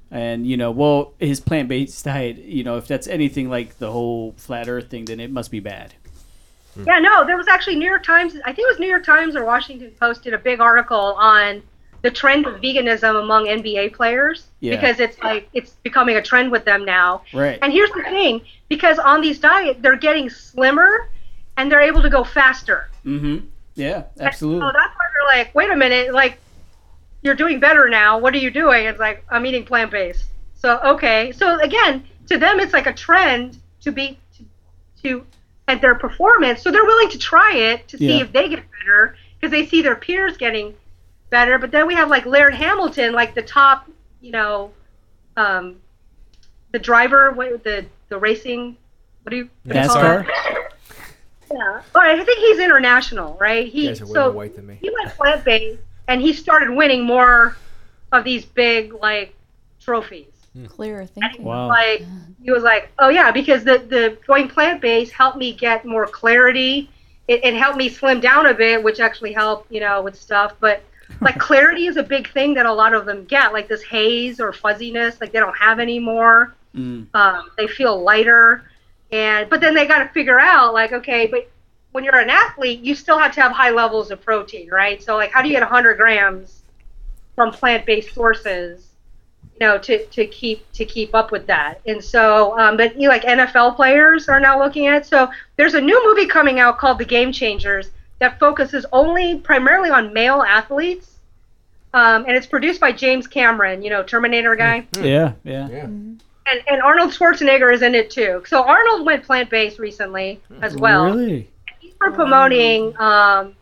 [0.09, 3.91] and you know, well, his plant based diet, you know, if that's anything like the
[3.91, 5.93] whole flat Earth thing, then it must be bad.
[6.85, 8.35] Yeah, no, there was actually New York Times.
[8.45, 11.63] I think it was New York Times or Washington Post did a big article on
[12.01, 14.75] the trend of veganism among NBA players Yeah.
[14.75, 17.21] because it's like it's becoming a trend with them now.
[17.33, 17.59] Right.
[17.61, 21.09] And here's the thing: because on these diets, they're getting slimmer
[21.57, 22.89] and they're able to go faster.
[23.05, 23.45] Mm-hmm.
[23.75, 24.61] Yeah, absolutely.
[24.61, 26.39] So that's why they're like, wait a minute, like
[27.21, 28.17] you're doing better now.
[28.17, 28.85] What are you doing?
[28.85, 30.25] It's like I'm eating plant based.
[30.55, 31.31] So okay.
[31.31, 34.45] So again, to them it's like a trend to be to,
[35.03, 35.25] to
[35.67, 36.61] at their performance.
[36.63, 38.23] So they're willing to try it to see Yeah.
[38.23, 40.73] if they get better because they see their peers getting
[41.31, 41.57] better.
[41.57, 43.89] But then we have like Laird Hamilton, like the top,
[44.21, 44.71] you know,
[45.35, 45.77] um,
[46.71, 48.77] the driver, what, the the racing.
[49.23, 50.27] What do you what do you NASCAR.
[51.51, 51.81] Yeah.
[51.95, 52.19] All right.
[52.19, 53.67] I think he's international, right?
[53.67, 54.77] He You guys are way so more white than me.
[54.79, 57.57] he went plant based and he started winning more
[58.11, 59.35] of these big like
[59.79, 60.27] trophies.
[60.67, 61.45] Clearer And he thinking.
[61.45, 61.67] Wow.
[61.67, 62.05] like
[62.43, 66.07] he was like, oh yeah, because the the going plant based helped me get more
[66.07, 66.89] clarity.
[67.27, 70.55] It, it helped me slim down a bit, which actually helped, you know, with stuff.
[70.59, 70.83] But
[71.21, 74.39] like clarity is a big thing that a lot of them get, like this haze
[74.39, 76.55] or fuzziness, like they don't have anymore.
[76.75, 77.07] Mm.
[77.13, 78.69] Um, they feel lighter,
[79.11, 81.49] and but then they got to figure out like, okay, but
[81.91, 85.03] when you're an athlete, you still have to have high levels of protein, right?
[85.03, 86.63] So like, how do you get 100 grams
[87.35, 88.91] from plant-based sources?
[89.61, 91.81] you know, to, to keep to keep up with that.
[91.85, 95.05] And so, um, but you know, like NFL players are now looking at it.
[95.05, 97.91] So there's a new movie coming out called The Game Changers
[98.21, 101.17] that focuses only primarily on male athletes,
[101.93, 105.67] um, and it's produced by James Cameron, you know, Terminator guy, Yeah, yeah.
[105.69, 105.83] Yeah.
[105.85, 108.43] and and Arnold Schwarzenegger is in it too.
[108.47, 111.05] So Arnold went plant based recently as well.
[111.05, 111.49] Really?
[111.79, 113.55] He's for promoting, um,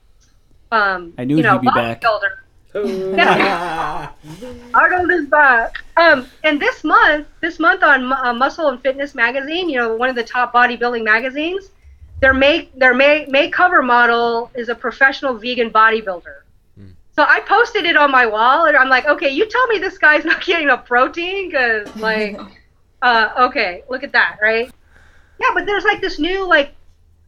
[0.72, 2.02] um, I knew you know, he'd be back.
[2.02, 3.16] bodybuilder.
[3.16, 4.10] Yeah.
[4.74, 5.76] Arnold is back.
[5.98, 10.10] Um, and this month, this month on uh, Muscle and Fitness magazine, you know, one
[10.10, 11.70] of the top bodybuilding magazines,
[12.22, 16.40] their make their May, May cover model is a professional vegan bodybuilder.
[17.20, 19.98] So I posted it on my wall, and I'm like, okay, you tell me this
[19.98, 22.40] guy's not getting enough protein, because like,
[23.02, 24.72] uh, okay, look at that, right?
[25.38, 26.74] Yeah, but there's like this new like,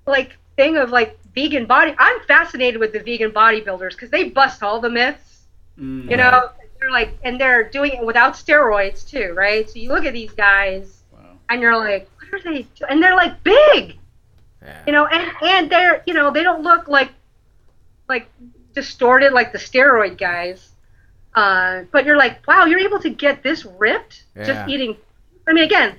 [0.08, 1.94] like thing of like vegan body.
[2.00, 5.42] I'm fascinated with the vegan bodybuilders because they bust all the myths.
[5.78, 6.10] Mm.
[6.10, 9.70] You know, they're like, and they're doing it without steroids too, right?
[9.70, 11.04] So you look at these guys,
[11.50, 12.62] and you're like, what are they?
[12.62, 12.86] Do-?
[12.90, 13.98] And they're like big,
[14.64, 14.84] Yeah.
[14.86, 17.10] you know, and and they're, you know, they don't look like,
[18.08, 18.30] like
[18.74, 20.70] distorted like the steroid guys.
[21.34, 24.44] Uh, but you're like, wow, you're able to get this ripped Yeah.
[24.46, 24.98] just eating.
[25.48, 25.96] I mean, again,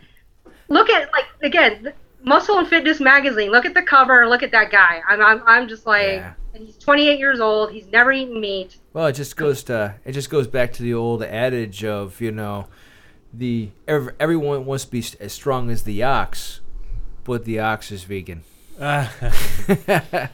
[0.69, 3.51] look at like again, Muscle and Fitness magazine.
[3.51, 4.29] Look at the cover.
[4.29, 5.01] Look at that guy.
[5.09, 6.35] I'm I'm, I'm just like, Yeah.
[6.55, 7.73] and he's 28 years old.
[7.73, 8.77] He's never eaten meat.
[8.93, 12.31] Well, it just goes to it just goes back to the old adage of you
[12.31, 12.69] know,
[13.35, 16.61] the ev- everyone wants to be as strong as the ox,
[17.25, 18.43] but the ox is vegan.
[18.83, 19.07] Uh,
[19.69, 20.29] Yeah,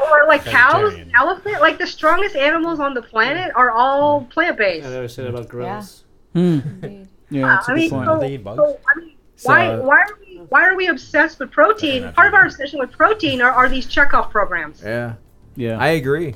[0.10, 4.86] or like cows, elephant, like the strongest animals on the planet are all plant based.
[4.86, 6.04] I never said about gorillas.
[6.34, 6.40] Hmm.
[6.82, 7.08] Indeed.
[7.30, 8.06] Yeah, that's a I good mean, point.
[8.06, 8.58] so, They eat bugs?
[8.58, 9.12] so, I mean,
[9.44, 12.12] why So- why are we why are we obsessed with protein?
[12.12, 14.82] Part of our obsession with protein are, are these checkoff programs.
[14.84, 15.14] Yeah,
[15.56, 15.78] yeah.
[15.78, 16.34] I agree.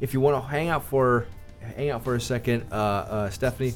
[0.00, 1.26] If you want to hang out for
[1.76, 3.74] hang out for a second, uh, uh, Stephanie,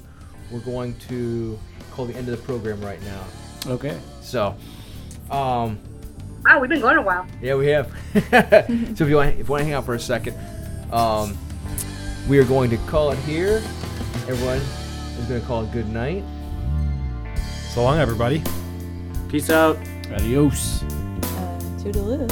[0.50, 1.58] we're going to
[1.90, 3.24] call the end of the program right now.
[3.74, 3.98] okay.
[4.22, 4.54] So,
[5.30, 5.78] um,
[6.44, 7.26] Wow, we've been going a while.
[7.42, 7.86] Yeah, we have.
[8.14, 10.36] so if you want, if you want to hang out for a second,
[10.92, 11.36] um,
[12.28, 13.62] we are going to call it here.
[14.28, 16.22] Everyone is going to call it good night.
[17.72, 18.42] so long, everybody.
[19.28, 19.76] Peace out.
[20.12, 20.82] Adios.
[20.82, 22.28] Uh, toodaloo.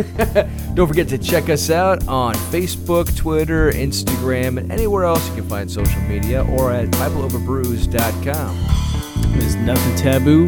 [0.74, 5.48] Don't forget to check us out on Facebook, Twitter, Instagram, and anywhere else you can
[5.48, 9.38] find social media, or at BibleOverBrews.com.
[9.38, 10.46] There's nothing taboo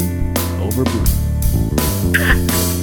[0.61, 1.03] over brew.